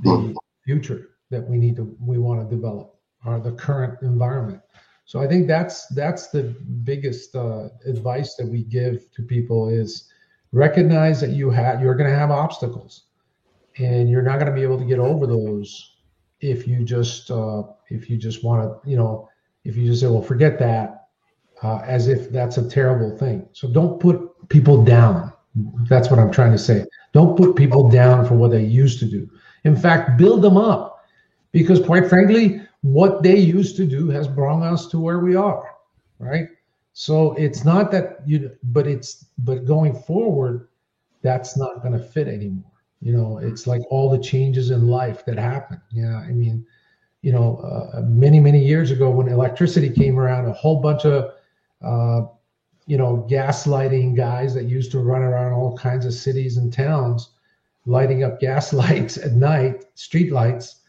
the 0.04 0.36
future 0.66 1.12
that 1.32 1.48
we 1.50 1.58
need 1.58 1.78
to 1.78 1.96
we 2.00 2.18
want 2.18 2.42
to 2.42 2.56
develop 2.56 2.96
or 3.26 3.40
the 3.40 3.54
current 3.54 4.00
environment. 4.02 4.62
So 5.06 5.22
I 5.22 5.28
think 5.28 5.48
that's 5.48 5.88
that's 5.88 6.28
the 6.28 6.44
biggest 6.84 7.36
uh, 7.36 7.70
advice 7.86 8.36
that 8.36 8.46
we 8.46 8.64
give 8.64 9.10
to 9.14 9.24
people 9.24 9.70
is 9.70 10.10
recognize 10.52 11.22
that 11.22 11.30
you 11.30 11.50
have 11.52 11.82
you're 11.82 11.96
going 11.96 12.10
to 12.10 12.16
have 12.16 12.30
obstacles, 12.30 13.06
and 13.78 14.10
you're 14.10 14.22
not 14.22 14.40
going 14.40 14.52
to 14.52 14.58
be 14.60 14.64
able 14.64 14.78
to 14.78 14.86
get 14.86 15.00
over 15.00 15.26
those 15.26 15.96
if 16.42 16.68
you 16.68 16.84
just 16.84 17.32
uh, 17.32 17.64
if 17.90 18.10
you 18.10 18.18
just 18.18 18.44
want 18.44 18.62
to 18.62 18.90
you 18.90 18.98
know 18.98 19.30
if 19.64 19.78
you 19.78 19.86
just 19.86 20.02
say 20.02 20.08
well 20.08 20.22
forget 20.22 20.60
that 20.60 21.08
uh, 21.64 21.78
as 21.86 22.10
if 22.10 22.30
that's 22.30 22.58
a 22.58 22.70
terrible 22.70 23.18
thing. 23.18 23.48
So 23.54 23.70
don't 23.70 24.00
put 24.00 24.27
people 24.50 24.84
down. 24.84 25.34
That's 25.90 26.10
what 26.10 26.20
I'm 26.20 26.32
trying 26.32 26.52
to 26.52 26.58
say. 26.58 26.86
Don't 27.14 27.36
put 27.36 27.56
people 27.56 27.90
down 27.90 28.26
for 28.28 28.36
what 28.36 28.52
they 28.52 28.64
used 28.64 29.00
to 29.00 29.06
do. 29.06 29.30
In 29.64 29.76
fact, 29.76 30.18
build 30.18 30.42
them 30.42 30.58
up 30.58 31.06
because 31.52 31.80
quite 31.80 32.08
frankly 32.08 32.62
what 32.82 33.24
they 33.24 33.38
used 33.38 33.76
to 33.78 33.86
do 33.86 34.10
has 34.10 34.28
brought 34.28 34.62
us 34.62 34.88
to 34.88 35.00
where 35.00 35.20
we 35.20 35.36
are, 35.36 35.76
right? 36.20 36.48
So 36.94 37.34
it's 37.34 37.66
not 37.66 37.92
that 37.92 38.20
you, 38.26 38.52
but 38.64 38.88
it's, 38.88 39.26
but 39.40 39.66
going 39.66 39.94
forward, 39.94 40.68
that's 41.22 41.58
not 41.58 41.82
going 41.82 41.94
to 41.94 42.04
fit 42.04 42.28
anymore. 42.28 42.72
You 43.02 43.14
know, 43.14 43.38
it's 43.38 43.68
like 43.68 43.82
all 43.90 44.10
the 44.10 44.18
changes 44.18 44.72
in 44.72 44.88
life 44.88 45.26
that 45.26 45.38
happen. 45.38 45.82
Yeah. 45.92 46.18
I 46.18 46.32
mean, 46.32 46.66
you 47.22 47.32
know, 47.32 47.58
uh, 47.58 48.02
many, 48.02 48.40
many 48.40 48.64
years 48.64 48.92
ago 48.92 49.10
when 49.12 49.28
electricity 49.28 49.90
came 49.90 50.18
around, 50.18 50.46
a 50.46 50.54
whole 50.54 50.80
bunch 50.82 51.06
of, 51.06 51.32
uh, 51.84 52.28
you 52.88 52.98
know, 52.98 53.28
gaslighting 53.30 54.16
guys 54.16 54.54
that 54.54 54.64
used 54.64 54.92
to 54.92 55.00
run 55.00 55.22
around 55.22 55.52
all 55.54 55.78
kinds 55.78 56.06
of 56.06 56.14
cities 56.14 56.56
and 56.56 56.72
towns, 56.72 57.32
lighting 57.86 58.24
up 58.24 58.40
gas 58.40 58.74
lights 58.84 59.18
at 59.18 59.34
night, 59.34 59.86
street 59.94 60.32
lights, 60.32 60.82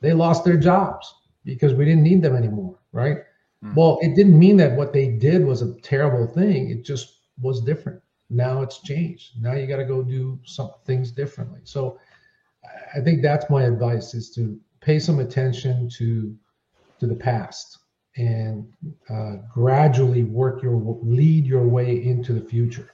they 0.00 0.12
lost 0.12 0.44
their 0.44 0.56
jobs 0.56 1.14
because 1.44 1.74
we 1.74 1.84
didn't 1.84 2.02
need 2.02 2.22
them 2.22 2.34
anymore, 2.34 2.78
right? 2.92 3.18
Mm. 3.62 3.74
Well, 3.76 3.98
it 4.02 4.16
didn't 4.16 4.38
mean 4.38 4.56
that 4.56 4.76
what 4.76 4.92
they 4.92 5.08
did 5.08 5.44
was 5.44 5.62
a 5.62 5.74
terrible 5.80 6.26
thing. 6.26 6.70
It 6.70 6.84
just 6.84 7.18
was 7.40 7.60
different. 7.60 8.00
Now 8.30 8.62
it's 8.62 8.80
changed. 8.80 9.32
Now 9.40 9.52
you 9.52 9.66
got 9.66 9.76
to 9.76 9.84
go 9.84 10.02
do 10.02 10.40
some 10.44 10.70
things 10.86 11.12
differently. 11.12 11.60
So 11.64 11.98
I 12.94 13.00
think 13.00 13.20
that's 13.20 13.50
my 13.50 13.64
advice 13.64 14.14
is 14.14 14.30
to 14.34 14.58
pay 14.80 14.98
some 14.98 15.20
attention 15.20 15.88
to 15.98 16.34
to 16.98 17.06
the 17.06 17.16
past 17.16 17.78
and 18.16 18.70
uh, 19.08 19.36
gradually 19.52 20.24
work 20.24 20.62
your 20.62 20.98
lead 21.02 21.46
your 21.46 21.66
way 21.66 22.04
into 22.04 22.32
the 22.32 22.40
future. 22.40 22.90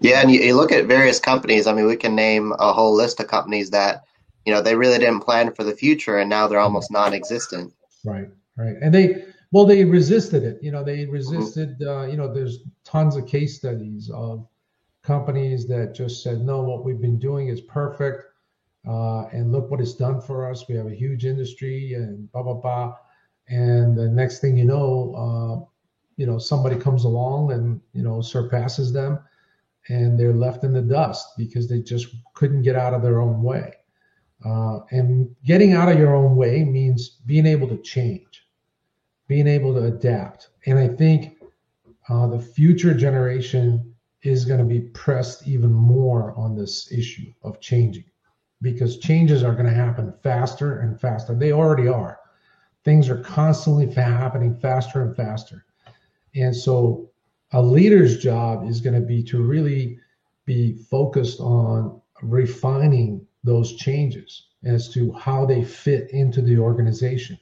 Yeah, 0.00 0.20
and 0.20 0.32
you, 0.32 0.40
you, 0.40 0.56
look 0.56 0.72
at 0.72 0.86
various 0.86 1.20
companies. 1.20 1.66
I 1.66 1.72
mean, 1.72 1.86
we 1.86 1.96
can 1.96 2.16
name 2.16 2.52
a 2.58 2.72
whole 2.72 2.92
list 2.92 3.20
of 3.20 3.28
companies 3.28 3.70
that 3.70 4.04
you 4.44 4.52
know 4.52 4.60
they 4.60 4.74
really 4.74 4.98
didn't 4.98 5.20
plan 5.20 5.52
for 5.52 5.64
the 5.64 5.74
future 5.74 6.18
and 6.18 6.28
now 6.28 6.48
they're 6.48 6.58
almost 6.58 6.90
non-existent 6.90 7.72
right 8.04 8.28
right 8.56 8.76
and 8.82 8.94
they 8.94 9.24
well 9.52 9.64
they 9.64 9.84
resisted 9.84 10.42
it 10.42 10.58
you 10.62 10.70
know 10.70 10.82
they 10.82 11.06
resisted 11.06 11.78
mm-hmm. 11.78 11.88
uh, 11.88 12.06
you 12.06 12.16
know 12.16 12.32
there's 12.32 12.60
tons 12.84 13.16
of 13.16 13.26
case 13.26 13.56
studies 13.56 14.10
of 14.12 14.46
companies 15.02 15.66
that 15.66 15.94
just 15.94 16.22
said 16.22 16.40
no 16.40 16.60
what 16.60 16.84
we've 16.84 17.00
been 17.00 17.18
doing 17.18 17.48
is 17.48 17.60
perfect 17.60 18.24
uh, 18.88 19.26
and 19.26 19.52
look 19.52 19.70
what 19.70 19.80
it's 19.80 19.94
done 19.94 20.20
for 20.20 20.48
us 20.48 20.68
we 20.68 20.74
have 20.74 20.86
a 20.86 20.94
huge 20.94 21.24
industry 21.24 21.94
and 21.94 22.30
blah 22.32 22.42
blah 22.42 22.54
blah 22.54 22.94
and 23.48 23.96
the 23.96 24.08
next 24.08 24.40
thing 24.40 24.56
you 24.56 24.64
know 24.64 25.14
uh, 25.16 25.64
you 26.16 26.26
know 26.26 26.38
somebody 26.38 26.76
comes 26.76 27.04
along 27.04 27.52
and 27.52 27.80
you 27.92 28.02
know 28.02 28.20
surpasses 28.20 28.92
them 28.92 29.18
and 29.88 30.18
they're 30.18 30.32
left 30.32 30.62
in 30.64 30.72
the 30.72 30.82
dust 30.82 31.28
because 31.36 31.68
they 31.68 31.80
just 31.80 32.08
couldn't 32.34 32.62
get 32.62 32.76
out 32.76 32.94
of 32.94 33.02
their 33.02 33.20
own 33.20 33.42
way 33.42 33.72
uh, 34.44 34.80
and 34.90 35.34
getting 35.44 35.72
out 35.72 35.90
of 35.90 35.98
your 35.98 36.14
own 36.14 36.36
way 36.36 36.64
means 36.64 37.20
being 37.26 37.46
able 37.46 37.68
to 37.68 37.76
change, 37.78 38.46
being 39.28 39.46
able 39.46 39.72
to 39.74 39.84
adapt. 39.84 40.48
And 40.66 40.78
I 40.78 40.88
think 40.88 41.38
uh, 42.08 42.26
the 42.26 42.40
future 42.40 42.94
generation 42.94 43.94
is 44.22 44.44
going 44.44 44.58
to 44.58 44.64
be 44.64 44.80
pressed 44.80 45.46
even 45.46 45.72
more 45.72 46.34
on 46.36 46.56
this 46.56 46.90
issue 46.92 47.32
of 47.42 47.60
changing 47.60 48.04
because 48.62 48.98
changes 48.98 49.42
are 49.42 49.52
going 49.52 49.66
to 49.66 49.72
happen 49.72 50.12
faster 50.22 50.80
and 50.80 51.00
faster. 51.00 51.34
They 51.34 51.52
already 51.52 51.88
are. 51.88 52.18
Things 52.84 53.08
are 53.08 53.18
constantly 53.18 53.92
happening 53.92 54.58
faster 54.58 55.02
and 55.02 55.16
faster. 55.16 55.64
And 56.34 56.54
so 56.54 57.10
a 57.52 57.62
leader's 57.62 58.18
job 58.18 58.68
is 58.68 58.80
going 58.80 58.94
to 58.94 59.06
be 59.06 59.22
to 59.24 59.42
really 59.42 59.98
be 60.44 60.74
focused 60.90 61.40
on 61.40 62.00
refining 62.22 63.26
those 63.44 63.76
changes 63.76 64.46
as 64.64 64.88
to 64.90 65.12
how 65.12 65.44
they 65.44 65.64
fit 65.64 66.10
into 66.10 66.40
the 66.40 66.58
organization, 66.58 67.38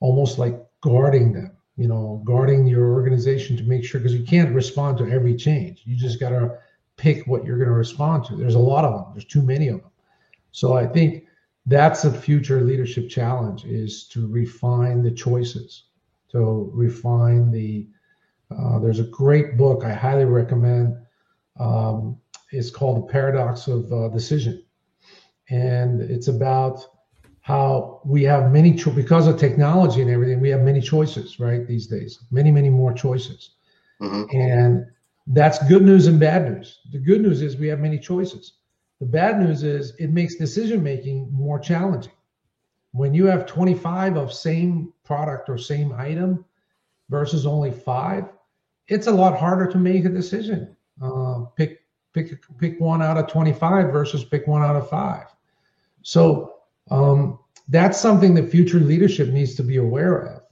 almost 0.00 0.38
like 0.38 0.60
guarding 0.80 1.32
them, 1.32 1.56
you 1.76 1.88
know, 1.88 2.22
guarding 2.24 2.66
your 2.66 2.92
organization 2.92 3.56
to 3.56 3.62
make 3.64 3.84
sure, 3.84 4.00
because 4.00 4.14
you 4.14 4.24
can't 4.24 4.54
respond 4.54 4.98
to 4.98 5.10
every 5.10 5.34
change. 5.36 5.82
You 5.84 5.96
just 5.96 6.20
got 6.20 6.30
to 6.30 6.58
pick 6.96 7.26
what 7.26 7.44
you're 7.44 7.56
going 7.56 7.68
to 7.68 7.74
respond 7.74 8.24
to. 8.26 8.36
There's 8.36 8.56
a 8.56 8.58
lot 8.58 8.84
of 8.84 8.92
them. 8.92 9.06
There's 9.14 9.24
too 9.24 9.42
many 9.42 9.68
of 9.68 9.80
them. 9.80 9.90
So 10.52 10.74
I 10.76 10.86
think 10.86 11.24
that's 11.70 12.04
a 12.04 12.12
future 12.12 12.62
leadership 12.62 13.08
challenge 13.08 13.64
is 13.64 14.08
to 14.08 14.26
refine 14.26 15.02
the 15.02 15.10
choices, 15.10 15.84
to 16.32 16.68
refine 16.74 17.52
the. 17.52 17.86
Uh, 18.50 18.80
there's 18.80 18.98
a 18.98 19.04
great 19.04 19.56
book 19.56 19.84
I 19.84 19.92
highly 19.92 20.24
recommend. 20.24 20.96
Um, 21.60 22.18
it's 22.50 22.70
called 22.70 22.96
The 22.96 23.12
Paradox 23.12 23.68
of 23.68 23.92
uh, 23.92 24.08
Decision, 24.08 24.64
and 25.48 26.00
it's 26.00 26.26
about 26.26 26.84
how 27.40 28.00
we 28.04 28.24
have 28.24 28.50
many 28.50 28.74
cho- 28.74 28.90
because 28.90 29.28
of 29.28 29.38
technology 29.38 30.02
and 30.02 30.10
everything. 30.10 30.40
We 30.40 30.48
have 30.48 30.62
many 30.62 30.80
choices, 30.80 31.38
right? 31.38 31.64
These 31.68 31.86
days, 31.86 32.18
many, 32.32 32.50
many 32.50 32.68
more 32.68 32.92
choices, 32.92 33.50
mm-hmm. 34.02 34.24
and 34.36 34.86
that's 35.28 35.64
good 35.68 35.82
news 35.82 36.08
and 36.08 36.18
bad 36.18 36.50
news. 36.50 36.80
The 36.90 36.98
good 36.98 37.20
news 37.20 37.42
is 37.42 37.56
we 37.56 37.68
have 37.68 37.78
many 37.78 38.00
choices 38.00 38.54
the 39.00 39.06
bad 39.06 39.40
news 39.40 39.62
is 39.62 39.94
it 39.98 40.12
makes 40.12 40.36
decision 40.36 40.82
making 40.82 41.32
more 41.32 41.58
challenging. 41.58 42.12
When 42.92 43.14
you 43.14 43.26
have 43.26 43.46
25 43.46 44.16
of 44.16 44.32
same 44.32 44.92
product 45.04 45.48
or 45.48 45.56
same 45.56 45.92
item 45.92 46.44
versus 47.08 47.46
only 47.46 47.70
five, 47.70 48.24
it's 48.88 49.06
a 49.06 49.12
lot 49.12 49.38
harder 49.38 49.66
to 49.66 49.78
make 49.78 50.04
a 50.04 50.10
decision. 50.10 50.76
Uh, 51.00 51.44
pick 51.56 51.80
pick 52.12 52.38
pick 52.58 52.78
one 52.78 53.00
out 53.00 53.16
of 53.16 53.26
25 53.28 53.90
versus 53.90 54.24
pick 54.24 54.46
one 54.46 54.62
out 54.62 54.76
of 54.76 54.90
five. 54.90 55.26
So 56.02 56.56
um, 56.90 57.38
that's 57.68 57.98
something 57.98 58.34
that 58.34 58.50
future 58.50 58.80
leadership 58.80 59.28
needs 59.28 59.54
to 59.54 59.62
be 59.62 59.76
aware 59.76 60.26
of. 60.26 60.42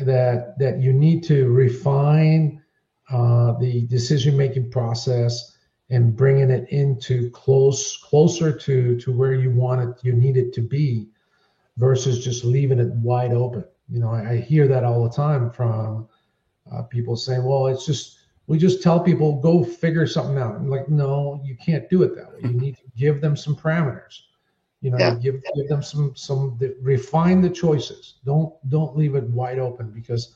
That 0.00 0.58
that 0.58 0.80
you 0.80 0.92
need 0.92 1.22
to 1.24 1.48
refine 1.48 2.62
uh, 3.10 3.52
the 3.58 3.86
decision 3.86 4.36
making 4.36 4.70
process 4.70 5.56
and 5.90 6.16
bringing 6.16 6.50
it 6.50 6.68
into 6.70 7.30
close 7.30 7.96
closer 7.98 8.52
to 8.52 8.98
to 9.00 9.12
where 9.12 9.34
you 9.34 9.50
want 9.50 9.80
it 9.80 10.04
you 10.04 10.12
need 10.12 10.36
it 10.36 10.52
to 10.52 10.60
be 10.60 11.08
versus 11.76 12.24
just 12.24 12.44
leaving 12.44 12.78
it 12.78 12.92
wide 12.94 13.32
open. 13.32 13.64
You 13.88 14.00
know 14.00 14.10
i, 14.10 14.32
I 14.32 14.36
hear 14.36 14.68
that 14.68 14.84
all 14.84 15.02
the 15.02 15.14
time 15.14 15.50
from 15.50 16.08
uh, 16.72 16.82
people 16.82 17.16
saying 17.16 17.44
well 17.44 17.66
it's 17.66 17.84
just 17.84 18.18
we 18.46 18.58
just 18.58 18.82
tell 18.82 18.98
people 18.98 19.40
go 19.40 19.62
figure 19.62 20.08
something 20.08 20.36
out. 20.36 20.56
I'm 20.56 20.68
like 20.68 20.88
no 20.88 21.40
you 21.44 21.56
can't 21.56 21.88
do 21.88 22.02
it 22.02 22.14
that 22.16 22.32
way. 22.32 22.40
You 22.42 22.60
need 22.60 22.76
to 22.78 22.82
give 22.96 23.20
them 23.20 23.36
some 23.36 23.54
parameters. 23.54 24.20
You 24.80 24.90
know 24.90 24.98
yeah. 24.98 25.14
give 25.14 25.42
give 25.54 25.68
them 25.68 25.82
some 25.82 26.14
some 26.16 26.58
refine 26.80 27.42
the 27.42 27.50
choices. 27.50 28.14
Don't 28.24 28.52
don't 28.68 28.96
leave 28.96 29.14
it 29.14 29.24
wide 29.24 29.58
open 29.58 29.90
because 29.90 30.34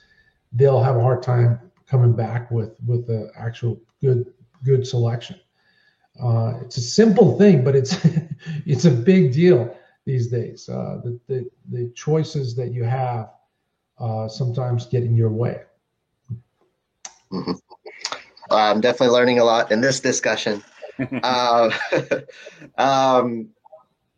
they'll 0.52 0.82
have 0.82 0.96
a 0.96 1.00
hard 1.00 1.22
time 1.22 1.58
coming 1.86 2.12
back 2.12 2.50
with 2.50 2.76
with 2.86 3.06
the 3.06 3.30
actual 3.36 3.80
good 4.00 4.32
good 4.64 4.86
selection 4.86 5.40
uh, 6.22 6.55
it's 6.62 6.77
a 6.77 6.81
simple 6.81 7.38
thing, 7.38 7.64
but 7.64 7.74
it's 7.74 7.96
it's 8.66 8.85
a 8.85 8.90
big 8.90 9.33
deal 9.33 9.77
these 10.05 10.29
days. 10.29 10.68
Uh, 10.68 11.00
the, 11.03 11.20
the, 11.27 11.50
the 11.70 11.90
choices 11.94 12.55
that 12.57 12.72
you 12.72 12.85
have 12.85 13.31
uh, 13.98 14.29
sometimes 14.29 14.87
get 14.87 15.03
in 15.03 15.16
your 15.16 15.31
way. 15.31 15.62
Mm-hmm. 17.33 17.53
I'm 18.50 18.81
definitely 18.81 19.14
learning 19.14 19.38
a 19.38 19.44
lot 19.44 19.72
in 19.72 19.81
this 19.81 20.00
discussion. 20.00 20.62
uh, 21.22 21.70
um, 22.79 23.48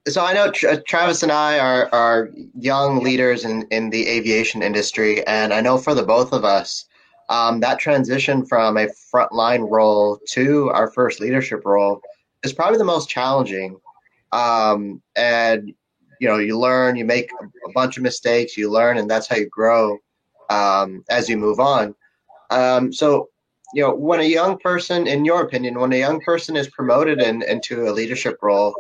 so 0.09 0.25
I 0.25 0.35
know 0.35 0.51
Tra- 0.51 0.83
Travis 0.83 1.23
and 1.23 1.33
I 1.33 1.59
are, 1.59 1.89
are 1.93 2.31
young 2.59 3.03
leaders 3.03 3.45
in, 3.45 3.67
in 3.71 3.91
the 3.91 4.07
aviation 4.09 4.63
industry, 4.63 5.27
and 5.27 5.53
I 5.53 5.61
know 5.61 5.79
for 5.79 5.95
the 5.95 6.03
both 6.03 6.33
of 6.33 6.45
us, 6.45 6.85
um, 7.29 7.61
that 7.61 7.79
transition 7.79 8.47
from 8.47 8.77
a 8.77 8.89
frontline 9.13 9.69
role 9.71 10.19
to 10.31 10.71
our 10.71 10.91
first 10.91 11.21
leadership 11.21 11.63
role 11.65 12.01
is 12.43 12.53
probably 12.53 12.79
the 12.79 12.85
most 12.85 13.09
challenging. 13.09 13.79
Um, 14.33 15.03
and 15.17 15.75
you 16.21 16.29
know, 16.29 16.39
you 16.39 16.59
learn, 16.59 16.97
you 16.97 17.05
make 17.05 17.31
a 17.33 17.73
bunch 17.73 17.97
of 17.97 18.03
mistakes, 18.03 18.57
you 18.57 18.71
learn, 18.71 18.99
and 18.99 19.11
that's 19.11 19.29
how 19.29 19.37
you 19.37 19.49
grow 19.49 19.99
um, 20.51 21.05
as 21.11 21.29
you 21.29 21.37
move 21.37 21.61
on. 21.61 21.95
Um, 22.51 22.93
so, 22.93 23.29
you 23.75 23.83
know, 23.83 23.95
when 23.95 24.21
a 24.21 24.25
young 24.25 24.59
person, 24.59 25.07
in 25.07 25.25
your 25.25 25.43
opinion, 25.43 25.79
when 25.79 25.93
a 25.93 25.99
young 25.99 26.21
person 26.21 26.57
is 26.57 26.69
promoted 26.69 27.21
in, 27.21 27.43
into 27.43 27.89
a 27.89 27.93
leadership 27.93 28.39
role 28.41 28.75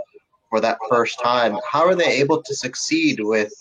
for 0.48 0.61
that 0.61 0.78
first 0.88 1.20
time, 1.20 1.59
how 1.70 1.85
are 1.85 1.94
they 1.94 2.20
able 2.20 2.42
to 2.42 2.54
succeed 2.54 3.18
with 3.20 3.52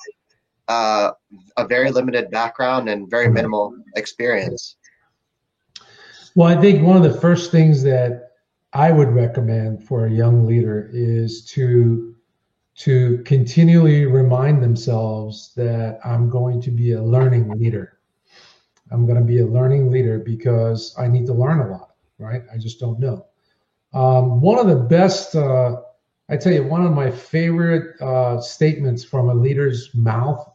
uh, 0.68 1.12
a 1.58 1.68
very 1.68 1.92
limited 1.92 2.32
background 2.32 2.90
and 2.90 3.10
very 3.10 3.30
minimal 3.30 3.76
experience? 3.96 4.76
Well, 6.36 6.48
I 6.48 6.60
think 6.60 6.84
one 6.84 6.98
of 6.98 7.04
the 7.04 7.20
first 7.20 7.52
things 7.52 7.82
that 7.84 8.32
I 8.74 8.92
would 8.92 9.10
recommend 9.10 9.84
for 9.88 10.06
a 10.06 10.12
young 10.12 10.46
leader 10.46 10.90
is 10.92 11.46
to 11.52 12.14
to 12.78 13.24
continually 13.24 14.06
remind 14.06 14.62
themselves 14.62 15.54
that 15.56 15.98
I'm 16.04 16.30
going 16.30 16.62
to 16.64 16.72
be 16.72 16.92
a 16.92 17.02
learning 17.02 17.58
leader. 17.58 18.00
I'm 18.92 19.06
going 19.06 19.18
to 19.18 19.24
be 19.24 19.40
a 19.40 19.46
learning 19.46 19.90
leader 19.90 20.20
because 20.20 20.94
I 20.98 21.08
need 21.08 21.26
to 21.28 21.34
learn 21.34 21.60
a 21.62 21.72
lot, 21.72 21.92
right? 22.18 22.44
I 22.54 22.58
just 22.58 22.82
don't 22.82 23.00
know. 23.00 23.28
Um, 23.94 24.42
one 24.42 24.60
of 24.60 24.68
the 24.68 24.76
best, 24.76 25.38
uh, 25.38 25.78
I 26.28 26.36
tell 26.36 26.52
you, 26.52 26.66
one 26.66 26.86
of 26.86 26.92
my 26.92 27.10
favorite 27.10 28.00
uh, 28.02 28.42
statements 28.42 29.06
from 29.06 29.30
a 29.30 29.34
leader's 29.34 29.96
mouth 29.96 30.52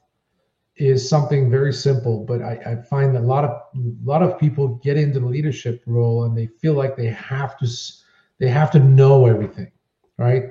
is 0.80 1.06
something 1.06 1.50
very 1.50 1.74
simple, 1.74 2.24
but 2.24 2.40
I, 2.40 2.58
I, 2.66 2.76
find 2.76 3.14
that 3.14 3.20
a 3.20 3.26
lot 3.26 3.44
of 3.44 3.50
a 3.50 3.92
lot 4.02 4.22
of 4.22 4.38
people 4.38 4.80
get 4.82 4.96
into 4.96 5.20
the 5.20 5.26
leadership 5.26 5.82
role 5.86 6.24
and 6.24 6.36
they 6.36 6.46
feel 6.46 6.72
like 6.72 6.96
they 6.96 7.08
have 7.08 7.58
to 7.58 7.68
they 8.38 8.48
have 8.48 8.70
to 8.70 8.78
know 8.78 9.26
everything, 9.26 9.70
right? 10.16 10.44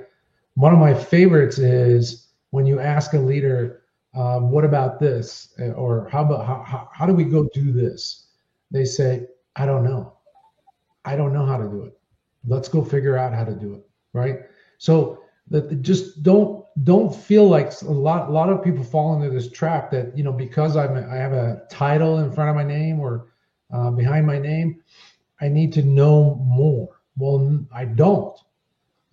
One 0.54 0.72
of 0.72 0.78
my 0.78 0.94
favorites 0.94 1.58
is 1.58 2.28
when 2.50 2.64
you 2.64 2.78
ask 2.78 3.12
a 3.14 3.18
leader, 3.18 3.82
um, 4.14 4.52
"What 4.52 4.64
about 4.64 5.00
this?" 5.00 5.52
or 5.74 6.08
"How 6.08 6.22
about 6.22 6.46
how, 6.46 6.62
how, 6.62 6.88
how 6.92 7.06
do 7.06 7.12
we 7.12 7.24
go 7.24 7.48
do 7.52 7.72
this?" 7.72 8.28
They 8.70 8.84
say, 8.84 9.26
"I 9.56 9.66
don't 9.66 9.82
know. 9.82 10.12
I 11.04 11.16
don't 11.16 11.32
know 11.32 11.44
how 11.44 11.56
to 11.56 11.68
do 11.68 11.82
it. 11.82 11.98
Let's 12.46 12.68
go 12.68 12.84
figure 12.84 13.16
out 13.16 13.34
how 13.34 13.44
to 13.44 13.54
do 13.54 13.74
it." 13.74 13.84
Right? 14.12 14.42
So 14.78 15.24
that 15.48 15.82
just 15.82 16.22
don't 16.22 16.59
don't 16.84 17.14
feel 17.14 17.48
like 17.48 17.72
a 17.82 17.90
lot 17.90 18.28
a 18.28 18.32
lot 18.32 18.48
of 18.48 18.62
people 18.62 18.84
fall 18.84 19.14
into 19.14 19.30
this 19.30 19.50
trap 19.50 19.90
that 19.90 20.16
you 20.16 20.24
know 20.24 20.32
because 20.32 20.76
I'm 20.76 20.96
I 20.96 21.16
have 21.16 21.32
a 21.32 21.62
title 21.70 22.18
in 22.18 22.32
front 22.32 22.50
of 22.50 22.56
my 22.56 22.64
name 22.64 23.00
or 23.00 23.26
uh, 23.72 23.90
behind 23.90 24.26
my 24.26 24.38
name, 24.38 24.82
I 25.40 25.48
need 25.48 25.72
to 25.74 25.82
know 25.82 26.36
more. 26.44 26.88
Well, 27.16 27.64
I 27.72 27.84
don't, 27.84 28.36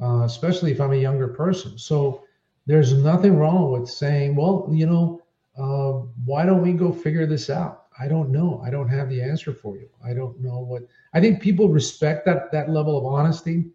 uh, 0.01 0.23
especially 0.23 0.71
if 0.71 0.81
I'm 0.81 0.93
a 0.93 0.97
younger 0.97 1.27
person. 1.27 1.77
So 1.77 2.23
there's 2.65 2.93
nothing 2.93 3.37
wrong 3.37 3.71
with 3.71 3.89
saying, 3.89 4.35
well, 4.35 4.67
you 4.71 4.85
know, 4.87 5.21
uh, 5.57 6.05
why 6.25 6.45
don't 6.45 6.61
we 6.61 6.73
go 6.73 6.91
figure 6.91 7.25
this 7.25 7.49
out? 7.49 7.85
I 7.99 8.07
don't 8.07 8.29
know. 8.29 8.61
I 8.65 8.69
don't 8.69 8.89
have 8.89 9.09
the 9.09 9.21
answer 9.21 9.53
for 9.53 9.77
you. 9.77 9.89
I 10.05 10.13
don't 10.13 10.39
know 10.39 10.59
what. 10.59 10.83
I 11.13 11.21
think 11.21 11.41
people 11.41 11.69
respect 11.69 12.25
that 12.25 12.51
that 12.51 12.69
level 12.69 12.97
of 12.97 13.05
honesty 13.05 13.65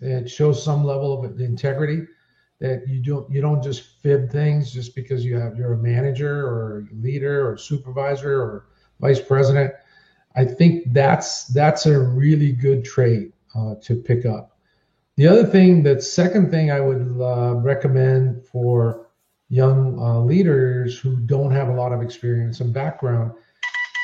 it 0.00 0.28
shows 0.28 0.62
some 0.62 0.84
level 0.84 1.24
of 1.24 1.40
integrity 1.40 2.06
that 2.62 2.88
you 2.88 3.02
don't 3.02 3.30
you 3.30 3.40
don't 3.40 3.62
just 3.62 4.00
fib 4.02 4.30
things 4.30 4.72
just 4.72 4.94
because 4.94 5.24
you 5.24 5.36
have 5.36 5.56
you're 5.56 5.74
a 5.74 5.78
manager 5.78 6.46
or 6.46 6.86
leader 6.92 7.48
or 7.48 7.56
supervisor 7.56 8.40
or 8.40 8.66
vice 9.00 9.20
president. 9.20 9.72
I 10.34 10.44
think 10.44 10.92
that's 10.92 11.46
that's 11.48 11.86
a 11.86 11.98
really 11.98 12.52
good 12.52 12.84
trait 12.84 13.34
uh, 13.54 13.74
to 13.82 13.96
pick 13.96 14.24
up. 14.24 14.56
The 15.16 15.26
other 15.26 15.44
thing, 15.44 15.82
the 15.82 16.00
second 16.00 16.50
thing 16.50 16.70
I 16.70 16.80
would 16.80 17.20
uh, 17.20 17.56
recommend 17.56 18.46
for 18.46 19.08
young 19.50 19.98
uh, 19.98 20.20
leaders 20.20 20.98
who 20.98 21.16
don't 21.16 21.50
have 21.50 21.68
a 21.68 21.74
lot 21.74 21.92
of 21.92 22.00
experience 22.00 22.60
and 22.60 22.72
background, 22.72 23.32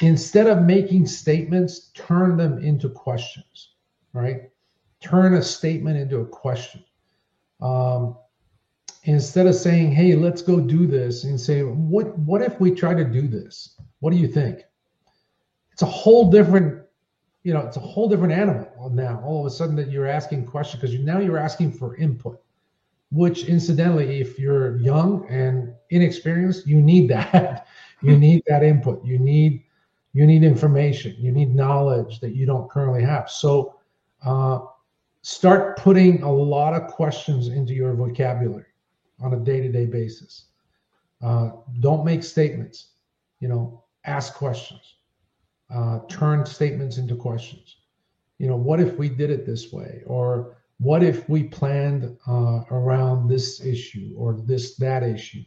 instead 0.02 0.46
of 0.46 0.64
making 0.64 1.06
statements, 1.06 1.90
turn 1.94 2.36
them 2.36 2.58
into 2.58 2.90
questions, 2.90 3.70
right? 4.12 4.50
turn 5.00 5.34
a 5.34 5.42
statement 5.42 5.96
into 5.96 6.18
a 6.18 6.26
question. 6.26 6.84
Um, 7.60 8.16
instead 9.04 9.46
of 9.46 9.54
saying, 9.54 9.92
"Hey, 9.92 10.14
let's 10.14 10.42
go 10.42 10.60
do 10.60 10.86
this," 10.86 11.24
and 11.24 11.40
say, 11.40 11.62
"What 11.62 12.18
what 12.18 12.42
if 12.42 12.60
we 12.60 12.70
try 12.70 12.94
to 12.94 13.04
do 13.04 13.26
this? 13.28 13.78
What 14.00 14.10
do 14.10 14.16
you 14.16 14.28
think?" 14.28 14.64
It's 15.72 15.82
a 15.82 15.86
whole 15.86 16.30
different, 16.30 16.82
you 17.44 17.54
know, 17.54 17.60
it's 17.60 17.76
a 17.76 17.80
whole 17.80 18.08
different 18.08 18.32
animal 18.32 18.90
now. 18.92 19.22
All 19.24 19.40
of 19.40 19.46
a 19.46 19.50
sudden, 19.54 19.76
that 19.76 19.90
you're 19.90 20.06
asking 20.06 20.46
questions 20.46 20.80
because 20.80 20.94
you, 20.94 21.04
now 21.04 21.18
you're 21.18 21.38
asking 21.38 21.72
for 21.72 21.96
input. 21.96 22.40
Which, 23.10 23.44
incidentally, 23.46 24.20
if 24.20 24.38
you're 24.38 24.76
young 24.78 25.26
and 25.30 25.72
inexperienced, 25.90 26.66
you 26.66 26.82
need 26.82 27.08
that. 27.08 27.66
you 28.02 28.18
need 28.18 28.42
that 28.46 28.62
input. 28.62 29.04
You 29.04 29.18
need 29.18 29.64
you 30.12 30.26
need 30.26 30.42
information. 30.42 31.14
You 31.18 31.32
need 31.32 31.54
knowledge 31.54 32.20
that 32.20 32.34
you 32.34 32.46
don't 32.46 32.70
currently 32.70 33.02
have. 33.02 33.30
So. 33.30 33.74
Uh, 34.24 34.60
start 35.22 35.76
putting 35.76 36.22
a 36.22 36.32
lot 36.32 36.72
of 36.72 36.90
questions 36.90 37.48
into 37.48 37.74
your 37.74 37.92
vocabulary 37.94 38.67
on 39.20 39.34
a 39.34 39.38
day-to-day 39.38 39.86
basis 39.86 40.46
uh, 41.22 41.50
don't 41.80 42.04
make 42.04 42.22
statements 42.22 42.88
you 43.40 43.48
know 43.48 43.84
ask 44.04 44.34
questions 44.34 44.94
uh, 45.70 46.00
turn 46.08 46.46
statements 46.46 46.96
into 46.98 47.14
questions 47.14 47.76
you 48.38 48.46
know, 48.46 48.56
what 48.56 48.80
if 48.80 48.96
we 48.96 49.08
did 49.08 49.30
it 49.30 49.44
this 49.44 49.72
way? 49.72 50.02
Or 50.06 50.56
what 50.78 51.02
if 51.02 51.28
we 51.28 51.42
planned 51.42 52.16
uh, 52.26 52.62
around 52.70 53.28
this 53.28 53.60
issue 53.60 54.14
or 54.16 54.34
this, 54.34 54.76
that 54.76 55.02
issue? 55.02 55.42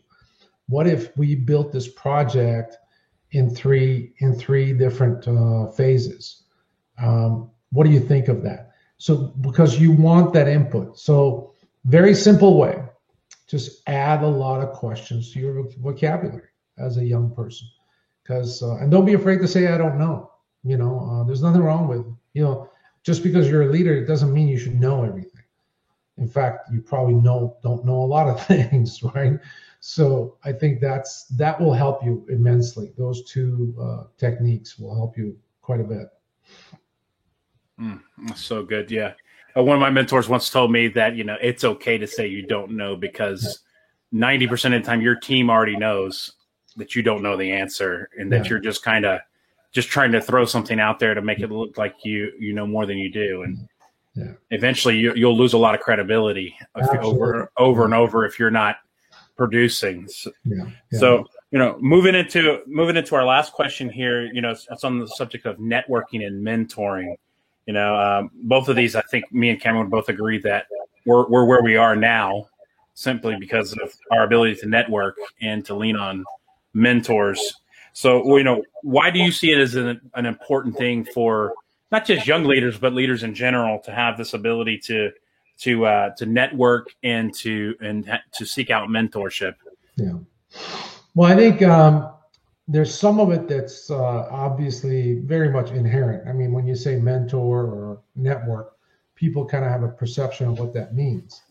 What 0.68 0.88
if 0.88 1.16
we 1.18 1.36
built 1.36 1.72
this 1.72 1.88
project 1.88 2.78
in 3.32 3.50
three 3.50 4.14
in 4.20 4.36
three 4.36 4.74
different 4.74 5.28
uh, 5.28 5.72
phases? 5.72 6.44
Um, 7.02 7.50
what 7.72 7.86
do 7.86 7.92
you 7.92 8.00
think 8.00 8.28
of 8.28 8.44
that? 8.44 8.72
So 8.98 9.34
because 9.42 9.80
you 9.80 9.92
want 9.92 10.34
that 10.34 10.48
input. 10.48 11.00
So 11.00 11.54
very 11.86 12.14
simple 12.14 12.58
way, 12.58 12.84
just 13.52 13.82
add 13.88 14.24
a 14.24 14.28
lot 14.28 14.62
of 14.62 14.72
questions 14.72 15.34
to 15.34 15.40
your 15.40 15.68
vocabulary 15.80 16.48
as 16.78 16.98
a 16.98 17.06
young 17.06 17.36
person. 17.36 17.68
Because 18.24 18.64
uh, 18.64 18.78
and 18.78 18.90
don't 18.90 19.06
be 19.06 19.14
afraid 19.14 19.40
to 19.40 19.48
say 19.48 19.68
I 19.68 19.78
don't 19.78 20.00
know. 20.00 20.32
You 20.64 20.78
know, 20.78 21.00
uh, 21.12 21.24
there's 21.26 21.44
nothing 21.44 21.62
wrong 21.62 21.90
with 21.90 22.06
you 22.34 22.44
know 22.44 22.70
just 23.04 23.24
because 23.24 23.50
you're 23.50 23.64
a 23.64 23.72
leader, 23.72 23.94
it 23.94 24.06
doesn't 24.06 24.32
mean 24.32 24.48
you 24.48 24.58
should 24.58 24.80
know 24.80 25.04
everything. 25.04 25.44
In 26.18 26.28
fact, 26.28 26.72
you 26.72 26.82
probably 26.82 27.16
know 27.16 27.58
don't 27.62 27.84
know 27.84 28.02
a 28.02 28.06
lot 28.06 28.30
of 28.30 28.46
things, 28.48 29.04
right? 29.04 29.38
So 29.82 30.38
I 30.46 30.54
think 30.54 30.80
that's 30.80 31.26
that 31.26 31.60
will 31.60 31.74
help 31.74 32.06
you 32.06 32.26
immensely. 32.30 32.94
Those 32.98 33.24
two 33.26 33.76
uh, 33.82 34.04
techniques 34.18 34.80
will 34.80 34.96
help 34.96 35.18
you 35.18 35.38
quite 35.62 35.82
a 35.82 35.84
bit. 35.84 36.08
Mm, 37.80 38.00
so 38.36 38.64
good, 38.64 38.92
yeah. 38.92 39.14
Uh, 39.56 39.64
one 39.64 39.76
of 39.76 39.82
my 39.82 39.90
mentors 39.90 40.30
once 40.30 40.50
told 40.50 40.72
me 40.72 40.88
that 40.88 41.16
you 41.16 41.24
know 41.24 41.38
it's 41.42 41.64
okay 41.64 41.98
to 41.98 42.08
say 42.08 42.28
you 42.28 42.46
don't 42.46 42.72
know 42.72 42.96
because 42.96 43.60
ninety 44.12 44.48
percent 44.48 44.74
of 44.74 44.82
the 44.82 44.88
time 44.88 45.02
your 45.02 45.16
team 45.16 45.50
already 45.50 45.76
knows 45.76 46.34
that 46.78 46.96
you 46.96 47.02
don't 47.02 47.22
know 47.22 47.36
the 47.36 47.52
answer 47.52 48.10
and 48.18 48.32
that 48.32 48.46
yeah. 48.46 48.50
you're 48.50 48.60
just 48.60 48.84
kind 48.84 49.06
of 49.06 49.20
just 49.72 49.90
trying 49.90 50.12
to 50.12 50.22
throw 50.22 50.46
something 50.46 50.80
out 50.80 51.00
there 51.00 51.14
to 51.14 51.22
make 51.22 51.40
it 51.40 51.52
look 51.52 51.78
like 51.78 51.96
you 52.04 52.32
you 52.40 52.54
know 52.54 52.66
more 52.66 52.86
than 52.86 52.98
you 52.98 53.12
do 53.12 53.44
and 53.44 53.68
yeah. 54.16 54.34
eventually 54.52 54.98
you, 54.98 55.14
will 55.14 55.38
lose 55.38 55.54
a 55.54 55.58
lot 55.58 55.76
of 55.76 55.82
credibility 55.82 56.56
over 57.02 57.52
over 57.58 57.86
and 57.86 57.94
over 57.94 58.26
if 58.26 58.40
you're 58.40 58.52
not 58.52 58.78
producing 59.38 60.08
so. 60.08 60.32
Yeah. 60.46 60.66
so 60.92 61.26
you 61.52 61.60
know 61.60 61.78
moving 61.80 62.16
into 62.16 62.62
moving 62.68 62.98
into 62.98 63.16
our 63.16 63.26
last 63.26 63.54
question 63.54 63.90
here 63.90 64.26
you 64.34 64.42
know 64.42 64.52
it's, 64.52 64.68
it's 64.70 64.84
on 64.84 65.00
the 65.00 65.08
subject 65.08 65.46
of 65.46 65.58
networking 65.58 66.26
and 66.26 66.46
mentoring 66.46 67.16
you 67.72 67.80
know 67.80 67.96
um, 67.96 68.32
both 68.44 68.68
of 68.68 68.76
these 68.76 68.96
i 68.96 69.02
think 69.02 69.32
me 69.32 69.50
and 69.50 69.62
cameron 69.62 69.84
would 69.84 69.92
both 69.92 70.10
agree 70.10 70.38
that 70.40 70.66
we're, 71.06 71.28
we're 71.28 71.46
where 71.46 71.64
we 71.64 71.76
are 71.76 71.96
now 71.96 72.46
simply 72.94 73.36
because 73.40 73.74
of 73.74 73.94
our 74.12 74.24
ability 74.24 74.56
to 74.56 74.68
network 74.68 75.18
and 75.42 75.66
to 75.66 75.74
lean 75.74 75.96
on 75.96 76.24
mentors 76.74 77.62
so, 77.94 78.38
you 78.38 78.44
know, 78.44 78.64
why 78.84 79.10
do 79.10 79.20
you 79.20 79.32
see 79.32 79.52
it 79.52 79.60
as 79.60 79.76
an, 79.76 80.00
an 80.14 80.26
important 80.26 80.78
thing 80.78 81.04
for 81.04 81.54
not 81.92 82.06
just 82.06 82.26
young 82.26 82.46
leaders, 82.46 82.78
but 82.78 82.94
leaders 82.94 83.24
in 83.24 83.36
general 83.36 83.80
to 83.80 83.92
have 83.92 84.18
this 84.18 84.34
ability 84.34 84.78
to 84.86 85.12
to 85.60 85.86
uh, 85.86 86.16
to 86.16 86.26
network 86.26 86.88
and 87.04 87.34
to 87.36 87.76
and 87.82 88.20
to 88.34 88.46
seek 88.46 88.70
out 88.70 88.90
mentorship? 88.90 89.56
Yeah. 89.98 90.14
Well, 91.16 91.32
I 91.32 91.36
think 91.36 91.62
um, 91.64 92.10
there's 92.68 92.94
some 92.94 93.20
of 93.20 93.32
it 93.32 93.48
that's 93.48 93.90
uh, 93.90 94.28
obviously 94.30 95.20
very 95.20 95.50
much 95.50 95.72
inherent. 95.72 96.28
I 96.28 96.34
mean, 96.34 96.54
when 96.54 96.68
you 96.68 96.76
say 96.76 96.96
mentor 96.96 97.66
or 97.66 98.02
network, 98.16 98.78
people 99.16 99.46
kind 99.46 99.66
of 99.66 99.72
have 99.72 99.84
a 99.84 99.90
perception 99.90 100.48
of 100.48 100.60
what 100.60 100.74
that 100.74 100.96
means. 100.96 101.42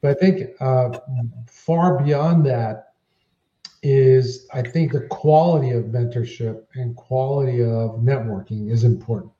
But 0.00 0.16
I 0.16 0.20
think 0.20 0.50
uh, 0.60 0.98
far 1.46 2.02
beyond 2.02 2.46
that, 2.46 2.92
is 3.82 4.46
I 4.54 4.62
think 4.62 4.92
the 4.92 5.06
quality 5.08 5.70
of 5.70 5.86
mentorship 5.86 6.64
and 6.74 6.94
quality 6.94 7.62
of 7.62 7.96
networking 8.00 8.70
is 8.70 8.84
important. 8.84 9.32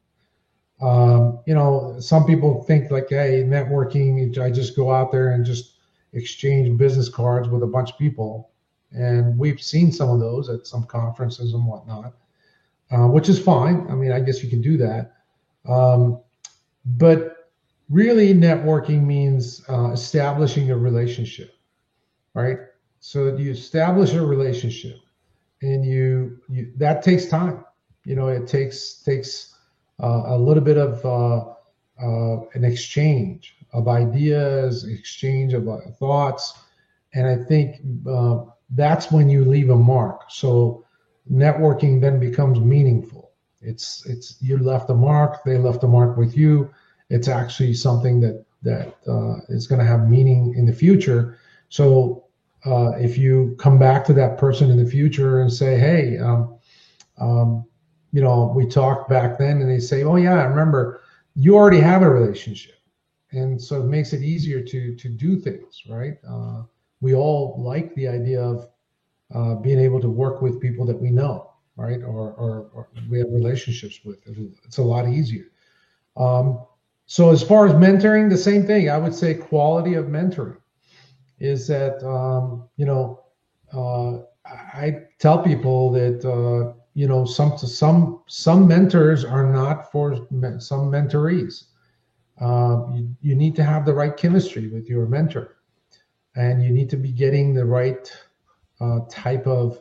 Um, 0.81 1.39
you 1.47 1.55
know, 1.55 1.97
some 2.01 2.27
people 2.27 2.65
think 2.65 2.91
like, 2.91 3.09
hey, 3.09 3.45
networking, 3.47 4.37
I 4.39 4.51
just 4.51 4.75
go 4.75 4.93
out 4.93 5.13
there 5.13 5.31
and 5.31 5.45
just 5.45 5.77
exchange 6.13 6.77
business 6.77 7.09
cards 7.09 7.49
with 7.49 7.63
a 7.63 7.69
bunch 7.69 7.93
of 7.93 7.99
people. 7.99 8.51
And 8.95 9.39
we've 9.39 9.61
seen 9.61 9.91
some 9.93 10.11
of 10.11 10.21
those 10.21 10.49
at 10.49 10.67
some 10.67 10.85
conferences 10.85 11.55
and 11.55 11.67
whatnot, 11.67 12.15
uh, 12.91 13.09
which 13.09 13.29
is 13.29 13.39
fine. 13.39 13.87
I 13.91 13.95
mean, 13.95 14.13
I 14.13 14.21
guess 14.21 14.43
you 14.43 14.51
can 14.51 14.61
do 14.61 14.77
that. 14.79 15.15
Um, 15.67 16.21
but 16.85 17.51
really, 17.89 18.35
networking 18.35 19.05
means 19.05 19.63
uh, 19.69 19.91
establishing 19.93 20.71
a 20.71 20.77
relationship, 20.77 21.55
right? 22.35 22.59
So 23.01 23.37
you 23.37 23.51
establish 23.51 24.15
a 24.15 24.25
relationship, 24.25 24.97
and 25.61 25.85
you, 25.85 26.41
you 26.49 26.73
that 26.77 27.03
takes 27.03 27.27
time. 27.27 27.65
You 28.05 28.17
know, 28.17 28.29
it 28.29 28.47
takes 28.47 29.03
takes 29.03 29.57
uh, 30.03 30.23
a 30.27 30.39
little 30.39 30.63
bit 30.63 30.77
of 30.77 31.05
uh, 31.05 31.55
uh, 32.03 32.45
an 32.55 32.65
exchange 32.65 33.57
of 33.73 33.89
ideas, 33.89 34.85
exchange 34.85 35.53
of 35.53 35.69
uh, 35.69 35.79
thoughts, 35.99 36.55
and 37.15 37.27
I 37.27 37.37
think 37.45 37.77
uh, 38.09 38.45
that's 38.75 39.11
when 39.13 39.29
you 39.29 39.45
leave 39.45 39.71
a 39.71 39.77
mark. 39.77 40.23
So 40.29 40.85
networking 41.31 42.01
then 42.01 42.19
becomes 42.19 42.59
meaningful. 42.61 43.31
It's 43.61 44.05
it's 44.07 44.37
you 44.41 44.59
left 44.59 44.91
a 44.91 44.95
mark, 44.95 45.45
they 45.45 45.59
left 45.59 45.85
a 45.85 45.89
mark 45.89 46.17
with 46.17 46.37
you. 46.37 46.71
It's 47.11 47.29
actually 47.29 47.75
something 47.75 48.21
that 48.21 48.45
that 48.63 48.97
uh, 49.07 49.37
is 49.49 49.67
going 49.67 49.81
to 49.81 49.87
have 49.87 50.09
meaning 50.09 50.55
in 50.57 50.67
the 50.67 50.73
future. 50.73 51.39
So 51.69 52.25
uh, 52.65 52.93
if 52.93 53.19
you 53.19 53.57
come 53.59 53.79
back 53.79 54.05
to 54.07 54.13
that 54.15 54.39
person 54.39 54.71
in 54.71 54.83
the 54.83 54.89
future 54.91 55.41
and 55.41 55.53
say, 55.53 55.79
hey, 55.79 56.19
um, 56.19 56.59
um, 57.19 57.65
you 58.13 58.21
know, 58.21 58.53
we 58.55 58.67
talked 58.67 59.09
back 59.09 59.39
then, 59.39 59.61
and 59.61 59.71
they 59.71 59.81
say, 59.81 60.05
oh 60.05 60.17
yeah, 60.17 60.35
I 60.35 60.45
remember 60.45 61.01
you 61.35 61.57
already 61.57 61.81
have 61.81 62.03
a 62.03 62.11
relationship, 62.11 62.75
and 63.33 63.61
so 63.61 63.81
it 63.81 63.87
makes 63.87 64.13
it 64.13 64.23
easier 64.23 64.63
to 64.63 64.95
to 64.97 65.09
do 65.09 65.39
things, 65.39 65.83
right? 65.89 66.15
Uh, 66.29 66.63
we 67.03 67.15
all 67.15 67.57
like 67.59 67.95
the 67.95 68.09
idea 68.09 68.41
of 68.41 68.69
uh, 69.35 69.57
being 69.57 69.79
able 69.79 70.01
to 70.01 70.09
work 70.09 70.41
with 70.41 70.61
people 70.61 70.87
that 70.87 70.99
we 70.99 71.11
know, 71.11 71.51
right, 71.77 72.03
or, 72.03 72.33
or, 72.33 72.71
or 72.73 72.89
we 73.11 73.19
have 73.19 73.29
relationships 73.31 74.01
with. 74.05 74.19
It's 74.65 74.79
a 74.79 74.83
lot 74.83 75.09
easier. 75.09 75.47
Um, 76.17 76.65
so 77.07 77.31
as 77.31 77.43
far 77.43 77.67
as 77.67 77.73
mentoring, 77.75 78.31
the 78.31 78.39
same 78.39 78.67
thing. 78.67 78.89
I 78.89 78.97
would 78.97 79.15
say 79.15 79.35
quality 79.35 79.95
of 79.95 80.07
mentoring 80.07 80.57
is 81.41 81.67
that 81.67 82.03
um, 82.07 82.69
you 82.77 82.87
know 82.87 83.25
uh, 83.75 84.21
I 84.47 85.01
tell 85.19 85.43
people 85.43 85.91
that 85.93 86.25
uh, 86.25 86.73
you 86.95 87.09
know 87.09 87.25
some 87.25 87.59
some 87.59 88.23
some 88.29 88.69
mentors 88.69 89.25
are 89.25 89.51
not 89.51 89.91
for 89.91 90.17
some 90.17 90.91
mentorees. 90.91 91.65
Uh, 92.41 92.87
you, 92.95 93.17
you 93.21 93.35
need 93.35 93.55
to 93.57 93.65
have 93.65 93.85
the 93.85 93.93
right 93.93 94.17
chemistry 94.17 94.69
with 94.69 94.89
your 94.89 95.07
mentor, 95.07 95.57
and 96.37 96.63
you 96.63 96.71
need 96.71 96.91
to 96.91 96.97
be 96.97 97.13
getting 97.13 97.55
the 97.55 97.65
right 97.65 98.13
uh, 98.81 99.01
type 99.11 99.47
of 99.47 99.81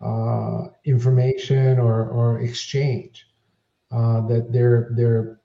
uh, 0.00 0.68
information 0.84 1.78
or, 1.78 2.08
or 2.08 2.40
exchange. 2.40 3.26
Uh, 3.90 4.26
that 4.26 4.52
they're 4.52 4.88
they're 4.92 5.38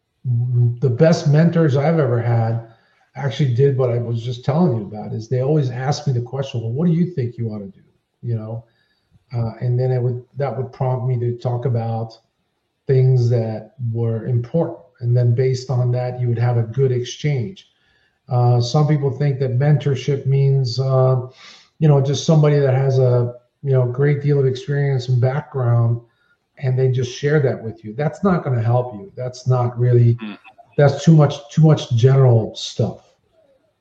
the 0.79 0.89
best 0.89 1.27
mentors 1.27 1.77
I've 1.77 1.99
ever 1.99 2.19
had 2.19 2.73
actually 3.15 3.53
did 3.53 3.77
what 3.77 3.89
I 3.89 3.97
was 3.97 4.23
just 4.23 4.45
telling 4.45 4.77
you 4.77 4.83
about 4.83 5.13
is 5.13 5.27
they 5.27 5.41
always 5.41 5.69
ask 5.69 6.07
me 6.07 6.13
the 6.13 6.21
question, 6.21 6.61
well, 6.61 6.71
what 6.71 6.87
do 6.87 6.93
you 6.93 7.13
think 7.13 7.37
you 7.37 7.49
ought 7.49 7.59
to 7.59 7.67
do? 7.67 7.83
You 8.21 8.35
know, 8.35 8.65
uh, 9.33 9.51
and 9.61 9.79
then 9.79 9.91
it 9.91 10.01
would 10.01 10.25
that 10.37 10.55
would 10.55 10.73
prompt 10.73 11.07
me 11.07 11.19
to 11.19 11.37
talk 11.37 11.65
about 11.65 12.17
things 12.87 13.29
that 13.29 13.75
were 13.91 14.25
important, 14.25 14.79
and 14.99 15.15
then 15.15 15.35
based 15.35 15.69
on 15.69 15.91
that, 15.91 16.19
you 16.19 16.27
would 16.27 16.39
have 16.39 16.57
a 16.57 16.63
good 16.63 16.91
exchange. 16.91 17.69
Uh, 18.29 18.61
some 18.61 18.87
people 18.87 19.11
think 19.11 19.39
that 19.39 19.57
mentorship 19.57 20.25
means, 20.25 20.79
uh, 20.79 21.27
you 21.79 21.87
know, 21.87 22.01
just 22.01 22.25
somebody 22.25 22.59
that 22.59 22.73
has 22.73 22.99
a 22.99 23.35
you 23.63 23.71
know 23.71 23.85
great 23.85 24.21
deal 24.21 24.39
of 24.39 24.45
experience 24.45 25.09
and 25.09 25.19
background, 25.19 26.01
and 26.57 26.77
they 26.77 26.91
just 26.91 27.11
share 27.17 27.39
that 27.39 27.63
with 27.63 27.83
you. 27.83 27.93
That's 27.93 28.23
not 28.23 28.43
going 28.43 28.55
to 28.55 28.63
help 28.63 28.93
you. 28.93 29.11
That's 29.15 29.47
not 29.47 29.77
really. 29.77 30.15
Mm-hmm 30.15 30.33
that's 30.79 31.03
too 31.03 31.13
much 31.13 31.35
too 31.49 31.61
much 31.61 31.91
general 31.91 32.55
stuff. 32.55 33.13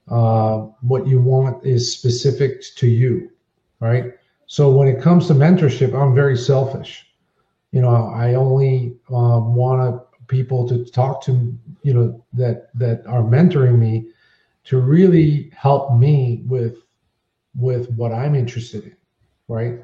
Uh, 0.08 0.66
what 0.80 1.06
you 1.06 1.20
want 1.20 1.64
is 1.64 1.92
specific 1.92 2.60
to 2.74 2.88
you, 2.88 3.30
right? 3.78 4.14
So 4.46 4.68
when 4.70 4.88
it 4.88 5.00
comes 5.00 5.28
to 5.28 5.34
mentorship, 5.34 5.94
I'm 5.94 6.12
very 6.12 6.36
selfish. 6.36 7.06
You 7.70 7.82
know, 7.82 8.12
I 8.12 8.34
only 8.34 8.96
uh, 9.10 9.38
want 9.38 10.02
people 10.26 10.68
to 10.68 10.84
talk 10.86 11.22
to, 11.26 11.56
you 11.82 11.94
know, 11.94 12.24
that 12.32 12.70
that 12.74 13.06
are 13.06 13.22
mentoring 13.22 13.78
me 13.78 14.08
to 14.68 14.78
really 14.78 15.50
help 15.56 15.96
me 15.96 16.42
with 16.46 16.76
with 17.56 17.90
what 17.92 18.12
I'm 18.12 18.34
interested 18.34 18.84
in, 18.84 18.96
right? 19.48 19.80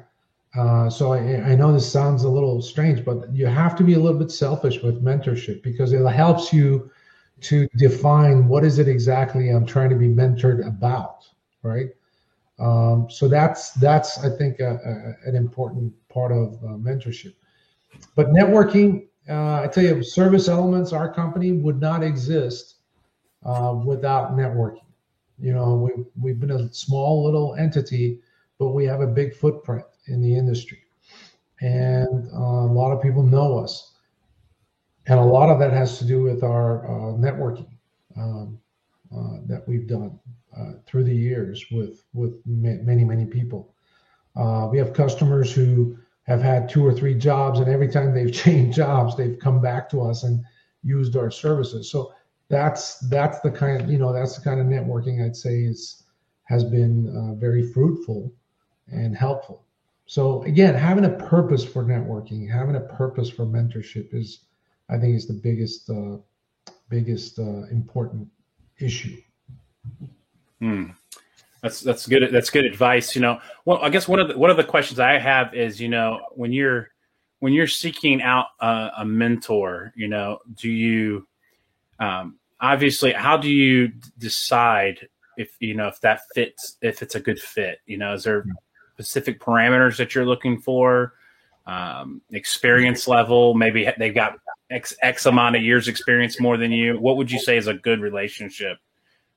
Uh, 0.57 0.89
so 0.89 1.11
I, 1.11 1.51
I 1.51 1.55
know 1.55 1.73
this 1.73 1.91
sounds 1.91 2.23
a 2.23 2.29
little 2.29 2.61
strange, 2.61 3.03
but 3.03 3.33
you 3.33 3.47
have 3.47 3.75
to 3.77 3.83
be 3.83 3.95
a 3.95 3.99
little 3.99 4.17
bit 4.17 4.31
selfish 4.31 4.81
with 4.81 5.03
mentorship 5.03 5.61
because 5.63 5.91
it 5.91 6.05
helps 6.05 6.53
you 6.53 6.89
to 7.41 7.67
define 7.75 8.47
what 8.47 8.63
is 8.63 8.79
it 8.79 8.87
exactly 8.87 9.49
I'm 9.49 9.65
trying 9.65 9.89
to 9.89 9.95
be 9.97 10.07
mentored 10.07 10.65
about, 10.65 11.25
right? 11.63 11.89
Um, 12.59 13.07
so 13.09 13.27
that's 13.27 13.71
that's 13.71 14.23
I 14.23 14.29
think 14.37 14.59
a, 14.59 15.17
a, 15.25 15.29
an 15.29 15.35
important 15.35 15.93
part 16.09 16.31
of 16.31 16.53
uh, 16.63 16.77
mentorship. 16.77 17.33
But 18.15 18.29
networking 18.29 19.07
uh, 19.27 19.63
I 19.63 19.67
tell 19.67 19.83
you, 19.83 20.03
Service 20.03 20.47
Elements, 20.47 20.93
our 20.93 21.11
company, 21.11 21.51
would 21.51 21.81
not 21.81 22.03
exist 22.03 22.74
uh, 23.45 23.73
without 23.85 24.35
networking. 24.35 24.83
You 25.39 25.53
know, 25.53 25.75
we, 25.75 25.91
we've 26.19 26.39
been 26.39 26.51
a 26.51 26.73
small 26.73 27.23
little 27.23 27.55
entity, 27.55 28.19
but 28.57 28.69
we 28.69 28.85
have 28.85 29.01
a 29.01 29.07
big 29.07 29.35
footprint 29.35 29.85
in 30.07 30.21
the 30.21 30.35
industry. 30.35 30.79
And 31.61 32.27
uh, 32.33 32.37
a 32.37 32.71
lot 32.71 32.91
of 32.91 33.01
people 33.01 33.23
know 33.23 33.57
us. 33.57 33.93
And 35.07 35.19
a 35.19 35.23
lot 35.23 35.49
of 35.49 35.59
that 35.59 35.71
has 35.71 35.99
to 35.99 36.05
do 36.05 36.23
with 36.23 36.43
our 36.43 36.85
uh, 36.85 37.13
networking 37.13 37.69
um, 38.17 38.57
uh, 39.15 39.37
that 39.45 39.67
we've 39.67 39.87
done 39.87 40.19
uh, 40.57 40.73
through 40.87 41.03
the 41.03 41.15
years 41.15 41.63
with, 41.71 42.03
with 42.13 42.41
many, 42.45 43.03
many 43.03 43.25
people. 43.25 43.73
We 44.71 44.79
have 44.79 44.93
customers 44.93 45.53
who 45.53 45.97
have 46.23 46.41
had 46.41 46.67
two 46.67 46.85
or 46.85 46.91
three 46.91 47.13
jobs, 47.13 47.59
and 47.59 47.69
every 47.69 47.87
time 47.87 48.13
they've 48.13 48.33
changed 48.43 48.75
jobs, 48.77 49.15
they've 49.15 49.37
come 49.39 49.61
back 49.61 49.89
to 49.89 50.01
us 50.01 50.23
and 50.23 50.43
used 50.83 51.15
our 51.15 51.29
services. 51.29 51.91
So 51.91 52.14
that's 52.49 52.99
that's 53.09 53.39
the 53.39 53.51
kind 53.51 53.81
of 53.81 53.89
you 53.89 53.97
know 53.97 54.13
that's 54.13 54.37
the 54.37 54.43
kind 54.43 54.59
of 54.59 54.67
networking 54.67 55.25
I'd 55.25 55.35
say 55.35 55.63
is 55.63 56.03
has 56.43 56.63
been 56.63 57.09
uh, 57.15 57.35
very 57.35 57.71
fruitful 57.71 58.31
and 58.87 59.15
helpful. 59.15 59.63
So 60.05 60.43
again, 60.43 60.75
having 60.75 61.05
a 61.05 61.09
purpose 61.09 61.65
for 61.65 61.83
networking, 61.83 62.49
having 62.49 62.75
a 62.75 62.81
purpose 62.81 63.29
for 63.29 63.45
mentorship 63.45 64.13
is, 64.13 64.41
I 64.89 64.97
think, 64.99 65.15
is 65.15 65.25
the 65.25 65.33
biggest 65.33 65.89
uh, 65.89 66.17
biggest 66.89 67.39
uh, 67.39 67.63
important 67.71 68.27
issue. 68.79 69.17
Hmm. 70.59 70.89
That's 71.63 71.81
that's 71.81 72.05
good. 72.05 72.31
That's 72.31 72.51
good 72.51 72.65
advice. 72.65 73.15
You 73.15 73.21
know, 73.21 73.39
well, 73.65 73.79
I 73.81 73.89
guess 73.89 74.07
one 74.07 74.19
of 74.19 74.27
the 74.27 74.37
one 74.37 74.51
of 74.51 74.57
the 74.57 74.63
questions 74.63 74.99
I 74.99 75.17
have 75.17 75.55
is, 75.55 75.81
you 75.81 75.89
know, 75.89 76.21
when 76.35 76.53
you're 76.53 76.91
when 77.39 77.53
you're 77.53 77.65
seeking 77.67 78.21
out 78.21 78.47
a, 78.59 78.91
a 78.99 79.05
mentor, 79.05 79.91
you 79.95 80.07
know, 80.07 80.39
do 80.53 80.69
you 80.69 81.27
um, 81.99 82.37
obviously 82.59 83.11
how 83.13 83.37
do 83.37 83.49
you 83.49 83.91
decide 84.17 85.07
if 85.37 85.55
you 85.59 85.73
know 85.73 85.87
if 85.87 85.99
that 86.01 86.21
fits 86.33 86.77
if 86.81 87.01
it's 87.01 87.15
a 87.15 87.19
good 87.19 87.39
fit? 87.39 87.79
You 87.85 87.97
know, 87.97 88.13
is 88.13 88.23
there 88.23 88.45
specific 88.93 89.39
parameters 89.39 89.97
that 89.97 90.15
you're 90.15 90.25
looking 90.25 90.59
for? 90.59 91.13
Um, 91.67 92.21
experience 92.31 93.07
level, 93.07 93.55
maybe 93.55 93.89
they've 93.97 94.13
got 94.13 94.37
X 94.69 94.95
X 95.01 95.25
amount 95.25 95.55
of 95.55 95.63
years 95.63 95.87
experience 95.87 96.39
more 96.39 96.57
than 96.57 96.71
you. 96.71 96.99
What 96.99 97.17
would 97.17 97.31
you 97.31 97.39
say 97.39 97.57
is 97.57 97.67
a 97.67 97.73
good 97.73 98.01
relationship? 98.01 98.77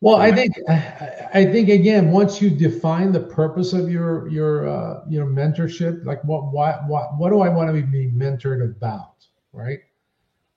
Well, 0.00 0.16
I 0.16 0.30
think 0.30 0.54
I 0.68 1.44
think 1.44 1.70
again, 1.70 2.12
once 2.12 2.40
you 2.40 2.50
define 2.50 3.10
the 3.10 3.20
purpose 3.20 3.72
of 3.72 3.90
your 3.90 4.28
your 4.28 4.68
uh, 4.68 5.00
your 5.08 5.26
mentorship, 5.26 6.04
like 6.04 6.22
what 6.22 6.52
what 6.52 6.86
what 6.86 7.18
what 7.18 7.30
do 7.30 7.40
I 7.40 7.48
want 7.48 7.74
to 7.74 7.82
be 7.82 8.08
mentored 8.10 8.64
about, 8.64 9.26
right? 9.52 9.80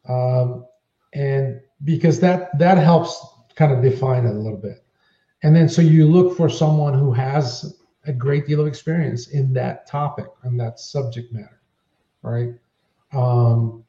Um, 0.07 0.65
and 1.13 1.59
because 1.83 2.19
that 2.19 2.57
that 2.59 2.77
helps 2.77 3.25
kind 3.55 3.71
of 3.71 3.81
define 3.81 4.25
it 4.25 4.35
a 4.35 4.39
little 4.39 4.59
bit, 4.59 4.83
and 5.43 5.55
then 5.55 5.69
so 5.69 5.81
you 5.81 6.05
look 6.05 6.37
for 6.37 6.49
someone 6.49 6.93
who 6.97 7.11
has 7.11 7.77
a 8.05 8.13
great 8.13 8.47
deal 8.47 8.61
of 8.61 8.67
experience 8.67 9.29
in 9.29 9.53
that 9.53 9.87
topic 9.87 10.25
and 10.43 10.59
that 10.59 10.79
subject 10.79 11.31
matter, 11.31 11.61
right? 12.23 12.49
Um, 13.13 13.83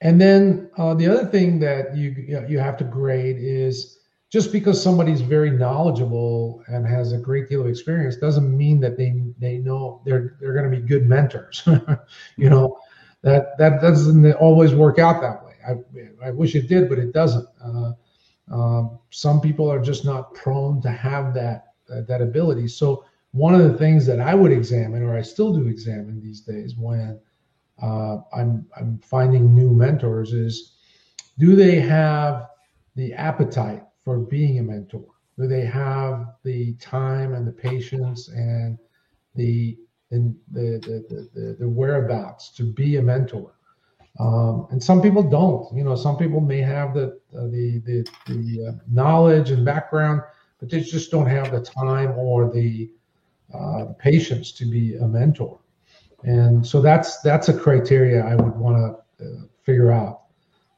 and 0.00 0.20
then 0.20 0.70
uh, 0.76 0.94
the 0.94 1.06
other 1.08 1.26
thing 1.26 1.58
that 1.60 1.96
you 1.96 2.44
you 2.48 2.58
have 2.58 2.76
to 2.78 2.84
grade 2.84 3.36
is 3.38 3.96
just 4.28 4.52
because 4.52 4.82
somebody's 4.82 5.20
very 5.20 5.50
knowledgeable 5.50 6.62
and 6.66 6.86
has 6.86 7.12
a 7.12 7.18
great 7.18 7.48
deal 7.48 7.60
of 7.62 7.68
experience 7.68 8.16
doesn't 8.16 8.56
mean 8.56 8.80
that 8.80 8.96
they 8.96 9.22
they 9.38 9.58
know 9.58 10.02
they're 10.04 10.36
they're 10.40 10.52
going 10.52 10.70
to 10.70 10.76
be 10.76 10.82
good 10.86 11.06
mentors. 11.06 11.66
you 12.36 12.50
know, 12.50 12.78
that 13.22 13.56
that 13.58 13.80
doesn't 13.80 14.32
always 14.34 14.74
work 14.74 14.98
out 14.98 15.20
that 15.22 15.44
way. 15.44 15.45
I 15.68 16.28
I 16.28 16.30
wish 16.30 16.54
it 16.54 16.68
did, 16.68 16.88
but 16.88 16.98
it 16.98 17.12
doesn't. 17.12 17.46
Uh, 17.64 17.92
um, 18.50 18.98
some 19.10 19.40
people 19.40 19.70
are 19.70 19.80
just 19.80 20.04
not 20.04 20.34
prone 20.34 20.80
to 20.82 20.90
have 20.90 21.34
that 21.34 21.74
uh, 21.92 22.02
that 22.02 22.22
ability. 22.22 22.68
So 22.68 23.04
one 23.32 23.54
of 23.54 23.62
the 23.62 23.76
things 23.76 24.06
that 24.06 24.20
I 24.20 24.34
would 24.34 24.52
examine, 24.52 25.02
or 25.02 25.16
I 25.16 25.22
still 25.22 25.52
do 25.52 25.66
examine 25.66 26.20
these 26.20 26.40
days 26.40 26.76
when 26.76 27.20
uh, 27.82 28.18
I'm 28.32 28.66
I'm 28.76 28.98
finding 29.00 29.54
new 29.54 29.70
mentors, 29.70 30.32
is 30.32 30.76
do 31.38 31.56
they 31.56 31.80
have 31.80 32.48
the 32.94 33.12
appetite 33.12 33.82
for 34.02 34.18
being 34.18 34.58
a 34.58 34.62
mentor? 34.62 35.04
Do 35.38 35.46
they 35.46 35.66
have 35.66 36.34
the 36.44 36.74
time 36.74 37.34
and 37.34 37.46
the 37.46 37.52
patience 37.52 38.28
and 38.28 38.78
the 39.34 39.76
and 40.12 40.36
the, 40.52 40.78
the, 40.86 41.28
the, 41.34 41.56
the 41.58 41.68
whereabouts 41.68 42.50
to 42.52 42.62
be 42.62 42.96
a 42.96 43.02
mentor? 43.02 43.55
Um, 44.18 44.66
and 44.70 44.82
some 44.82 45.02
people 45.02 45.22
don't. 45.22 45.74
You 45.76 45.84
know, 45.84 45.94
some 45.94 46.16
people 46.16 46.40
may 46.40 46.60
have 46.60 46.94
the 46.94 47.18
uh, 47.36 47.46
the 47.48 47.80
the, 47.84 48.08
the 48.26 48.68
uh, 48.68 48.72
knowledge 48.88 49.50
and 49.50 49.64
background, 49.64 50.22
but 50.58 50.70
they 50.70 50.80
just 50.80 51.10
don't 51.10 51.26
have 51.26 51.52
the 51.52 51.60
time 51.60 52.12
or 52.18 52.50
the 52.50 52.90
uh, 53.52 53.86
patience 53.98 54.52
to 54.52 54.64
be 54.64 54.96
a 54.96 55.06
mentor. 55.06 55.58
And 56.24 56.66
so 56.66 56.80
that's 56.80 57.20
that's 57.20 57.48
a 57.48 57.58
criteria 57.58 58.24
I 58.24 58.34
would 58.36 58.56
want 58.56 58.76
to 59.18 59.24
uh, 59.24 59.40
figure 59.64 59.92
out 59.92 60.22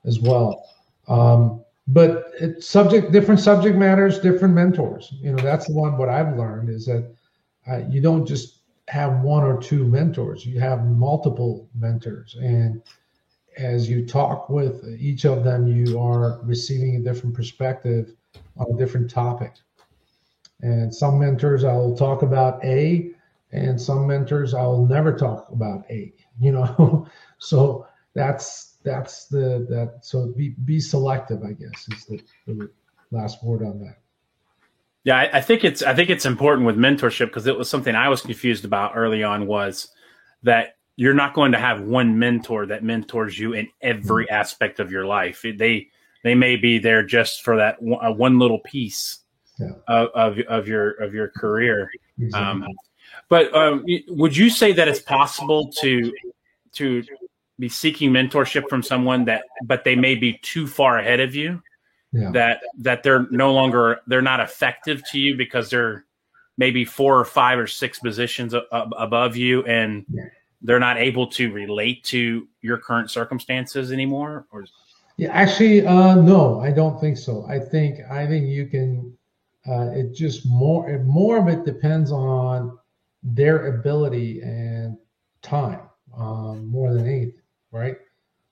as 0.05 0.21
well. 0.21 0.65
Um, 1.07 1.65
but 1.89 2.35
subject 2.63 3.13
different 3.13 3.41
subject 3.41 3.77
matters 3.77 4.19
different 4.19 4.55
mentors 4.55 5.15
you 5.21 5.33
know 5.33 5.43
that's 5.43 5.67
the 5.67 5.73
one 5.73 5.97
what 5.97 6.09
i've 6.09 6.37
learned 6.37 6.69
is 6.69 6.85
that 6.85 7.11
uh, 7.71 7.81
you 7.89 8.01
don't 8.01 8.27
just 8.27 8.61
have 8.89 9.21
one 9.21 9.43
or 9.43 9.61
two 9.61 9.85
mentors 9.85 10.45
you 10.45 10.61
have 10.61 10.85
multiple 10.87 11.69
mentors 11.75 12.37
and 12.41 12.83
as 13.59 13.91
you 13.91 14.07
talk 14.07 14.49
with 14.49 14.85
each 14.99 15.25
of 15.25 15.45
them 15.45 15.67
you 15.67 15.99
are 15.99 16.41
receiving 16.43 16.97
a 16.97 17.01
different 17.01 17.35
perspective 17.35 18.15
on 18.57 18.67
a 18.73 18.79
different 18.79 19.11
topic 19.11 19.55
and 20.63 20.95
some 20.95 21.19
mentors 21.19 21.65
i'll 21.65 21.97
talk 21.97 22.23
about 22.23 22.65
a 22.65 23.11
and 23.53 23.81
some 23.81 24.07
mentors 24.07 24.55
i'll 24.55 24.87
never 24.87 25.13
talk 25.17 25.49
about 25.51 25.85
a 25.91 26.13
you 26.41 26.53
know? 26.53 27.07
So 27.39 27.87
that's 28.15 28.77
that's 28.85 29.27
the 29.27 29.67
that 29.69 29.99
so 30.03 30.33
be 30.37 30.51
be 30.65 30.81
selective 30.81 31.43
i 31.45 31.53
guess 31.53 31.87
is 31.93 32.05
the, 32.07 32.21
the 32.47 32.71
last 33.11 33.43
word 33.45 33.63
on 33.63 33.79
that. 33.81 33.99
Yeah 35.05 35.17
I, 35.17 35.39
I 35.39 35.41
think 35.41 35.65
it's 35.65 35.83
i 35.83 35.95
think 35.95 36.11
it's 36.11 36.27
important 36.27 36.67
with 36.67 36.77
mentorship 36.77 37.27
because 37.27 37.47
it 37.47 37.57
was 37.57 37.69
something 37.69 37.95
i 37.95 38.09
was 38.09 38.23
confused 38.23 38.65
about 38.65 38.93
early 38.97 39.23
on 39.23 39.47
was 39.47 39.89
that 40.43 40.78
you're 40.99 41.15
not 41.15 41.33
going 41.33 41.53
to 41.53 41.59
have 41.59 41.81
one 41.83 42.19
mentor 42.19 42.67
that 42.67 42.83
mentors 42.83 43.39
you 43.39 43.53
in 43.53 43.69
every 43.81 44.25
mm-hmm. 44.25 44.35
aspect 44.35 44.81
of 44.81 44.91
your 44.91 45.07
life 45.07 45.43
they 45.57 45.89
they 46.25 46.35
may 46.35 46.57
be 46.57 46.79
there 46.79 47.05
just 47.05 47.43
for 47.43 47.57
that 47.57 47.81
one, 47.81 48.05
uh, 48.05 48.13
one 48.13 48.39
little 48.39 48.59
piece 48.59 49.21
yeah. 49.59 49.71
of, 49.87 50.09
of, 50.09 50.39
of 50.49 50.69
your 50.69 50.91
of 51.03 51.15
your 51.15 51.29
career 51.29 51.91
exactly. 52.21 52.67
um, 52.67 52.67
but 53.29 53.55
um, 53.55 53.85
would 54.09 54.37
you 54.37 54.51
say 54.51 54.73
that 54.73 54.89
it's 54.89 55.01
possible 55.01 55.71
to 55.81 56.13
to 56.73 57.05
be 57.61 57.69
seeking 57.69 58.11
mentorship 58.11 58.69
from 58.69 58.83
someone 58.83 59.25
that 59.25 59.45
but 59.65 59.85
they 59.85 59.95
may 59.95 60.17
be 60.17 60.35
too 60.43 60.67
far 60.67 60.99
ahead 60.99 61.21
of 61.21 61.35
you 61.35 61.63
yeah. 62.13 62.31
that 62.33 62.61
that 62.77 63.05
they're 63.05 63.29
no 63.31 63.53
longer 63.53 64.01
they're 64.09 64.21
not 64.21 64.41
effective 64.41 65.03
to 65.13 65.19
you 65.21 65.37
because 65.37 65.71
they're 65.71 66.05
maybe 66.57 66.85
four 66.85 67.21
or 67.21 67.25
five 67.25 67.57
or 67.57 67.69
six 67.69 68.01
positions 68.01 68.53
a, 68.53 68.63
a, 68.73 68.81
above 68.99 69.37
you 69.37 69.63
and 69.65 70.05
yeah. 70.11 70.25
They're 70.63 70.81
not 70.81 70.99
able 70.99 71.27
to 71.27 71.53
relate 71.53 72.03
to 72.05 72.47
your 72.63 72.79
current 72.79 73.11
circumstances 73.11 73.93
anymore 73.93 74.47
or 74.51 74.65
yeah 75.17 75.31
actually 75.31 75.87
uh, 75.87 76.15
no 76.15 76.61
i 76.61 76.71
don't 76.71 77.01
think 77.01 77.17
so 77.17 77.45
i 77.49 77.59
think 77.59 77.99
i 78.11 78.27
think 78.27 78.47
you 78.47 78.67
can 78.67 79.17
uh, 79.69 79.91
it 79.91 80.15
just 80.15 80.47
more 80.47 80.99
more 81.05 81.39
of 81.39 81.49
it 81.49 81.65
depends 81.65 82.11
on 82.11 82.79
their 83.23 83.79
ability 83.79 84.41
and 84.41 84.97
time 85.43 85.81
um, 86.17 86.67
more 86.67 86.93
than 86.95 87.07
anything 87.07 87.43
right? 87.71 87.97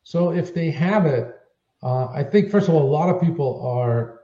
So 0.03 0.31
if 0.33 0.55
they 0.55 0.71
have 0.71 1.07
it, 1.07 1.35
uh, 1.83 2.07
I 2.07 2.23
think 2.23 2.51
first 2.51 2.69
of 2.69 2.75
all, 2.75 2.83
a 2.83 2.93
lot 2.93 3.09
of 3.09 3.21
people 3.21 3.67
are 3.67 4.21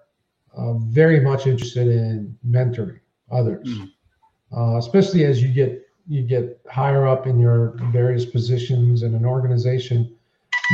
uh, 0.56 0.74
very 0.74 1.20
much 1.20 1.46
interested 1.46 1.88
in 1.88 2.36
mentoring 2.46 3.00
others, 3.30 3.66
mm. 3.66 3.90
uh, 4.56 4.78
especially 4.78 5.24
as 5.24 5.42
you 5.42 5.48
get 5.48 5.86
you 6.08 6.22
get 6.22 6.60
higher 6.70 7.06
up 7.06 7.26
in 7.26 7.38
your 7.38 7.74
various 7.92 8.24
positions 8.24 9.02
in 9.02 9.14
an 9.14 9.24
organization. 9.24 10.14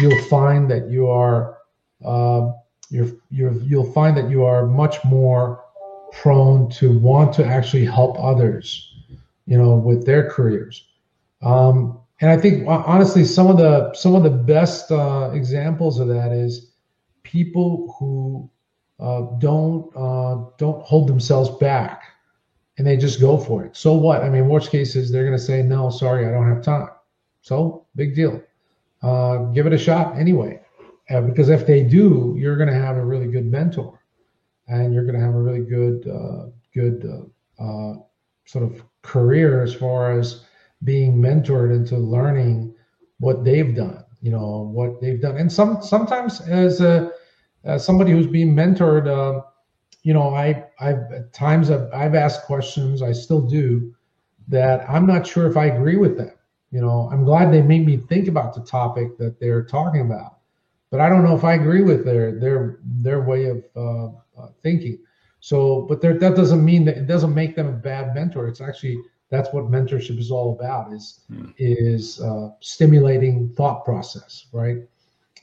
You'll 0.00 0.24
find 0.24 0.70
that 0.70 0.90
you 0.90 1.08
are 1.08 1.58
uh, 2.04 2.52
you're, 2.90 3.10
you're 3.30 3.52
you'll 3.62 3.92
find 3.92 4.16
that 4.16 4.30
you 4.30 4.44
are 4.44 4.66
much 4.66 5.04
more 5.04 5.64
prone 6.12 6.70
to 6.70 6.98
want 6.98 7.32
to 7.34 7.44
actually 7.44 7.84
help 7.84 8.16
others, 8.18 8.94
you 9.46 9.58
know, 9.58 9.74
with 9.76 10.06
their 10.06 10.30
careers. 10.30 10.86
Um, 11.42 11.98
and 12.20 12.30
I 12.30 12.36
think 12.36 12.66
honestly, 12.66 13.24
some 13.24 13.48
of 13.48 13.58
the 13.58 13.94
some 13.94 14.14
of 14.14 14.22
the 14.22 14.30
best 14.30 14.90
uh, 14.90 15.30
examples 15.32 16.00
of 16.00 16.08
that 16.08 16.32
is 16.32 16.72
people 17.22 17.94
who 17.98 18.50
uh, 18.98 19.22
don't 19.38 19.94
uh, 19.94 20.50
don't 20.56 20.84
hold 20.84 21.08
themselves 21.08 21.50
back, 21.58 22.07
and 22.78 22.86
they 22.86 22.96
just 22.96 23.20
go 23.20 23.38
for 23.38 23.64
it. 23.64 23.76
So 23.76 23.94
what? 23.94 24.22
I 24.24 24.30
mean, 24.30 24.48
worst 24.48 24.70
cases, 24.70 25.10
they're 25.12 25.24
going 25.26 25.36
to 25.38 25.44
say, 25.44 25.62
"No, 25.62 25.90
sorry, 25.90 26.26
I 26.26 26.32
don't 26.32 26.48
have 26.48 26.62
time." 26.62 26.88
So 27.42 27.86
big 27.96 28.14
deal. 28.14 28.42
uh, 29.02 29.38
give 29.54 29.66
it 29.66 29.72
a 29.72 29.78
shot 29.78 30.16
anyway. 30.18 30.60
Uh, 31.10 31.22
because 31.22 31.48
if 31.48 31.66
they 31.66 31.82
do, 31.82 32.34
you're 32.38 32.56
going 32.56 32.68
to 32.68 32.74
have 32.74 32.96
a 32.96 33.04
really 33.04 33.28
good 33.28 33.46
mentor, 33.46 34.00
and 34.68 34.94
you're 34.94 35.04
going 35.04 35.14
to 35.18 35.24
have 35.24 35.34
a 35.34 35.40
really 35.42 35.64
good, 35.64 36.06
uh, 36.08 36.46
good 36.74 37.04
uh, 37.06 37.62
uh, 37.64 37.94
sort 38.46 38.64
of 38.64 38.82
career 39.02 39.62
as 39.62 39.74
far 39.74 40.18
as 40.18 40.44
being 40.84 41.16
mentored 41.16 41.74
into 41.74 41.96
learning 41.96 42.74
what 43.20 43.44
they've 43.44 43.74
done. 43.74 44.04
You 44.20 44.32
know 44.32 44.70
what 44.72 45.00
they've 45.00 45.20
done, 45.20 45.36
and 45.36 45.50
some 45.52 45.82
sometimes 45.82 46.40
as 46.42 46.80
a 46.80 47.12
as 47.64 47.84
somebody 47.84 48.12
who's 48.12 48.26
being 48.26 48.54
mentored, 48.54 49.06
uh, 49.06 49.42
you 50.08 50.14
know, 50.14 50.34
I 50.34 50.64
I've 50.80 51.12
at 51.12 51.34
times 51.34 51.70
I've, 51.70 51.92
I've 51.92 52.14
asked 52.14 52.44
questions, 52.44 53.02
I 53.02 53.12
still 53.12 53.42
do, 53.42 53.94
that 54.48 54.88
I'm 54.88 55.04
not 55.04 55.26
sure 55.26 55.46
if 55.46 55.54
I 55.58 55.66
agree 55.66 55.98
with 55.98 56.16
them. 56.16 56.32
You 56.70 56.80
know, 56.80 57.10
I'm 57.12 57.24
glad 57.24 57.52
they 57.52 57.60
made 57.60 57.84
me 57.84 57.98
think 58.08 58.26
about 58.26 58.54
the 58.54 58.62
topic 58.62 59.18
that 59.18 59.38
they're 59.38 59.64
talking 59.64 60.00
about, 60.00 60.38
but 60.90 61.00
I 61.02 61.10
don't 61.10 61.24
know 61.24 61.36
if 61.36 61.44
I 61.44 61.56
agree 61.56 61.82
with 61.82 62.06
their 62.06 62.40
their 62.40 62.78
their 63.02 63.20
way 63.20 63.50
of 63.50 63.62
uh, 63.76 64.06
uh, 64.40 64.48
thinking. 64.62 64.98
So, 65.40 65.82
but 65.82 66.00
there, 66.00 66.18
that 66.18 66.34
doesn't 66.34 66.64
mean 66.64 66.86
that 66.86 66.96
it 66.96 67.06
doesn't 67.06 67.34
make 67.34 67.54
them 67.54 67.68
a 67.68 67.72
bad 67.72 68.14
mentor. 68.14 68.48
It's 68.48 68.62
actually 68.62 69.02
that's 69.28 69.52
what 69.52 69.70
mentorship 69.70 70.18
is 70.18 70.30
all 70.30 70.54
about 70.58 70.90
is 70.90 71.20
mm. 71.30 71.52
is 71.58 72.18
uh, 72.22 72.48
stimulating 72.60 73.52
thought 73.58 73.84
process, 73.84 74.46
right? 74.54 74.78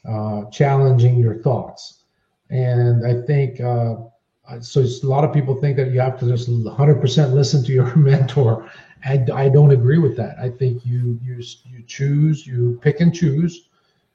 Uh, 0.09 0.45
challenging 0.49 1.19
your 1.19 1.35
thoughts, 1.43 2.01
and 2.49 3.05
I 3.05 3.21
think 3.27 3.61
uh, 3.61 3.97
so. 4.61 4.81
a 4.81 5.07
lot 5.07 5.23
of 5.23 5.33
people 5.33 5.55
think 5.55 5.77
that 5.77 5.91
you 5.91 5.99
have 5.99 6.19
to 6.19 6.27
just 6.27 6.49
100% 6.49 7.33
listen 7.33 7.63
to 7.63 7.71
your 7.71 7.95
mentor 8.09 8.69
I, 9.05 9.23
I 9.33 9.49
don't 9.49 9.71
agree 9.71 9.99
with 9.99 10.17
that. 10.17 10.37
I 10.39 10.49
think 10.49 10.85
you 10.85 11.19
you 11.21 11.41
you 11.63 11.83
choose, 11.85 12.47
you 12.47 12.79
pick 12.81 13.01
and 13.01 13.13
choose. 13.13 13.69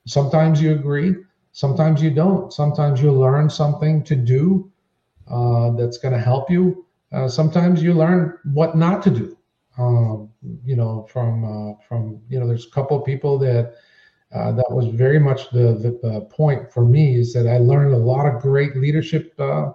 Sometimes 0.06 0.60
you 0.60 0.72
agree, 0.72 1.14
sometimes 1.52 2.02
you 2.02 2.10
don't. 2.10 2.52
Sometimes 2.52 3.00
you 3.00 3.12
learn 3.12 3.48
something 3.48 4.02
to 4.04 4.16
do 4.16 4.70
uh, 5.28 5.70
that's 5.70 5.98
going 5.98 6.14
to 6.14 6.20
help 6.20 6.50
you. 6.50 6.84
Uh, 7.12 7.28
sometimes 7.28 7.82
you 7.82 7.94
learn 7.94 8.38
what 8.52 8.76
not 8.76 9.02
to 9.04 9.10
do. 9.10 9.36
Um, 9.78 10.30
you 10.64 10.74
know, 10.74 11.06
from 11.08 11.44
uh, 11.44 11.74
from 11.88 12.20
you 12.28 12.40
know, 12.40 12.48
there's 12.48 12.66
a 12.66 12.70
couple 12.70 12.98
of 12.98 13.04
people 13.04 13.38
that 13.38 13.74
uh, 14.34 14.50
that 14.52 14.70
was 14.70 14.88
very 14.88 15.20
much 15.20 15.50
the, 15.50 15.74
the, 15.74 15.98
the 16.02 16.20
point 16.22 16.72
for 16.72 16.84
me 16.84 17.16
is 17.16 17.32
that 17.32 17.46
I 17.46 17.58
learned 17.58 17.94
a 17.94 17.98
lot 17.98 18.26
of 18.26 18.42
great 18.42 18.76
leadership 18.76 19.34
uh, 19.38 19.72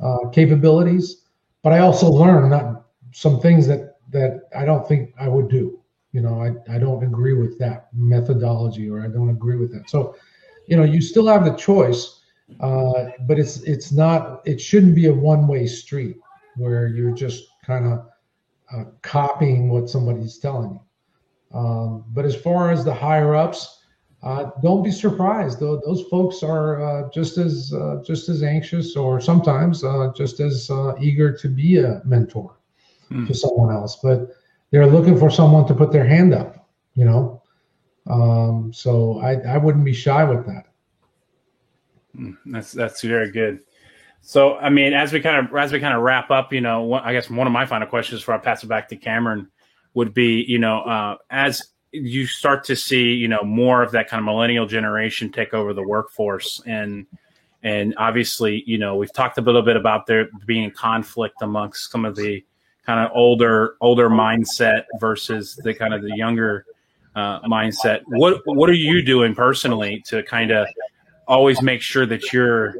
uh, 0.00 0.28
capabilities, 0.30 1.22
but 1.62 1.72
I 1.72 1.78
also 1.78 2.08
learned 2.08 2.50
not 2.50 2.86
some 3.12 3.40
things 3.40 3.66
that 3.66 3.96
that 4.10 4.42
I 4.56 4.64
don't 4.64 4.86
think 4.86 5.14
I 5.18 5.28
would 5.28 5.48
do. 5.48 5.80
You 6.12 6.20
know, 6.20 6.42
I, 6.42 6.74
I 6.74 6.78
don't 6.78 7.02
agree 7.02 7.32
with 7.32 7.58
that 7.58 7.88
methodology 7.94 8.90
or 8.90 9.00
I 9.00 9.08
don't 9.08 9.30
agree 9.30 9.56
with 9.56 9.72
that. 9.72 9.88
So, 9.88 10.14
you 10.66 10.76
know, 10.76 10.84
you 10.84 11.00
still 11.00 11.26
have 11.26 11.44
the 11.44 11.54
choice, 11.54 12.20
uh, 12.60 13.04
but 13.26 13.38
it's 13.38 13.62
it's 13.62 13.92
not 13.92 14.42
it 14.44 14.60
shouldn't 14.60 14.94
be 14.94 15.06
a 15.06 15.14
one 15.14 15.46
way 15.46 15.66
street 15.66 16.16
where 16.56 16.86
you're 16.88 17.14
just 17.14 17.44
kind 17.64 17.86
of 17.86 18.06
uh, 18.74 18.84
copying 19.00 19.70
what 19.70 19.88
somebody's 19.88 20.38
telling 20.38 20.72
you. 20.72 21.58
Um, 21.58 22.04
but 22.08 22.24
as 22.24 22.34
far 22.34 22.70
as 22.70 22.84
the 22.84 22.94
higher 22.94 23.34
ups, 23.34 23.81
uh, 24.22 24.50
don't 24.62 24.82
be 24.82 24.90
surprised 24.90 25.58
though 25.58 25.80
those 25.84 26.02
folks 26.08 26.42
are 26.42 26.82
uh, 26.82 27.10
just 27.10 27.38
as 27.38 27.72
uh, 27.72 28.00
just 28.04 28.28
as 28.28 28.42
anxious 28.42 28.96
or 28.96 29.20
sometimes 29.20 29.82
uh, 29.82 30.12
just 30.16 30.40
as 30.40 30.70
uh, 30.70 30.94
eager 31.00 31.36
to 31.36 31.48
be 31.48 31.78
a 31.78 32.00
mentor 32.04 32.56
mm. 33.12 33.26
to 33.26 33.34
someone 33.34 33.74
else, 33.74 33.98
but 34.02 34.36
they're 34.70 34.86
looking 34.86 35.18
for 35.18 35.30
someone 35.30 35.66
to 35.66 35.74
put 35.74 35.92
their 35.92 36.04
hand 36.04 36.34
up, 36.34 36.68
you 36.94 37.04
know. 37.04 37.42
Um, 38.08 38.72
so 38.72 39.20
I, 39.20 39.34
I 39.34 39.58
wouldn't 39.58 39.84
be 39.84 39.92
shy 39.92 40.24
with 40.24 40.46
that. 40.46 40.66
Mm, 42.16 42.36
that's 42.46 42.72
that's 42.72 43.02
very 43.02 43.30
good. 43.30 43.60
So 44.20 44.56
I 44.56 44.70
mean, 44.70 44.92
as 44.92 45.12
we 45.12 45.20
kind 45.20 45.46
of 45.46 45.54
as 45.56 45.72
we 45.72 45.80
kind 45.80 45.94
of 45.94 46.02
wrap 46.02 46.30
up, 46.30 46.52
you 46.52 46.60
know, 46.60 46.82
one, 46.82 47.02
I 47.04 47.12
guess 47.12 47.30
one 47.30 47.46
of 47.46 47.52
my 47.52 47.66
final 47.66 47.86
questions 47.86 48.20
before 48.20 48.34
I 48.34 48.38
pass 48.38 48.62
it 48.62 48.68
back 48.68 48.88
to 48.88 48.96
Cameron 48.96 49.48
would 49.94 50.14
be, 50.14 50.44
you 50.46 50.58
know, 50.58 50.80
uh, 50.80 51.16
as 51.30 51.62
you 51.92 52.26
start 52.26 52.64
to 52.64 52.76
see, 52.76 53.12
you 53.12 53.28
know, 53.28 53.42
more 53.42 53.82
of 53.82 53.92
that 53.92 54.08
kind 54.08 54.18
of 54.18 54.24
millennial 54.24 54.66
generation 54.66 55.30
take 55.30 55.54
over 55.54 55.72
the 55.74 55.86
workforce 55.86 56.60
and 56.66 57.06
and 57.64 57.94
obviously, 57.96 58.64
you 58.66 58.76
know, 58.76 58.96
we've 58.96 59.12
talked 59.12 59.38
a 59.38 59.40
little 59.40 59.62
bit 59.62 59.76
about 59.76 60.06
there 60.06 60.28
being 60.46 60.70
conflict 60.72 61.36
amongst 61.42 61.92
some 61.92 62.04
of 62.04 62.16
the 62.16 62.44
kind 62.84 62.98
of 62.98 63.12
older 63.14 63.76
older 63.80 64.10
mindset 64.10 64.84
versus 64.98 65.54
the 65.62 65.72
kind 65.72 65.94
of 65.94 66.02
the 66.02 66.16
younger 66.16 66.66
uh, 67.14 67.40
mindset. 67.42 68.02
What 68.06 68.40
what 68.46 68.68
are 68.68 68.74
you 68.74 69.02
doing 69.02 69.34
personally 69.34 70.02
to 70.06 70.22
kind 70.24 70.50
of 70.50 70.66
always 71.28 71.62
make 71.62 71.82
sure 71.82 72.06
that 72.06 72.32
you're 72.32 72.74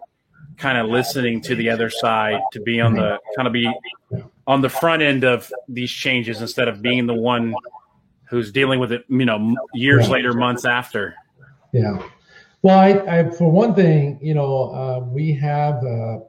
kind 0.57 0.79
of 0.79 0.89
listening 0.89 1.41
to 1.43 1.55
the 1.55 1.71
other 1.71 1.89
side 1.89 2.41
to 2.53 2.61
be 2.61 2.81
on 2.81 2.95
the 2.95 3.19
kind 3.37 3.47
of 3.47 3.53
be 3.53 3.73
on 4.47 4.61
the 4.61 4.69
front 4.69 5.03
end 5.03 5.25
of 5.25 5.53
these 5.69 5.91
changes 5.91 6.41
instead 6.41 6.69
of 6.69 6.83
being 6.83 7.07
the 7.07 7.15
one 7.15 7.55
who's 8.33 8.51
dealing 8.51 8.81
with 8.81 8.91
it, 8.91 9.05
you 9.09 9.27
know, 9.27 9.55
years 9.75 10.09
later, 10.09 10.33
months 10.33 10.65
after. 10.65 11.15
Yeah. 11.73 12.03
Well, 12.63 12.79
I, 12.79 13.19
I 13.19 13.31
for 13.31 13.53
one 13.53 13.75
thing, 13.75 14.19
you 14.23 14.33
know, 14.33 14.73
uh, 14.73 15.01
we 15.05 15.35
have 15.35 15.85
a, 15.85 16.23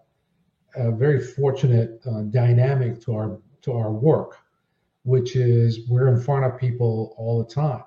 a 0.76 0.92
very 0.92 1.22
fortunate 1.22 2.02
uh, 2.06 2.24
dynamic 2.24 3.02
to 3.06 3.16
our 3.16 3.40
to 3.62 3.72
our 3.72 3.92
work, 3.92 4.38
which 5.04 5.38
is 5.38 5.88
we're 5.88 6.10
in 6.10 6.20
front 6.20 6.44
of 6.44 6.60
people 6.60 7.16
all 7.18 7.42
the 7.42 7.50
time. 7.52 7.84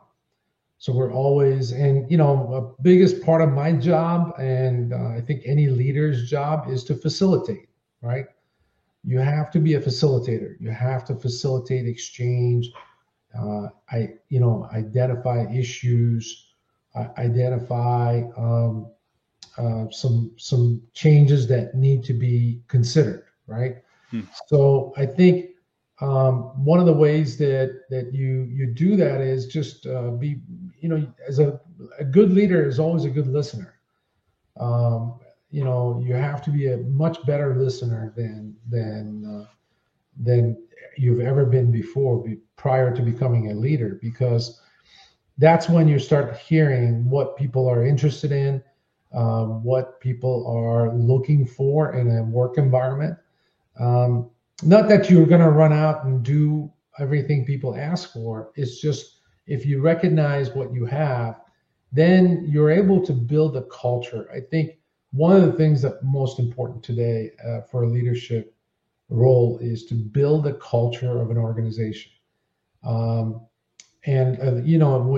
So 0.78 0.94
we're 0.94 1.12
always, 1.12 1.72
and 1.72 2.10
you 2.10 2.16
know, 2.16 2.74
a 2.78 2.82
biggest 2.82 3.22
part 3.22 3.42
of 3.42 3.52
my 3.52 3.72
job, 3.72 4.34
and 4.38 4.94
uh, 4.94 5.08
I 5.08 5.20
think 5.20 5.42
any 5.44 5.68
leader's 5.68 6.30
job 6.30 6.70
is 6.70 6.84
to 6.84 6.94
facilitate, 6.94 7.68
right? 8.00 8.26
You 9.04 9.18
have 9.18 9.50
to 9.52 9.58
be 9.58 9.74
a 9.74 9.80
facilitator. 9.80 10.56
You 10.58 10.70
have 10.70 11.04
to 11.06 11.14
facilitate 11.14 11.86
exchange. 11.86 12.70
Uh, 13.39 13.68
I, 13.91 14.09
you 14.28 14.41
know, 14.41 14.68
identify 14.72 15.47
issues, 15.53 16.47
uh, 16.95 17.09
identify 17.18 18.22
um, 18.37 18.87
uh, 19.59 19.87
some 19.91 20.32
some 20.37 20.82
changes 20.95 21.47
that 21.49 21.74
need 21.74 22.05
to 22.05 22.12
be 22.12 22.61
considered, 22.68 23.24
right? 23.47 23.76
Hmm. 24.11 24.22
So 24.47 24.93
I 24.97 25.07
think 25.07 25.47
um, 26.01 26.64
one 26.64 26.80
of 26.80 26.87
the 26.87 26.93
ways 26.93 27.37
that 27.39 27.82
that 27.91 28.12
you 28.12 28.49
you 28.53 28.66
do 28.66 28.97
that 28.97 29.20
is 29.20 29.47
just 29.47 29.87
uh, 29.87 30.11
be 30.11 30.41
you 30.80 30.89
know 30.89 31.07
as 31.28 31.39
a, 31.39 31.61
a 31.99 32.05
good 32.05 32.32
leader 32.32 32.66
is 32.66 32.78
always 32.78 33.05
a 33.05 33.11
good 33.11 33.26
listener 33.28 33.74
um, 34.61 35.14
you 35.51 35.64
know 35.64 36.03
you 36.05 36.14
have 36.14 36.43
to 36.45 36.51
be 36.51 36.66
a 36.68 36.78
much 36.78 37.24
better 37.26 37.55
listener 37.57 38.12
than 38.16 38.55
than 38.68 39.24
uh, 39.24 39.47
than 40.16 40.57
you've 40.99 41.20
ever 41.20 41.44
been 41.44 41.70
before 41.70 42.22
be, 42.22 42.38
prior 42.57 42.94
to 42.94 43.03
becoming 43.03 43.51
a 43.51 43.55
leader 43.55 43.99
because 44.03 44.61
that's 45.38 45.68
when 45.68 45.86
you 45.86 45.99
start 45.99 46.36
hearing 46.38 47.09
what 47.09 47.36
people 47.36 47.68
are 47.68 47.84
interested 47.84 48.32
in 48.32 48.62
um, 49.14 49.62
what 49.62 50.01
people 50.01 50.47
are 50.47 50.94
looking 50.94 51.47
for 51.47 51.94
in 51.94 52.11
a 52.16 52.22
work 52.24 52.59
environment 52.59 53.16
um, 53.78 54.30
not 54.62 54.88
that 54.88 55.11
you're 55.11 55.26
going 55.26 55.40
to 55.40 55.51
run 55.51 55.72
out 55.72 56.05
and 56.05 56.22
do 56.22 56.72
everything 56.99 57.44
people 57.44 57.76
ask 57.76 58.12
for. 58.12 58.51
It's 58.55 58.80
just 58.80 59.20
if 59.47 59.66
you 59.66 59.80
recognize 59.80 60.51
what 60.51 60.72
you 60.72 60.86
have, 60.86 61.40
then 61.92 62.44
you're 62.49 62.70
able 62.70 63.05
to 63.05 63.12
build 63.12 63.57
a 63.57 63.62
culture. 63.64 64.28
I 64.34 64.40
think 64.40 64.78
one 65.12 65.36
of 65.36 65.42
the 65.42 65.53
things 65.53 65.82
that 65.82 66.03
most 66.03 66.38
important 66.38 66.82
today 66.82 67.30
uh, 67.47 67.61
for 67.62 67.86
leadership 67.86 68.55
role 69.09 69.59
is 69.61 69.86
to 69.86 69.94
build 69.94 70.46
a 70.46 70.54
culture 70.54 71.20
of 71.20 71.30
an 71.30 71.38
organization. 71.38 72.12
Um, 72.84 73.46
and 74.04 74.40
uh, 74.40 74.62
you 74.62 74.78
know, 74.78 75.16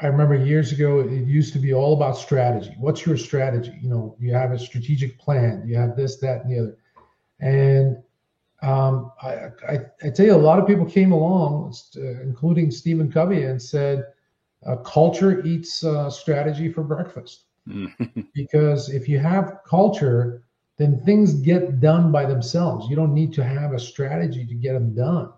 I 0.00 0.06
remember 0.06 0.34
years 0.34 0.72
ago 0.72 1.00
it 1.00 1.26
used 1.26 1.52
to 1.52 1.58
be 1.58 1.74
all 1.74 1.94
about 1.94 2.16
strategy. 2.16 2.74
What's 2.78 3.04
your 3.04 3.16
strategy? 3.16 3.78
You 3.80 3.88
know, 3.88 4.16
you 4.18 4.32
have 4.32 4.52
a 4.52 4.58
strategic 4.58 5.18
plan. 5.18 5.64
You 5.66 5.76
have 5.76 5.96
this, 5.96 6.16
that, 6.18 6.44
and 6.44 6.52
the 6.52 6.60
other. 6.60 6.78
And 7.40 7.96
um, 8.62 9.12
I, 9.20 9.50
I, 9.68 9.78
I, 10.04 10.10
tell 10.10 10.26
you, 10.26 10.34
a 10.34 10.36
lot 10.36 10.60
of 10.60 10.66
people 10.66 10.86
came 10.86 11.10
along, 11.10 11.74
uh, 11.96 12.00
including 12.22 12.70
Stephen 12.70 13.10
Covey, 13.10 13.42
and 13.42 13.60
said, 13.60 14.04
uh, 14.64 14.76
"Culture 14.76 15.44
eats 15.44 15.82
uh, 15.82 16.08
strategy 16.08 16.72
for 16.72 16.84
breakfast." 16.84 17.46
because 18.34 18.88
if 18.88 19.08
you 19.08 19.18
have 19.18 19.58
culture, 19.66 20.44
then 20.82 20.98
things 21.04 21.34
get 21.34 21.80
done 21.80 22.10
by 22.10 22.26
themselves. 22.26 22.88
You 22.90 22.96
don't 22.96 23.14
need 23.14 23.32
to 23.34 23.44
have 23.44 23.72
a 23.72 23.78
strategy 23.78 24.44
to 24.44 24.54
get 24.54 24.72
them 24.72 24.94
done. 24.94 25.32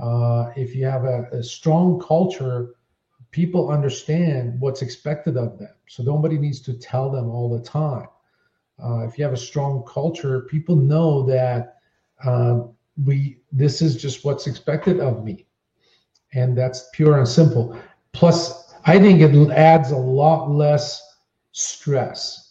Uh, 0.00 0.50
if 0.56 0.74
you 0.74 0.86
have 0.86 1.04
a, 1.04 1.24
a 1.32 1.42
strong 1.42 2.00
culture, 2.00 2.74
people 3.30 3.70
understand 3.70 4.58
what's 4.58 4.80
expected 4.80 5.36
of 5.36 5.58
them. 5.58 5.74
So 5.88 6.02
nobody 6.02 6.38
needs 6.38 6.60
to 6.62 6.72
tell 6.72 7.10
them 7.10 7.28
all 7.28 7.54
the 7.54 7.62
time. 7.62 8.06
Uh, 8.82 9.00
if 9.00 9.18
you 9.18 9.24
have 9.24 9.34
a 9.34 9.36
strong 9.36 9.84
culture, 9.86 10.40
people 10.42 10.74
know 10.74 11.22
that 11.24 11.76
uh, 12.24 12.60
we 13.04 13.38
this 13.52 13.82
is 13.82 13.96
just 13.96 14.24
what's 14.24 14.46
expected 14.46 15.00
of 15.00 15.24
me, 15.24 15.46
and 16.32 16.56
that's 16.56 16.88
pure 16.94 17.18
and 17.18 17.28
simple. 17.28 17.78
Plus, 18.12 18.74
I 18.86 18.98
think 18.98 19.20
it 19.20 19.50
adds 19.50 19.90
a 19.90 19.96
lot 19.96 20.50
less 20.50 21.02
stress 21.52 22.41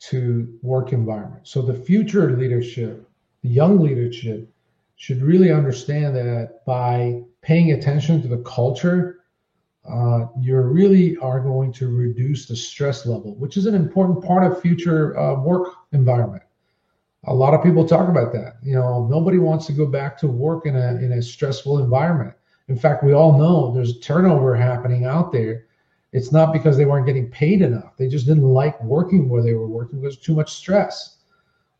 to 0.00 0.58
work 0.62 0.92
environment. 0.92 1.46
So 1.46 1.62
the 1.62 1.74
future 1.74 2.36
leadership, 2.36 3.08
the 3.42 3.48
young 3.48 3.80
leadership, 3.80 4.48
should 4.96 5.22
really 5.22 5.50
understand 5.50 6.14
that 6.16 6.64
by 6.66 7.22
paying 7.42 7.72
attention 7.72 8.20
to 8.22 8.28
the 8.28 8.38
culture, 8.38 9.20
uh, 9.90 10.26
you 10.38 10.58
really 10.58 11.16
are 11.18 11.40
going 11.40 11.72
to 11.72 11.88
reduce 11.88 12.46
the 12.46 12.56
stress 12.56 13.06
level, 13.06 13.34
which 13.36 13.56
is 13.56 13.66
an 13.66 13.74
important 13.74 14.22
part 14.22 14.44
of 14.44 14.60
future 14.60 15.18
uh, 15.18 15.40
work 15.40 15.68
environment. 15.92 16.42
A 17.24 17.34
lot 17.34 17.54
of 17.54 17.62
people 17.62 17.86
talk 17.86 18.08
about 18.08 18.32
that. 18.32 18.56
You 18.62 18.74
know, 18.74 19.06
nobody 19.06 19.38
wants 19.38 19.66
to 19.66 19.72
go 19.72 19.86
back 19.86 20.18
to 20.18 20.26
work 20.26 20.66
in 20.66 20.76
a 20.76 20.96
in 20.96 21.12
a 21.12 21.22
stressful 21.22 21.78
environment. 21.78 22.34
In 22.68 22.76
fact, 22.76 23.02
we 23.02 23.12
all 23.12 23.36
know 23.38 23.72
there's 23.74 23.98
turnover 24.00 24.54
happening 24.54 25.04
out 25.04 25.32
there. 25.32 25.66
It's 26.12 26.32
not 26.32 26.52
because 26.52 26.76
they 26.76 26.86
weren't 26.86 27.06
getting 27.06 27.30
paid 27.30 27.62
enough. 27.62 27.96
They 27.96 28.08
just 28.08 28.26
didn't 28.26 28.44
like 28.44 28.82
working 28.82 29.28
where 29.28 29.42
they 29.42 29.54
were 29.54 29.68
working 29.68 30.00
because 30.00 30.18
too 30.18 30.34
much 30.34 30.52
stress. 30.52 31.18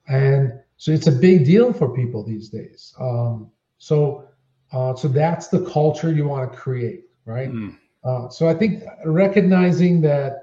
And 0.08 0.52
so 0.76 0.92
it's 0.92 1.08
a 1.08 1.12
big 1.12 1.44
deal 1.44 1.72
for 1.72 1.94
people 1.94 2.22
these 2.24 2.48
days. 2.48 2.94
Um, 3.00 3.50
so, 3.78 4.28
uh, 4.72 4.94
so 4.94 5.08
that's 5.08 5.48
the 5.48 5.64
culture 5.66 6.12
you 6.12 6.26
want 6.26 6.50
to 6.50 6.56
create, 6.56 7.04
right? 7.24 7.50
Mm. 7.50 7.76
Uh, 8.04 8.28
so 8.28 8.48
I 8.48 8.54
think 8.54 8.84
recognizing 9.04 10.00
that 10.02 10.36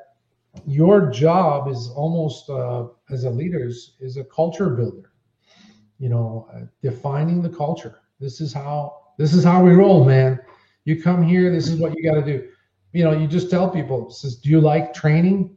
your 0.66 1.10
job 1.10 1.70
is 1.70 1.90
almost 1.96 2.50
uh, 2.50 2.88
as 3.10 3.24
a 3.24 3.30
leader 3.30 3.66
is, 3.66 3.96
is 4.00 4.18
a 4.18 4.24
culture 4.26 4.70
builder. 4.70 5.12
You 6.00 6.10
know, 6.10 6.48
uh, 6.54 6.66
defining 6.84 7.42
the 7.42 7.50
culture. 7.50 8.00
This 8.20 8.40
is 8.40 8.54
how 8.54 9.08
this 9.18 9.34
is 9.34 9.44
how 9.44 9.64
we 9.64 9.72
roll, 9.72 10.06
man. 10.06 10.40
You 10.86 11.02
come 11.02 11.24
here, 11.24 11.52
this 11.52 11.68
is 11.68 11.80
what 11.80 11.98
you 11.98 12.04
got 12.04 12.24
to 12.24 12.26
do. 12.26 12.48
You 12.94 13.04
know, 13.04 13.12
you 13.12 13.28
just 13.28 13.50
tell 13.50 13.70
people, 13.70 14.10
says, 14.10 14.38
do 14.38 14.50
you 14.50 14.62
like 14.62 14.94
training? 14.94 15.56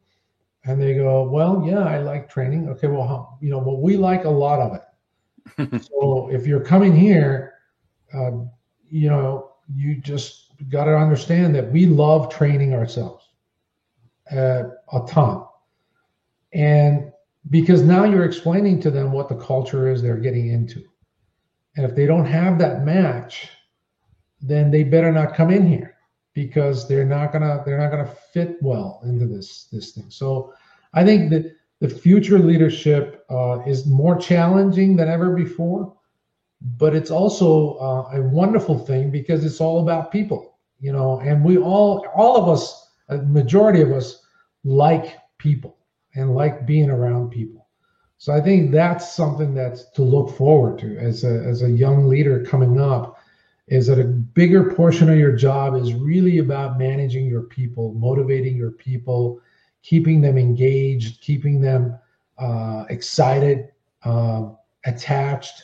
And 0.65 0.81
they 0.81 0.95
go, 0.95 1.23
well, 1.23 1.65
yeah, 1.67 1.81
I 1.81 1.99
like 1.99 2.29
training. 2.29 2.69
Okay, 2.69 2.87
well, 2.87 3.07
how, 3.07 3.39
you 3.41 3.51
know, 3.51 3.59
well, 3.59 3.81
we 3.81 3.97
like 3.97 4.25
a 4.25 4.31
lot 4.31 4.61
of 4.61 4.75
it. 4.75 5.83
so 5.91 6.29
if 6.31 6.47
you're 6.47 6.61
coming 6.61 6.95
here, 6.95 7.55
uh, 8.13 8.33
you 8.89 9.09
know, 9.09 9.53
you 9.75 9.97
just 9.97 10.53
got 10.69 10.85
to 10.85 10.97
understand 10.97 11.55
that 11.55 11.71
we 11.73 11.87
love 11.87 12.31
training 12.31 12.75
ourselves 12.75 13.31
uh, 14.33 14.65
a 14.93 15.07
ton. 15.09 15.45
And 16.53 17.13
because 17.49 17.83
now 17.83 18.05
you're 18.05 18.25
explaining 18.25 18.81
to 18.83 18.91
them 18.91 19.13
what 19.13 19.29
the 19.29 19.37
culture 19.37 19.89
is 19.91 20.03
they're 20.03 20.17
getting 20.17 20.49
into. 20.49 20.85
And 21.77 21.87
if 21.87 21.95
they 21.95 22.05
don't 22.05 22.27
have 22.27 22.59
that 22.59 22.85
match, 22.85 23.49
then 24.41 24.71
they 24.71 24.83
better 24.83 25.13
not 25.13 25.35
come 25.35 25.51
in 25.51 25.67
here 25.67 25.90
because 26.35 26.89
they're 26.89 27.05
not 27.05 27.33
gonna 27.33 27.63
they're 27.65 27.79
not 27.79 27.91
gonna 27.91 28.13
fit 28.33 28.57
well 28.63 29.01
into 29.05 29.27
this 29.27 29.65
this 29.73 29.93
thing. 29.93 30.11
So 30.11 30.55
I 30.95 31.05
think 31.05 31.31
that 31.31 31.57
the 31.81 31.89
future 31.89 32.39
leadership 32.39 33.25
uh, 33.31 33.61
is 33.67 33.87
more 33.87 34.17
challenging 34.17 34.97
than 34.97 35.09
ever 35.09 35.35
before, 35.35 35.97
but 36.77 36.95
it's 36.95 37.11
also 37.11 37.75
uh, 37.79 38.11
a 38.15 38.23
wonderful 38.23 38.79
thing 38.79 39.11
because 39.11 39.45
it's 39.45 39.61
all 39.61 39.81
about 39.81 40.13
people, 40.13 40.59
you 40.79 40.93
know. 40.93 41.21
And 41.21 41.45
we 41.45 41.57
all 41.57 42.07
all 42.15 42.37
of 42.37 42.49
us, 42.49 42.89
a 43.09 43.19
majority 43.19 43.81
of 43.81 43.93
us, 43.93 44.23
like 44.65 45.19
people 45.39 45.79
and 46.15 46.35
like 46.35 46.67
being 46.67 46.91
around 46.91 47.31
people. 47.31 47.69
So 48.19 48.35
I 48.35 48.41
think 48.43 48.71
that's 48.71 49.15
something 49.15 49.55
that's 49.55 49.91
to 49.93 50.03
look 50.03 50.37
forward 50.37 50.79
to 50.81 50.99
as 50.99 51.25
a 51.25 51.43
as 51.45 51.63
a 51.63 51.71
young 51.71 52.07
leader 52.07 52.45
coming 52.45 52.79
up 52.79 53.20
is 53.71 53.87
that 53.87 54.01
a 54.01 54.05
bigger 54.05 54.75
portion 54.75 55.09
of 55.09 55.17
your 55.17 55.33
job 55.33 55.77
is 55.77 55.95
really 55.95 56.39
about 56.39 56.77
managing 56.77 57.25
your 57.25 57.43
people, 57.43 57.95
motivating 57.95 58.57
your 58.57 58.73
people, 58.73 59.41
keeping 59.83 60.21
them 60.21 60.37
engaged, 60.37 61.21
keeping 61.21 61.61
them 61.61 61.97
uh, 62.39 62.85
excited, 62.91 63.69
uh, 64.05 64.49
attached 64.85 65.63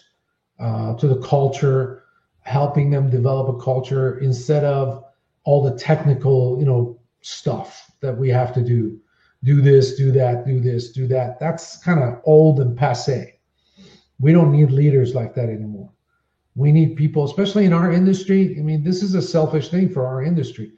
uh, 0.60 0.94
to 0.94 1.08
the 1.08 1.20
culture, 1.20 2.04
helping 2.40 2.90
them 2.90 3.10
develop 3.10 3.48
a 3.48 3.60
culture 3.60 4.20
instead 4.20 4.62
of 4.62 5.04
all 5.42 5.62
the 5.62 5.76
technical, 5.76 6.58
you 6.60 6.64
know, 6.64 6.98
stuff 7.22 7.90
that 8.00 8.16
we 8.16 8.28
have 8.28 8.54
to 8.54 8.62
do 8.62 9.00
do 9.44 9.60
this, 9.60 9.96
do 9.96 10.10
that, 10.10 10.46
do 10.46 10.60
this, 10.60 10.90
do 10.90 11.06
that. 11.06 11.38
That's 11.38 11.76
kind 11.78 12.02
of 12.02 12.20
old 12.24 12.58
and 12.58 12.76
passe. 12.76 13.38
We 14.18 14.32
don't 14.32 14.50
need 14.50 14.70
leaders 14.70 15.14
like 15.14 15.34
that 15.34 15.48
anymore. 15.48 15.90
We 16.56 16.72
need 16.72 16.96
people, 16.96 17.24
especially 17.24 17.66
in 17.66 17.72
our 17.72 17.92
industry. 17.92 18.56
I 18.58 18.62
mean, 18.62 18.82
this 18.82 19.02
is 19.02 19.14
a 19.14 19.22
selfish 19.22 19.68
thing 19.68 19.90
for 19.90 20.06
our 20.06 20.24
industry. 20.24 20.72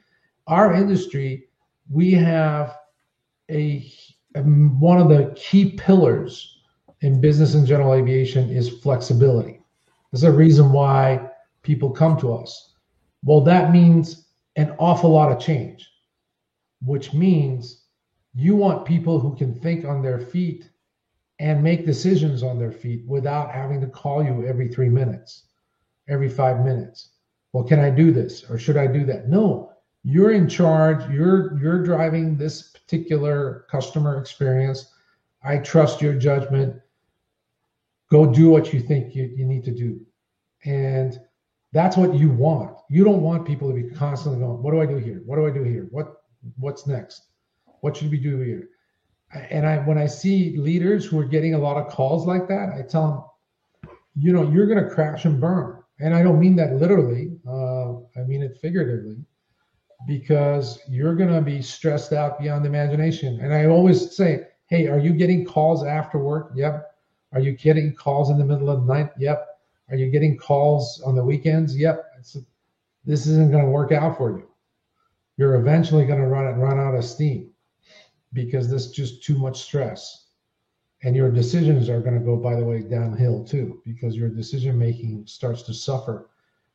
Our 0.45 0.73
industry, 0.73 1.47
we 1.89 2.11
have 2.11 2.77
a, 3.49 3.91
a 4.35 4.41
one 4.41 4.99
of 4.99 5.09
the 5.09 5.33
key 5.35 5.71
pillars 5.71 6.59
in 7.01 7.21
business 7.21 7.55
and 7.55 7.65
general 7.65 7.93
aviation 7.93 8.49
is 8.49 8.69
flexibility. 8.79 9.61
There's 10.11 10.23
a 10.23 10.31
reason 10.31 10.71
why 10.71 11.29
people 11.63 11.89
come 11.91 12.19
to 12.19 12.33
us. 12.33 12.73
Well, 13.23 13.41
that 13.41 13.71
means 13.71 14.27
an 14.55 14.75
awful 14.79 15.11
lot 15.11 15.31
of 15.31 15.39
change, 15.39 15.89
which 16.81 17.13
means 17.13 17.85
you 18.33 18.55
want 18.55 18.85
people 18.85 19.19
who 19.19 19.35
can 19.35 19.57
think 19.59 19.85
on 19.85 20.01
their 20.01 20.19
feet 20.19 20.69
and 21.39 21.63
make 21.63 21.85
decisions 21.85 22.43
on 22.43 22.59
their 22.59 22.71
feet 22.71 23.05
without 23.07 23.51
having 23.51 23.79
to 23.81 23.87
call 23.87 24.23
you 24.23 24.45
every 24.45 24.67
three 24.67 24.89
minutes, 24.89 25.45
every 26.09 26.29
five 26.29 26.63
minutes. 26.63 27.09
Well, 27.53 27.63
can 27.63 27.79
I 27.79 27.89
do 27.89 28.11
this 28.11 28.49
or 28.49 28.57
should 28.57 28.77
I 28.77 28.87
do 28.87 29.05
that? 29.05 29.27
No, 29.27 29.71
you're 30.03 30.31
in 30.31 30.47
charge. 30.47 31.09
You're 31.09 31.57
you're 31.59 31.83
driving 31.83 32.37
this 32.37 32.71
particular 32.71 33.65
customer 33.69 34.19
experience. 34.19 34.93
I 35.43 35.57
trust 35.57 36.01
your 36.01 36.13
judgment. 36.13 36.75
Go 38.11 38.25
do 38.31 38.49
what 38.49 38.73
you 38.73 38.79
think 38.79 39.15
you, 39.15 39.31
you 39.35 39.45
need 39.45 39.63
to 39.65 39.71
do. 39.71 40.01
And 40.65 41.19
that's 41.71 41.95
what 41.95 42.15
you 42.15 42.29
want. 42.29 42.75
You 42.89 43.03
don't 43.03 43.21
want 43.21 43.45
people 43.45 43.67
to 43.69 43.75
be 43.75 43.95
constantly 43.95 44.39
going, 44.39 44.63
what 44.63 44.71
do 44.71 44.81
I 44.81 44.85
do 44.85 44.97
here? 44.97 45.21
What 45.25 45.35
do 45.35 45.45
I 45.45 45.51
do 45.51 45.63
here? 45.63 45.87
What 45.91 46.23
what's 46.57 46.87
next? 46.87 47.27
What 47.81 47.97
should 47.97 48.11
we 48.11 48.17
do 48.17 48.39
here? 48.39 48.69
And 49.51 49.65
I, 49.65 49.77
when 49.77 49.97
I 49.97 50.07
see 50.07 50.57
leaders 50.57 51.05
who 51.05 51.19
are 51.19 51.25
getting 51.25 51.53
a 51.53 51.59
lot 51.59 51.77
of 51.77 51.91
calls 51.91 52.25
like 52.25 52.47
that, 52.47 52.69
I 52.73 52.81
tell 52.81 53.35
them, 53.83 53.91
you 54.15 54.33
know, 54.33 54.49
you're 54.49 54.73
to 54.73 54.89
crash 54.89 55.25
and 55.25 55.39
burn. 55.39 55.78
And 55.99 56.13
I 56.13 56.23
don't 56.23 56.39
mean 56.39 56.55
that 56.55 56.73
literally. 56.75 57.37
Uh, 57.47 57.97
I 58.17 58.23
mean 58.25 58.41
it 58.41 58.57
figuratively, 58.61 59.17
because 60.07 60.79
you're 60.87 61.15
going 61.15 61.33
to 61.33 61.41
be 61.41 61.61
stressed 61.61 62.13
out 62.13 62.39
beyond 62.39 62.65
imagination. 62.65 63.39
And 63.41 63.53
I 63.53 63.65
always 63.65 64.15
say, 64.15 64.47
hey, 64.67 64.87
are 64.87 64.99
you 64.99 65.11
getting 65.11 65.45
calls 65.45 65.85
after 65.85 66.19
work? 66.19 66.51
Yep. 66.55 66.85
Are 67.33 67.39
you 67.39 67.51
getting 67.51 67.93
calls 67.93 68.29
in 68.29 68.37
the 68.37 68.45
middle 68.45 68.69
of 68.69 68.87
the 68.87 68.93
night? 68.93 69.11
Yep. 69.17 69.45
Are 69.89 69.97
you 69.97 70.09
getting 70.09 70.37
calls 70.37 71.01
on 71.05 71.15
the 71.15 71.23
weekends? 71.23 71.75
Yep. 71.75 72.05
It's, 72.17 72.37
this 73.05 73.27
isn't 73.27 73.51
going 73.51 73.63
to 73.63 73.69
work 73.69 73.91
out 73.91 74.17
for 74.17 74.37
you. 74.37 74.47
You're 75.37 75.55
eventually 75.55 76.05
going 76.05 76.19
to 76.19 76.27
run 76.27 76.45
run 76.59 76.79
out 76.79 76.95
of 76.95 77.03
steam 77.03 77.51
because 78.33 78.69
there's 78.69 78.91
just 78.91 79.23
too 79.23 79.37
much 79.37 79.61
stress. 79.63 80.27
And 81.03 81.15
your 81.15 81.31
decisions 81.31 81.87
are 81.87 82.01
going 82.01 82.19
to 82.19 82.25
go, 82.25 82.35
by 82.35 82.55
the 82.55 82.63
way, 82.63 82.81
downhill 82.81 83.45
too, 83.45 83.81
because 83.85 84.17
your 84.17 84.29
decision 84.29 84.77
making 84.77 85.25
starts 85.27 85.61
to 85.63 85.73
suffer 85.73 86.29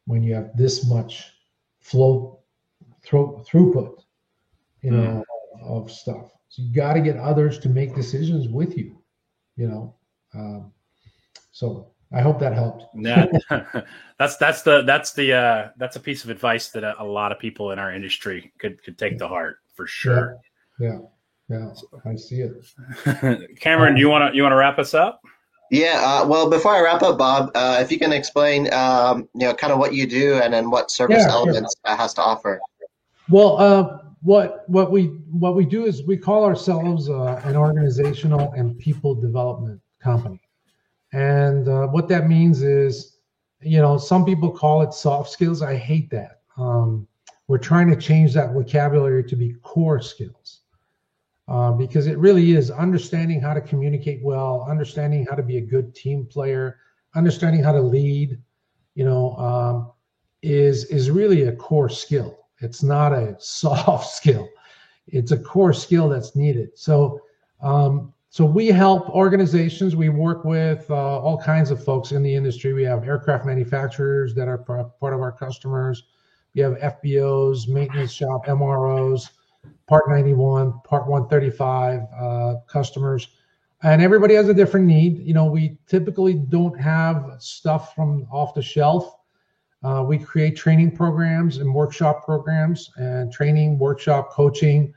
when 0.07 0.23
you 0.23 0.35
have 0.35 0.57
this 0.57 0.89
much 0.89 1.33
flow 1.81 2.41
through, 3.05 3.45
throughput, 3.47 4.03
you 4.81 4.93
know, 4.93 5.23
mm. 5.61 5.63
of 5.67 5.91
stuff. 5.91 6.31
So 6.49 6.63
you 6.63 6.73
got 6.75 6.95
to 6.95 7.01
get 7.01 7.17
others 7.17 7.59
to 7.61 7.69
make 7.69 7.95
decisions 7.95 8.49
with 8.49 8.79
you, 8.79 8.99
you 9.57 9.69
know. 9.69 9.95
Um, 10.35 10.73
so 11.53 11.91
I 12.13 12.21
hope 12.21 12.39
that 12.41 12.55
helped. 12.55 12.85
yeah, 12.95 13.27
that's 14.19 14.37
that's 14.37 14.63
the 14.63 14.83
that's 14.83 15.13
the 15.13 15.33
uh, 15.33 15.69
that's 15.77 15.97
a 15.97 16.01
piece 16.01 16.25
of 16.25 16.31
advice 16.31 16.69
that 16.71 16.85
a, 16.85 17.03
a, 17.03 17.05
lot 17.05 17.33
of 17.33 17.39
people 17.39 17.73
in 17.73 17.79
our 17.79 17.93
industry 17.93 18.53
could 18.59 18.83
could 18.83 18.97
take 18.97 19.19
to 19.19 19.29
heart 19.29 19.59
for 19.75 19.87
sure. 19.87 20.39
Yeah. 20.79 20.89
yeah. 20.89 20.99
Yeah, 21.49 21.73
I 22.05 22.17
see 22.17 22.41
it. 22.41 22.65
Cameron, 23.61 23.95
do 23.95 24.01
you 24.01 24.09
want 24.09 24.33
to 24.33 24.37
you 24.37 24.43
want 24.43 24.53
to 24.53 24.57
wrap 24.57 24.79
us 24.79 24.95
up? 24.95 25.23
Yeah. 25.71 26.01
Uh, 26.03 26.27
well, 26.27 26.49
before 26.49 26.75
I 26.75 26.81
wrap 26.81 27.03
up, 27.03 27.19
Bob, 27.19 27.51
uh, 27.55 27.79
if 27.81 27.91
you 27.91 27.99
can 27.99 28.13
explain, 28.13 28.73
um, 28.73 29.29
you 29.35 29.47
know, 29.47 29.55
kind 29.55 29.73
of 29.73 29.79
what 29.79 29.95
you 29.95 30.07
do 30.07 30.35
and 30.37 30.55
then 30.55 30.71
what 30.71 30.91
service 30.91 31.25
yeah, 31.27 31.33
elements 31.33 31.75
sure. 31.87 31.97
has 31.97 32.15
to 32.15 32.23
offer. 32.23 32.61
Well, 33.29 33.59
uh, 33.59 33.99
what 34.23 34.69
what 34.69 34.91
we 34.91 35.07
what 35.31 35.55
we 35.55 35.67
do 35.67 35.85
is 35.85 36.03
we 36.05 36.17
call 36.17 36.45
ourselves 36.45 37.11
uh, 37.11 37.41
an 37.45 37.57
organizational 37.57 38.53
and 38.53 38.79
people 38.79 39.15
development 39.15 39.81
company, 40.01 40.41
and 41.13 41.69
uh, 41.69 41.87
what 41.89 42.09
that 42.09 42.27
means 42.27 42.63
is, 42.63 43.19
you 43.61 43.81
know, 43.81 43.99
some 43.99 44.25
people 44.25 44.51
call 44.51 44.83
it 44.83 44.95
soft 44.95 45.31
skills. 45.31 45.61
I 45.61 45.77
hate 45.77 46.09
that. 46.11 46.41
Um, 46.57 47.07
we're 47.49 47.59
trying 47.59 47.89
to 47.91 47.97
change 47.97 48.33
that 48.33 48.53
vocabulary 48.53 49.25
to 49.25 49.37
be 49.37 49.55
core 49.63 50.01
skills 50.01 50.61
uh, 51.49 51.73
because 51.73 52.07
it 52.07 52.19
really 52.19 52.53
is 52.53 52.71
understanding 52.71 53.41
how 53.41 53.53
to 53.53 53.61
communicate 53.61 54.23
well, 54.23 54.67
understanding 54.69 55.27
how 55.29 55.37
to 55.37 55.43
be 55.43 55.59
a 55.59 55.61
good 55.61 55.95
team 55.95 56.27
player, 56.27 56.79
understanding 57.15 57.63
how 57.63 57.73
to 57.73 57.81
lead. 57.81 58.41
You 58.95 59.05
know, 59.05 59.37
um, 59.37 59.93
is 60.43 60.85
is 60.85 61.11
really 61.11 61.45
a 61.45 61.53
core 61.53 61.89
skill. 61.89 62.39
It's 62.61 62.83
not 62.83 63.13
a 63.13 63.37
soft 63.41 64.11
skill. 64.11 64.49
It's 65.07 65.33
a 65.33 65.39
core 65.39 65.73
skill 65.73 66.09
that's 66.09 66.35
needed. 66.35 66.71
So, 66.75 67.21
um, 67.61 68.15
so 68.31 68.45
we 68.45 68.69
help 68.69 69.09
organizations. 69.11 69.95
We 69.95 70.09
work 70.09 70.45
with 70.45 70.91
uh, 70.91 70.95
all 70.95 71.39
kinds 71.39 71.71
of 71.71 71.85
folks 71.85 72.13
in 72.13 72.23
the 72.23 72.35
industry. 72.35 72.73
We 72.73 72.85
have 72.85 73.05
aircraft 73.07 73.45
manufacturers 73.45 74.35
that 74.35 74.49
are 74.49 74.59
part 74.59 75.15
of 75.15 75.21
our 75.21 75.33
customers. 75.33 76.05
We 76.55 76.63
have 76.63 76.75
FBOs, 76.75 77.69
maintenance 77.69 78.13
shop, 78.13 78.47
MROs, 78.47 79.29
Part 79.87 80.09
91, 80.09 80.81
Part 80.85 81.07
135 81.09 82.01
uh, 82.19 82.55
customers, 82.67 83.29
and 83.83 84.01
everybody 84.01 84.35
has 84.35 84.49
a 84.49 84.55
different 84.55 84.87
need. 84.87 85.19
You 85.19 85.35
know, 85.35 85.45
we 85.45 85.77
typically 85.87 86.35
don't 86.35 86.79
have 86.81 87.37
stuff 87.39 87.95
from 87.95 88.27
off 88.33 88.55
the 88.55 88.63
shelf. 88.63 89.17
Uh, 89.83 90.03
we 90.07 90.19
create 90.19 90.57
training 90.57 90.97
programs 90.97 91.59
and 91.59 91.75
workshop 91.75 92.25
programs 92.25 92.91
and 92.97 93.31
training, 93.31 93.79
workshop, 93.79 94.31
coaching 94.31 94.95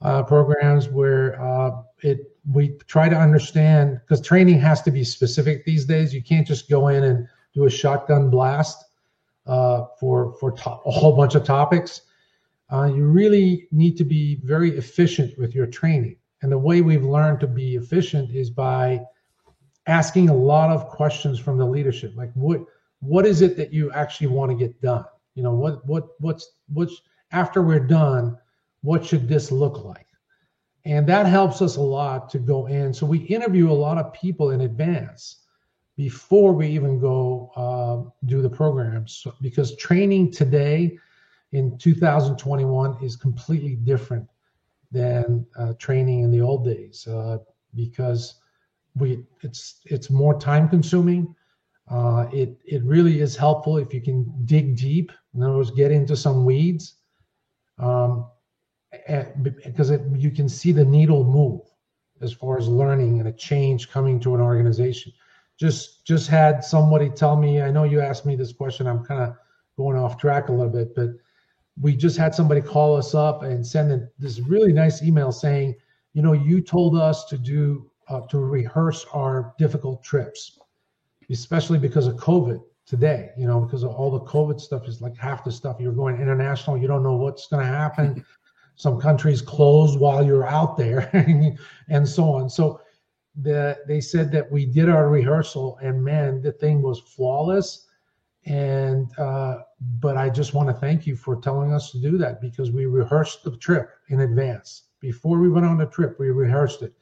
uh, 0.00 0.22
programs 0.22 0.88
where 0.88 1.40
uh, 1.40 1.82
it 2.00 2.32
we 2.52 2.70
try 2.88 3.08
to 3.08 3.16
understand 3.16 4.00
because 4.02 4.20
training 4.20 4.58
has 4.58 4.82
to 4.82 4.90
be 4.90 5.04
specific 5.04 5.64
these 5.64 5.84
days. 5.84 6.12
You 6.12 6.22
can't 6.22 6.46
just 6.46 6.68
go 6.68 6.88
in 6.88 7.04
and 7.04 7.28
do 7.54 7.66
a 7.66 7.70
shotgun 7.70 8.30
blast 8.30 8.84
uh, 9.46 9.84
for 10.00 10.32
for 10.40 10.52
to- 10.52 10.70
a 10.70 10.90
whole 10.90 11.14
bunch 11.14 11.34
of 11.34 11.44
topics. 11.44 12.02
Uh, 12.72 12.86
you 12.86 13.04
really 13.04 13.68
need 13.70 13.96
to 13.98 14.04
be 14.04 14.40
very 14.42 14.76
efficient 14.78 15.36
with 15.38 15.54
your 15.54 15.66
training, 15.66 16.16
and 16.40 16.50
the 16.50 16.58
way 16.58 16.80
we've 16.80 17.04
learned 17.04 17.38
to 17.40 17.46
be 17.46 17.76
efficient 17.76 18.30
is 18.30 18.50
by 18.50 19.00
asking 19.86 20.28
a 20.28 20.34
lot 20.34 20.70
of 20.70 20.88
questions 20.88 21.38
from 21.38 21.58
the 21.58 21.66
leadership, 21.66 22.12
like 22.16 22.32
what 22.34 22.60
what 23.00 23.26
is 23.26 23.42
it 23.42 23.56
that 23.56 23.72
you 23.72 23.90
actually 23.92 24.28
want 24.28 24.50
to 24.50 24.56
get 24.56 24.80
done? 24.80 25.04
You 25.34 25.42
know, 25.42 25.52
what 25.52 25.86
what 25.86 26.08
what's 26.20 26.52
what's 26.72 27.02
after 27.32 27.62
we're 27.62 27.80
done, 27.80 28.38
what 28.82 29.04
should 29.04 29.28
this 29.28 29.50
look 29.50 29.84
like? 29.84 30.06
And 30.84 31.06
that 31.08 31.26
helps 31.26 31.62
us 31.62 31.76
a 31.76 31.80
lot 31.80 32.28
to 32.30 32.38
go 32.38 32.66
in. 32.66 32.92
So 32.92 33.06
we 33.06 33.18
interview 33.18 33.70
a 33.70 33.72
lot 33.72 33.98
of 33.98 34.12
people 34.12 34.50
in 34.50 34.62
advance 34.62 35.46
before 35.96 36.52
we 36.52 36.68
even 36.68 36.98
go 36.98 37.52
uh, 37.56 38.10
do 38.26 38.42
the 38.42 38.50
programs 38.50 39.26
because 39.40 39.76
training 39.76 40.32
today 40.32 40.98
in 41.52 41.76
2021 41.78 42.96
is 43.02 43.16
completely 43.16 43.76
different 43.76 44.28
than 44.90 45.46
uh, 45.58 45.72
training 45.78 46.20
in 46.20 46.30
the 46.30 46.40
old 46.40 46.64
days 46.64 47.06
uh, 47.06 47.38
because 47.74 48.34
we 48.94 49.24
it's 49.42 49.80
it's 49.86 50.10
more 50.10 50.38
time 50.38 50.68
consuming 50.68 51.34
uh, 51.90 52.26
it 52.32 52.56
it 52.64 52.82
really 52.84 53.20
is 53.20 53.36
helpful 53.36 53.76
if 53.76 53.92
you 53.92 54.00
can 54.00 54.32
dig 54.44 54.76
deep. 54.76 55.12
In 55.34 55.42
other 55.42 55.56
words, 55.56 55.70
get 55.70 55.90
into 55.90 56.16
some 56.16 56.44
weeds, 56.44 56.94
um, 57.78 58.26
because 59.42 59.90
it, 59.90 60.02
you 60.16 60.30
can 60.30 60.48
see 60.48 60.72
the 60.72 60.84
needle 60.84 61.24
move 61.24 61.60
as 62.20 62.32
far 62.32 62.56
as 62.56 62.68
learning 62.68 63.18
and 63.18 63.28
a 63.28 63.32
change 63.32 63.90
coming 63.90 64.20
to 64.20 64.34
an 64.34 64.40
organization. 64.40 65.12
Just 65.58 66.06
just 66.06 66.28
had 66.28 66.64
somebody 66.64 67.10
tell 67.10 67.36
me. 67.36 67.60
I 67.60 67.70
know 67.70 67.84
you 67.84 68.00
asked 68.00 68.24
me 68.24 68.36
this 68.36 68.52
question. 68.52 68.86
I'm 68.86 69.04
kind 69.04 69.22
of 69.22 69.36
going 69.76 69.98
off 69.98 70.18
track 70.18 70.48
a 70.48 70.52
little 70.52 70.72
bit, 70.72 70.94
but 70.94 71.10
we 71.80 71.96
just 71.96 72.16
had 72.16 72.34
somebody 72.34 72.60
call 72.60 72.96
us 72.96 73.14
up 73.14 73.42
and 73.42 73.66
send 73.66 74.08
this 74.18 74.40
really 74.40 74.72
nice 74.72 75.02
email 75.02 75.32
saying, 75.32 75.74
you 76.12 76.22
know, 76.22 76.32
you 76.32 76.60
told 76.60 76.96
us 76.96 77.24
to 77.26 77.38
do 77.38 77.90
uh, 78.08 78.20
to 78.28 78.38
rehearse 78.38 79.06
our 79.12 79.54
difficult 79.58 80.02
trips 80.02 80.58
especially 81.32 81.78
because 81.78 82.06
of 82.06 82.16
COVID 82.16 82.62
today, 82.86 83.30
you 83.36 83.46
know, 83.46 83.60
because 83.60 83.82
of 83.82 83.90
all 83.90 84.10
the 84.10 84.20
COVID 84.20 84.60
stuff 84.60 84.86
is 84.86 85.00
like 85.00 85.16
half 85.16 85.44
the 85.44 85.52
stuff 85.52 85.78
you're 85.80 85.92
going 85.92 86.20
international, 86.20 86.76
you 86.76 86.86
don't 86.86 87.02
know 87.02 87.16
what's 87.16 87.46
going 87.48 87.64
to 87.64 87.72
happen. 87.72 88.24
Some 88.76 89.00
countries 89.00 89.42
close 89.42 89.96
while 89.96 90.24
you're 90.24 90.46
out 90.46 90.76
there 90.76 91.10
and 91.88 92.08
so 92.08 92.34
on. 92.34 92.48
So 92.48 92.80
the, 93.40 93.78
they 93.86 94.00
said 94.00 94.32
that 94.32 94.50
we 94.50 94.66
did 94.66 94.88
our 94.88 95.08
rehearsal 95.08 95.78
and 95.82 96.02
man, 96.02 96.42
the 96.42 96.52
thing 96.52 96.82
was 96.82 97.00
flawless. 97.00 97.86
And, 98.44 99.16
uh, 99.18 99.58
but 100.00 100.16
I 100.16 100.28
just 100.28 100.52
want 100.52 100.68
to 100.68 100.74
thank 100.74 101.06
you 101.06 101.14
for 101.14 101.40
telling 101.40 101.72
us 101.72 101.92
to 101.92 102.00
do 102.00 102.18
that 102.18 102.40
because 102.40 102.70
we 102.70 102.86
rehearsed 102.86 103.44
the 103.44 103.56
trip 103.56 103.90
in 104.08 104.20
advance. 104.20 104.84
Before 105.00 105.38
we 105.38 105.48
went 105.48 105.66
on 105.66 105.78
the 105.78 105.86
trip, 105.86 106.18
we 106.18 106.30
rehearsed 106.30 106.82
it. 106.82 106.92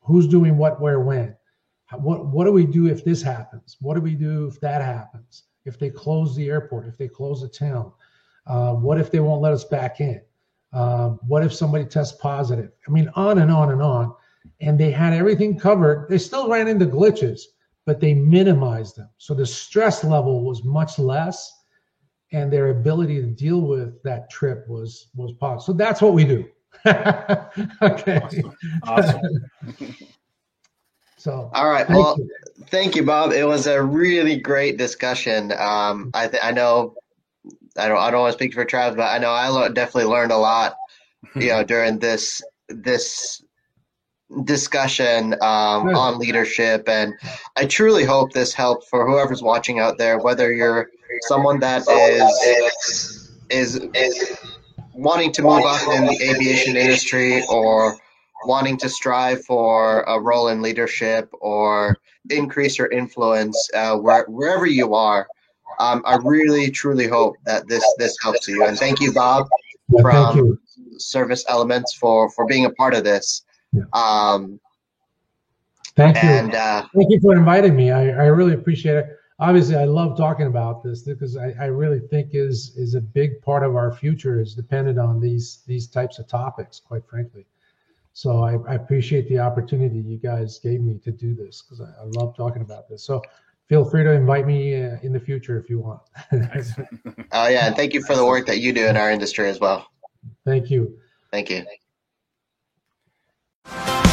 Who's 0.00 0.26
doing 0.26 0.58
what, 0.58 0.80
where, 0.80 1.00
when 1.00 1.34
what 1.98 2.26
what 2.26 2.44
do 2.44 2.52
we 2.52 2.66
do 2.66 2.86
if 2.86 3.04
this 3.04 3.22
happens? 3.22 3.76
What 3.80 3.94
do 3.94 4.00
we 4.00 4.14
do 4.14 4.46
if 4.46 4.60
that 4.60 4.82
happens? 4.82 5.44
If 5.64 5.78
they 5.78 5.90
close 5.90 6.34
the 6.34 6.48
airport, 6.48 6.86
if 6.86 6.98
they 6.98 7.08
close 7.08 7.40
the 7.40 7.48
town, 7.48 7.92
uh, 8.46 8.74
what 8.74 8.98
if 8.98 9.10
they 9.10 9.20
won't 9.20 9.42
let 9.42 9.52
us 9.52 9.64
back 9.64 10.00
in? 10.00 10.20
Uh, 10.72 11.10
what 11.26 11.44
if 11.44 11.54
somebody 11.54 11.84
tests 11.84 12.18
positive? 12.20 12.70
I 12.86 12.90
mean, 12.90 13.10
on 13.14 13.38
and 13.38 13.50
on 13.50 13.70
and 13.70 13.80
on. 13.80 14.14
And 14.60 14.78
they 14.78 14.90
had 14.90 15.12
everything 15.14 15.58
covered. 15.58 16.08
They 16.08 16.18
still 16.18 16.48
ran 16.48 16.68
into 16.68 16.86
glitches, 16.86 17.42
but 17.86 18.00
they 18.00 18.14
minimized 18.14 18.96
them. 18.96 19.08
So 19.18 19.34
the 19.34 19.46
stress 19.46 20.04
level 20.04 20.44
was 20.44 20.64
much 20.64 20.98
less, 20.98 21.52
and 22.32 22.52
their 22.52 22.70
ability 22.70 23.20
to 23.20 23.26
deal 23.26 23.60
with 23.60 24.02
that 24.02 24.30
trip 24.30 24.66
was 24.68 25.08
was 25.14 25.32
positive. 25.32 25.64
So 25.64 25.72
that's 25.72 26.00
what 26.00 26.14
we 26.14 26.24
do. 26.24 26.48
okay. 26.86 28.20
Awesome. 28.20 28.54
awesome. 28.82 29.50
So, 31.16 31.50
all 31.54 31.70
right. 31.70 31.86
Thank 31.86 31.98
well, 31.98 32.16
you. 32.18 32.30
thank 32.66 32.96
you, 32.96 33.02
Bob. 33.02 33.32
It 33.32 33.44
was 33.44 33.66
a 33.66 33.82
really 33.82 34.36
great 34.36 34.76
discussion. 34.76 35.52
Um, 35.52 36.10
I 36.12 36.28
th- 36.28 36.42
I 36.44 36.50
know 36.50 36.96
I 37.78 37.88
don't 37.88 37.98
I 37.98 38.10
don't 38.10 38.20
want 38.20 38.32
to 38.32 38.38
speak 38.38 38.54
for 38.54 38.64
Travis, 38.64 38.96
but 38.96 39.08
I 39.08 39.18
know 39.18 39.30
I 39.30 39.48
lo- 39.48 39.68
definitely 39.68 40.10
learned 40.10 40.32
a 40.32 40.36
lot, 40.36 40.76
you 41.34 41.48
know, 41.48 41.64
during 41.64 41.98
this 41.98 42.42
this 42.68 43.42
discussion 44.44 45.34
um, 45.34 45.88
on 45.94 46.18
leadership, 46.18 46.88
and 46.88 47.14
I 47.56 47.66
truly 47.66 48.04
hope 48.04 48.32
this 48.32 48.52
helped 48.52 48.88
for 48.88 49.06
whoever's 49.06 49.42
watching 49.42 49.78
out 49.78 49.98
there, 49.98 50.18
whether 50.18 50.52
you're 50.52 50.90
someone 51.22 51.60
that 51.60 51.82
is 51.88 53.30
is 53.50 53.76
is 53.94 54.38
wanting 54.94 55.32
to 55.32 55.42
move 55.42 55.64
up 55.64 55.82
in 55.88 56.06
the 56.06 56.18
aviation 56.22 56.76
industry 56.76 57.44
or 57.48 57.96
wanting 58.46 58.76
to 58.78 58.88
strive 58.88 59.44
for 59.44 60.02
a 60.02 60.20
role 60.20 60.48
in 60.48 60.62
leadership 60.62 61.30
or 61.40 61.96
increase 62.30 62.78
your 62.78 62.88
influence 62.88 63.70
uh, 63.74 63.96
where, 63.96 64.24
wherever 64.26 64.66
you 64.66 64.94
are. 64.94 65.26
Um, 65.80 66.02
I 66.06 66.16
really, 66.22 66.70
truly 66.70 67.08
hope 67.08 67.36
that 67.46 67.66
this 67.68 67.84
this 67.98 68.16
helps 68.22 68.46
you. 68.46 68.64
And 68.64 68.78
thank 68.78 69.00
you, 69.00 69.12
Bob, 69.12 69.48
yeah, 69.88 70.02
from 70.02 70.36
you. 70.36 70.60
Service 70.98 71.44
Elements 71.48 71.94
for 71.94 72.30
for 72.30 72.46
being 72.46 72.64
a 72.64 72.70
part 72.70 72.94
of 72.94 73.02
this. 73.02 73.42
Yeah. 73.74 73.82
Um, 73.92 74.60
thank 75.96 76.22
you. 76.22 76.28
And 76.28 76.54
uh, 76.54 76.86
thank 76.94 77.10
you 77.10 77.20
for 77.20 77.36
inviting 77.36 77.74
me. 77.74 77.90
I, 77.90 78.08
I 78.08 78.26
really 78.26 78.54
appreciate 78.54 78.96
it. 78.96 79.06
Obviously, 79.40 79.74
I 79.74 79.84
love 79.84 80.16
talking 80.16 80.46
about 80.46 80.84
this 80.84 81.02
because 81.02 81.36
I, 81.36 81.54
I 81.60 81.64
really 81.66 81.98
think 81.98 82.30
is 82.32 82.72
is 82.76 82.94
a 82.94 83.00
big 83.00 83.42
part 83.42 83.64
of 83.64 83.74
our 83.74 83.92
future 83.92 84.40
is 84.40 84.54
dependent 84.54 84.98
on 84.98 85.20
these 85.20 85.62
these 85.66 85.88
types 85.88 86.18
of 86.18 86.28
topics. 86.28 86.78
Quite 86.78 87.04
frankly. 87.08 87.46
So 88.16 88.44
I, 88.44 88.54
I, 88.70 88.76
appreciate 88.76 89.28
the 89.28 89.40
opportunity 89.40 89.98
you 89.98 90.18
guys 90.18 90.60
gave 90.60 90.80
me 90.80 91.00
to 91.02 91.10
do 91.10 91.34
this 91.34 91.62
because 91.62 91.80
I, 91.80 91.90
I, 92.00 92.04
love 92.04 92.36
talking 92.36 92.62
about 92.62 92.88
this. 92.88 93.02
So 93.02 93.20
feel 93.68 93.84
free 93.84 94.04
to 94.04 94.12
invite 94.12 94.46
me 94.46 94.80
uh, 94.80 94.98
in 95.02 95.12
the 95.12 95.18
future 95.18 95.58
if 95.58 95.68
you 95.68 95.80
want. 95.80 96.00
oh 97.32 97.48
yeah, 97.48 97.66
and 97.66 97.74
thank 97.74 97.92
you 97.92 98.04
for 98.04 98.14
the 98.14 98.24
work 98.24 98.46
that 98.46 98.60
you 98.60 98.72
do 98.72 98.86
in 98.86 98.96
our 98.96 99.10
industry 99.10 99.48
as 99.48 99.58
well. 99.58 99.88
Thank 100.44 100.70
you. 100.70 100.96
Thank 101.32 101.50
you. 101.50 101.64
Thank 103.66 103.98
you. 103.98 104.03